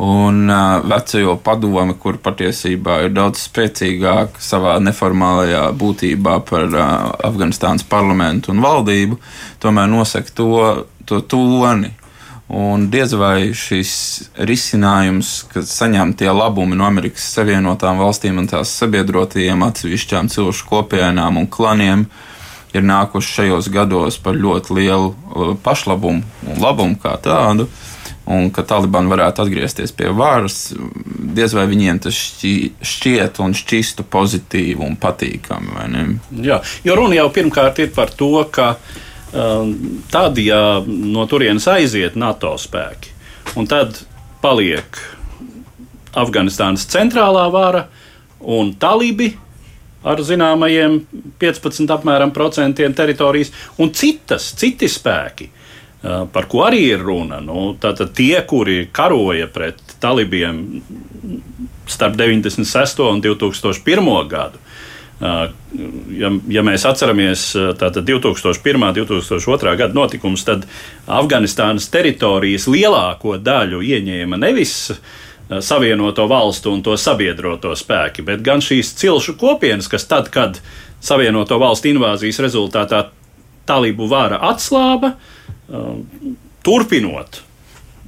Un 0.00 0.48
uh, 0.48 0.80
veco 0.88 1.34
padomi, 1.44 1.92
kur 2.00 2.16
patiesībā 2.24 3.02
ir 3.04 3.10
daudz 3.12 3.42
spēcīgāka 3.44 4.40
savā 4.40 4.78
neformālajā 4.80 5.66
būtībā 5.76 6.38
par 6.48 6.64
uh, 6.72 6.84
Afganistānas 7.28 7.84
parlamentu 7.84 8.54
un 8.54 8.62
valdību, 8.64 9.18
tomēr 9.60 9.90
nosaka 9.92 10.32
to, 10.40 10.54
to 11.04 11.20
toni, 11.28 11.92
Un 12.50 12.88
diez 12.90 13.12
vai 13.14 13.52
šis 13.54 13.92
risinājums, 14.42 15.28
kad 15.52 15.68
saņemtie 15.70 16.26
labumi 16.34 16.74
no 16.74 16.88
Amerikas 16.88 17.28
Savienotām 17.36 18.00
valstīm 18.02 18.40
un 18.42 18.48
tās 18.50 18.72
sabiedrotajiem 18.80 19.62
atsevišķām 19.68 20.26
cilšu 20.34 20.66
kopienām 20.66 21.38
un 21.38 21.46
klaniem, 21.46 22.08
ir 22.74 22.82
nākuši 22.82 23.36
šajos 23.36 23.68
gados 23.70 24.18
par 24.18 24.34
ļoti 24.34 24.74
lielu 24.80 25.12
uh, 25.12 25.52
pašlabumu 25.62 26.50
un 26.50 26.58
labumu 26.64 26.98
kā 26.98 27.14
tādu. 27.22 27.68
Un 28.30 28.50
ka 28.54 28.62
Taliban 28.66 29.08
varētu 29.10 29.42
atgriezties 29.42 29.94
pie 29.96 30.10
varas, 30.14 30.72
diez 31.34 31.54
vai 31.54 31.64
viņiem 31.70 32.00
tas 32.02 32.14
šķiet 32.14 33.38
un 33.42 33.54
šķistu 33.58 34.04
pozitīvi 34.10 34.84
un 34.86 34.98
patīkami. 35.00 36.18
Jā, 36.46 36.60
jo 36.86 36.98
runa 36.98 37.18
jau 37.18 37.30
pirmkārt 37.34 37.80
ir 37.82 37.90
par 37.94 38.12
to, 38.14 38.32
ka 38.54 38.74
tad, 40.10 40.38
ja 40.42 40.60
no 40.86 41.26
turienes 41.30 41.68
aiziet 41.70 42.16
NATO 42.18 42.56
spēki, 42.58 43.12
un 43.58 43.68
tad 43.70 44.02
paliek 44.42 44.98
Afganistānas 46.18 46.88
centrālā 46.90 47.44
vara 47.52 47.84
un 48.40 48.72
talibi 48.80 49.30
ar 50.02 50.20
zināmajiem 50.24 51.00
15 51.40 51.92
apmēram 51.92 52.32
procentiem 52.32 52.94
teritorijas, 52.96 53.52
un 53.78 53.92
citas, 53.92 54.50
citi 54.56 54.88
spēki, 54.88 55.50
ehm, 56.02 56.28
par 56.32 56.48
ko 56.48 56.64
arī 56.64 56.80
ir 56.94 57.04
runa. 57.04 57.40
Nu, 57.40 57.74
tātad 57.80 58.14
tie, 58.16 58.40
kuri 58.42 58.88
karoja 58.92 59.46
pret 59.52 59.76
talibiem 60.00 60.82
starp 61.86 62.16
96. 62.16 63.04
un 63.10 63.20
2001. 63.20 64.28
gadu, 64.28 64.58
Ja, 65.20 66.30
ja 66.48 66.62
mēs 66.64 66.86
atceramies 66.88 67.50
2001. 67.76 68.76
un 68.80 68.94
2002. 68.96 69.74
gada 69.76 69.92
notikumus, 69.92 70.46
tad 70.48 70.64
Afganistānas 71.04 71.90
teritorijas 71.92 72.64
lielāko 72.72 73.36
daļu 73.36 73.82
ieņēma 73.84 74.40
nevis 74.40 74.94
Savienoto 75.60 76.24
valstu 76.30 76.72
un 76.72 76.80
to 76.86 76.94
sabiedroto 76.96 77.74
spēki, 77.76 78.22
bet 78.24 78.40
gan 78.46 78.62
šīs 78.64 78.94
cilšu 78.96 79.34
kopienas, 79.36 79.90
kas 79.90 80.06
tad, 80.08 80.30
kad 80.32 80.60
Savienoto 81.04 81.58
valstu 81.60 81.90
invāzijas 81.90 82.40
rezultātā 82.44 83.08
talību 83.68 84.08
vāra 84.08 84.38
atslāba, 84.50 85.16
turpinot 86.64 87.42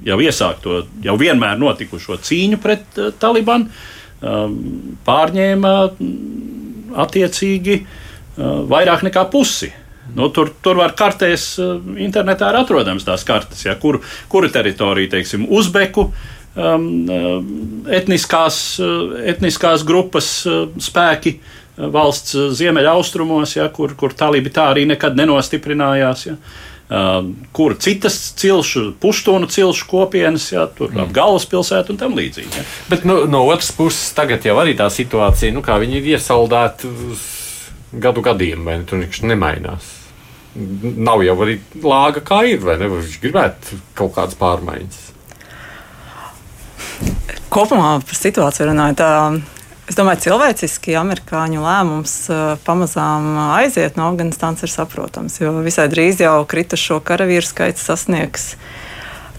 jau 0.03 0.19
iesākto, 0.23 0.83
jau 1.03 1.17
vienmēr 1.19 1.59
notikušo 1.59 2.17
cīņu 2.23 2.59
pret 2.63 3.01
Talibanu, 3.19 3.69
pārņēma 5.03 5.73
attiecīgi 6.95 7.79
vairāk 8.69 9.05
nekā 9.07 9.25
pusi. 9.31 9.71
Nu, 10.13 10.27
tur, 10.35 10.49
tur 10.61 10.77
var 10.81 10.93
kartēs, 10.99 11.53
internetā 12.01 12.49
ir 12.51 12.59
atrodams 12.59 13.05
tās 13.07 13.23
kartes, 13.25 13.61
ja, 13.63 13.77
kur, 13.79 14.01
kura 14.29 14.49
teritorija, 14.51 15.13
teiksim, 15.13 15.45
Uzbeku 15.47 16.09
um, 16.09 16.89
etniskās, 17.87 18.57
etniskās 19.31 19.85
grupas 19.87 20.33
spēki 20.83 21.37
valsts 21.77 22.35
ziemeļaustrumos, 22.59 23.55
ja, 23.57 23.69
kur, 23.73 23.95
kur 23.97 24.13
talibi 24.17 24.51
tā 24.53 24.69
arī 24.73 24.85
nekad 24.91 25.15
nenostiprinājās. 25.17 26.27
Ja. 26.27 26.37
Uh, 26.93 27.23
kur 27.51 27.73
citas 27.81 28.15
cilšu, 28.37 28.91
puštonu 29.01 29.47
cilšu 29.49 29.87
kopienas, 29.89 30.51
jā, 30.53 30.67
tur 30.77 30.91
mm. 30.91 31.07
ap 31.07 31.13
galvaspilsētu 31.15 31.95
un 31.95 31.97
tam 31.97 32.13
līdzīgi. 32.19 32.51
Jā. 32.53 32.65
Bet 32.91 33.07
nu, 33.09 33.23
no 33.25 33.39
otras 33.47 33.71
puses, 33.73 34.11
tagad 34.13 34.45
jau 34.45 34.59
arī 34.61 34.75
tā 34.77 34.91
situācija, 34.93 35.55
nu, 35.55 35.63
kā 35.65 35.79
viņi 35.81 35.97
ir 35.97 36.11
iesaldēti 36.11 36.91
gadu 38.03 38.21
gadiem, 38.21 38.61
vai 38.67 38.77
ne? 38.77 38.85
tur 38.85 39.01
nekas 39.01 39.23
nemainās. 39.25 39.89
Nav 40.53 41.23
jau 41.25 41.33
arī 41.47 41.57
lāga 41.81 42.21
kā 42.21 42.43
ir, 42.51 42.61
vai 42.61 42.77
ne? 42.77 42.91
Viņš 42.91 43.17
gribētu 43.23 43.79
kaut 43.97 44.13
kādas 44.19 44.37
pārmaiņas. 44.37 45.01
Kopumā 47.53 47.95
par 48.05 48.17
situāciju 48.17 48.69
runājot, 48.69 49.01
Es 49.83 49.97
domāju, 49.99 50.21
cilvēciski 50.29 50.95
amerikāņu 50.95 51.59
lēmums 51.59 52.15
pamazām 52.63 53.33
aiziet 53.57 53.97
no 53.99 54.07
Afganistānas 54.13 54.63
ir 54.63 54.71
saprotams, 54.71 55.41
jo 55.41 55.57
visai 55.65 55.89
drīz 55.91 56.23
jau 56.23 56.37
kritušo 56.47 57.01
karavīru 57.03 57.47
skaits 57.47 57.83
sasniegs 57.89 58.53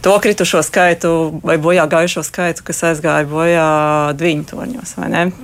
to 0.05 0.19
kritušo 0.21 0.61
skaitu 0.61 1.41
vai 1.41 1.55
bojā 1.57 1.87
gājušo 1.89 2.21
skaitu, 2.27 2.61
kas 2.69 2.83
aizgāja 2.85 3.25
bojā 3.25 3.69
diviņu 4.21 4.45
torņos. 4.51 4.91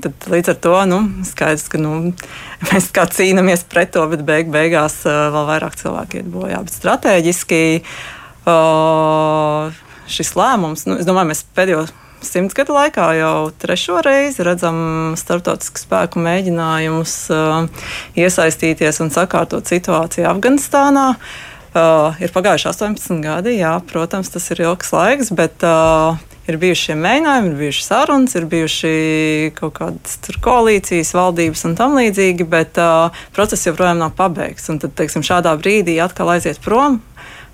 Tad 0.05 0.26
līdz 0.28 0.53
ar 0.53 0.59
to 0.66 0.74
nu, 0.90 0.98
skaidrs, 1.24 1.64
ka 1.72 1.80
nu, 1.80 1.94
mēs 2.68 2.90
kā 2.92 3.07
cīnāmies 3.09 3.64
pret 3.72 3.94
to, 3.96 4.05
bet 4.12 4.20
beig 4.28 4.53
beigās 4.53 4.98
vēl 5.09 5.48
vairāk 5.48 5.80
cilvēku 5.80 6.20
iet 6.20 6.28
bojā. 6.28 6.61
Bet 6.66 6.76
strateģiski 6.76 7.62
šis 10.11 10.36
lēmums, 10.36 10.84
nu, 10.90 11.01
es 11.01 11.09
domāju, 11.09 11.32
mēs 11.32 11.44
pēdējo 11.57 11.86
simts 12.27 12.57
gadu 12.57 12.75
laikā 12.77 13.07
jau 13.18 13.51
trešo 13.62 14.01
reizi 14.05 14.45
redzam 14.47 15.14
starptautisku 15.18 15.83
spēku 15.83 16.23
mēģinājumus 16.23 17.14
uh, 17.35 17.87
iesaistīties 18.18 19.01
un 19.05 19.12
sakārtot 19.14 19.68
situāciju 19.71 20.29
Afganistānā. 20.31 21.12
Uh, 21.71 22.16
ir 22.18 22.33
pagājuši 22.35 22.66
18 22.73 23.21
gadi, 23.23 23.55
jā, 23.61 23.77
protams, 23.87 24.33
tas 24.35 24.49
ir 24.51 24.64
ilgs 24.64 24.91
laiks, 24.91 25.31
bet 25.39 25.62
uh, 25.62 26.18
ir 26.51 26.59
bijuši 26.61 26.97
mēģinājumi, 26.99 27.53
ir 27.53 27.61
bijušas 27.61 27.91
sarunas, 27.93 28.35
ir 28.35 28.47
bijuši 28.51 28.95
kaut 29.59 29.77
kādas 29.79 30.18
koalīcijas, 30.43 31.12
valdības 31.14 31.62
un 31.68 31.77
tam 31.79 31.95
līdzīgi, 31.99 32.47
bet 32.51 32.81
uh, 32.83 33.23
process 33.37 33.68
joprojām 33.68 34.03
nav 34.03 34.16
pabeigts. 34.18 34.66
Un 34.73 34.81
tad, 34.83 34.97
teiksim, 34.99 35.25
šādā 35.27 35.55
brīdī 35.61 36.01
atkal 36.03 36.35
aiziet 36.35 36.59
prom, 36.64 36.99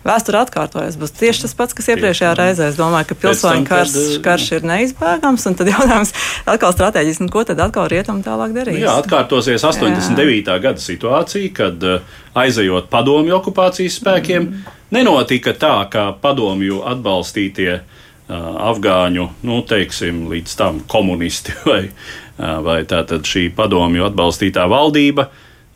vēsture 0.07 0.41
atkārtojas. 0.45 0.97
Būs 1.01 1.15
tieši 1.17 1.45
tas 1.45 1.55
pats, 1.59 1.77
kas 1.77 1.91
iepriekšējā 1.93 2.33
reizē. 2.39 2.69
Es 2.71 2.79
domāju, 2.79 3.11
ka 3.11 3.19
pilsoņu 3.25 3.67
karš, 3.69 3.97
eh, 4.03 4.19
karš 4.25 4.47
ir 4.59 4.69
neizbēgams. 4.71 5.47
Tad 5.59 5.71
jautājums 5.73 6.13
atkal 6.47 6.75
strateģiski, 6.75 7.27
nu, 7.27 7.33
ko 7.33 7.45
tad 7.49 7.61
atkal 7.63 7.89
rietumu 7.93 8.25
tālāk 8.27 8.55
darīs? 8.57 8.79
Nu 8.79 8.87
jā, 8.87 8.95
atkārtosies 9.03 9.65
89. 9.67 10.53
Jā. 10.53 10.61
gada 10.63 10.83
situācija, 10.83 11.53
kad 11.55 11.85
eh, 11.85 12.17
aizejot 12.35 12.91
padomju 12.93 13.37
okupācijas 13.41 13.99
spēkiem, 14.01 14.51
mm. 14.51 14.79
nenotika 14.95 15.55
tā, 15.57 15.77
ka 15.91 16.11
padomju 16.21 16.83
atbalstītie 16.87 17.71
uh, 17.81 18.37
afgāņu, 18.71 19.29
nu, 19.49 19.63
teiksim, 19.67 20.27
līdz 20.31 20.57
tam 20.59 20.81
komunisti 20.91 21.57
vai, 21.71 21.83
uh, 21.89 22.61
vai 22.67 22.83
tātad 22.85 23.25
šī 23.27 23.49
padomju 23.57 24.05
atbalstītā 24.11 24.69
valdība 24.71 25.31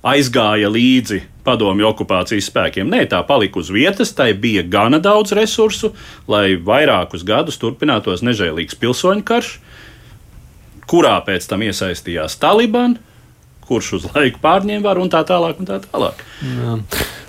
aizgāja 0.07 0.70
līdzi 0.72 1.20
padomju 1.45 1.88
okupācijas 1.91 2.49
spēkiem. 2.51 2.91
Nē, 2.91 3.05
tā 3.11 3.20
palika 3.26 3.61
uz 3.61 3.70
vietas, 3.74 4.14
tai 4.16 4.32
bija 4.38 4.64
gana 4.66 5.01
daudz 5.03 5.34
resursu, 5.36 5.93
lai 6.30 6.55
vairākus 6.57 7.24
gadus 7.26 7.61
turpinātos 7.61 8.24
nežēlīgs 8.26 8.78
pilsoņu 8.80 9.26
karš, 9.26 9.55
kurā 10.91 11.16
pēc 11.26 11.47
tam 11.51 11.64
iesaistījās 11.66 12.38
Taliban, 12.43 12.99
kurš 13.70 13.93
uz 14.01 14.11
laiku 14.11 14.43
pārņēma 14.43 14.84
varu 14.88 15.07
un 15.07 15.12
tā 15.12 15.22
tālāk. 15.26 15.62
Un 15.62 15.68
tā 15.68 15.78
tālāk. 15.84 16.22
Jā. 16.43 16.76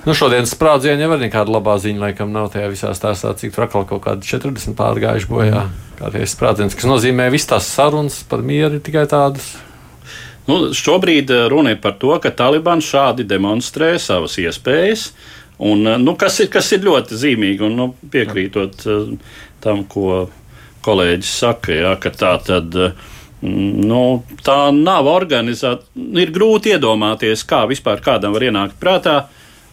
Nu, 0.02 0.16
šodienas 0.18 0.56
sprādzienā 0.56 1.06
jau 1.06 1.14
ir 1.14 1.26
nekāda 1.28 1.54
labā 1.54 1.76
ziņa, 1.78 2.02
laikam 2.08 2.32
nav 2.34 2.50
tajā 2.54 2.72
visā 2.72 2.94
stāstā, 2.98 3.36
cik 3.38 3.54
tur 3.54 3.68
atkal 3.68 3.86
kaut 3.86 4.02
kādi 4.08 4.26
40 4.26 4.74
pārgājuši 4.80 5.30
bojā. 5.30 5.68
Kā 6.00 6.10
tie 6.10 6.26
sprādziens, 6.26 6.74
kas 6.74 6.90
nozīmē 6.90 7.28
visas 7.30 7.52
tās 7.52 7.68
sarunas 7.70 8.24
par 8.26 8.42
mieru 8.42 8.82
tikai 8.82 9.06
tādas 9.12 9.52
Nu, 10.50 10.72
šobrīd 10.74 11.32
eh, 11.32 11.46
runa 11.52 11.76
ir 11.76 11.82
par 11.82 11.98
to, 12.02 12.14
ka 12.22 12.34
Taliban 12.34 12.82
šādi 12.82 13.28
demonstrē 13.30 13.94
savas 14.02 14.38
iespējas. 14.42 15.12
Un, 15.62 15.86
eh, 15.86 15.98
nu, 16.02 16.16
kas, 16.20 16.40
ir, 16.42 16.50
kas 16.54 16.72
ir 16.74 16.86
ļoti 16.88 17.20
zīmīgi, 17.22 17.66
un 17.68 17.78
nu, 17.78 17.88
piekrītot 18.12 18.86
uh, 18.90 19.12
tam, 19.62 19.84
ko 19.90 20.26
kolēģis 20.86 21.34
saka, 21.44 21.76
jā, 21.78 21.96
ka 22.02 22.14
tā 22.16 22.36
tad. 22.46 22.78
Nu, 23.42 24.22
tā 24.46 24.56
nav 24.70 25.08
organizēta. 25.10 25.88
Ir 26.22 26.30
grūti 26.34 26.76
iedomāties, 26.76 27.42
kā 27.50 27.64
vispār 27.70 28.02
kādam 28.06 28.36
var 28.36 28.46
ienākt 28.46 28.76
prātā 28.78 29.16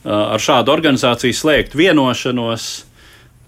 ar 0.09 0.41
šādu 0.41 0.73
organizāciju 0.73 1.37
slēgt 1.37 1.77
vienošanos 1.77 2.69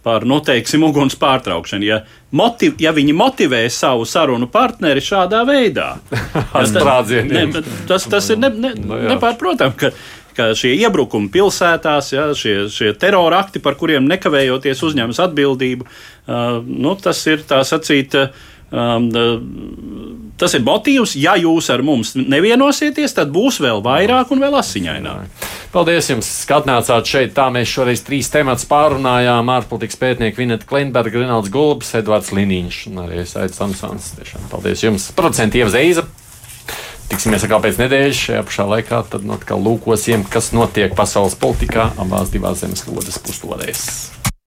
par, 0.03 0.25
nu, 0.29 0.41
teiksim, 0.45 0.85
uguns 0.87 1.17
pārtraukšanu. 1.21 1.87
Ja, 1.87 2.01
motiv, 2.37 2.77
ja 2.81 2.93
viņi 2.97 3.15
motivē 3.17 3.63
savu 3.73 4.07
sarunu 4.09 4.49
partneri 4.53 5.03
šādā 5.05 5.43
veidā, 5.49 5.93
tad, 6.77 7.13
ne, 7.29 7.45
tas, 7.91 8.09
tas 8.11 8.31
ir 8.33 8.41
ne, 8.41 8.53
ne, 8.55 8.75
no, 8.79 8.97
nu 8.97 9.13
nepārprotami, 9.15 9.77
ka, 9.81 9.93
ka 10.37 10.51
šie 10.57 10.73
iebrukumi 10.79 11.33
pilsētās, 11.35 12.13
ja, 12.15 12.31
šie, 12.37 12.63
šie 12.73 12.95
terora 13.01 13.43
akti, 13.45 13.63
par 13.63 13.77
kuriem 13.81 14.09
nekavējoties 14.09 14.87
uzņemas 14.89 15.21
atbildību, 15.27 15.89
uh, 15.89 16.63
nu, 16.65 16.97
tas 17.03 17.21
ir 17.31 17.45
tā 17.49 17.63
sacīt. 17.69 18.17
Uh, 18.17 18.49
Um, 18.71 19.09
tas 20.39 20.55
ir 20.55 20.63
motīvs. 20.63 21.17
Ja 21.19 21.35
jūs 21.39 21.71
ar 21.75 21.83
mums 21.87 22.15
nevienosieties, 22.15 23.17
tad 23.17 23.33
būs 23.35 23.59
vēl 23.63 23.83
vairāk 23.83 24.31
un 24.31 24.43
vēl 24.43 24.59
asiņaināk. 24.61 25.49
Paldies 25.75 26.11
jums, 26.11 26.29
ka 26.47 26.61
atnācāt 26.61 27.07
šeit. 27.07 27.35
Tā 27.37 27.49
mēs 27.55 27.71
šoreiz 27.71 28.03
trīs 28.07 28.31
tematus 28.31 28.67
pārunājām. 28.71 29.51
Ārpolitikas 29.55 29.99
pētnieki 30.01 30.43
Vineta 30.43 30.67
Klimberga, 30.71 31.23
Rinalds 31.23 31.51
Gulbs, 31.55 31.93
Edvards 31.99 32.33
Liniņš 32.35 32.81
un 32.91 33.05
arī 33.05 33.27
Saits 33.27 33.59
Samsons. 33.59 34.15
Tiešām 34.19 34.49
paldies 34.51 34.87
jums. 34.87 35.11
Producenti 35.19 35.63
Ieva 35.63 35.75
Zeiza. 35.75 36.07
Tiksimies 37.11 37.43
atkal 37.43 37.63
pēc 37.63 37.79
nedēļas 37.83 38.23
šajā 38.27 38.47
pašā 38.47 38.69
laikā. 38.71 39.03
Tad 39.11 39.27
nu, 39.27 39.35
atkal 39.39 39.63
lūkosim, 39.67 40.27
kas 40.31 40.53
notiek 40.55 40.95
pasaules 40.99 41.39
politikā 41.39 41.91
abās 41.99 42.31
divās 42.35 42.63
zemeslodes 42.63 43.19
puslodēs. 43.27 43.87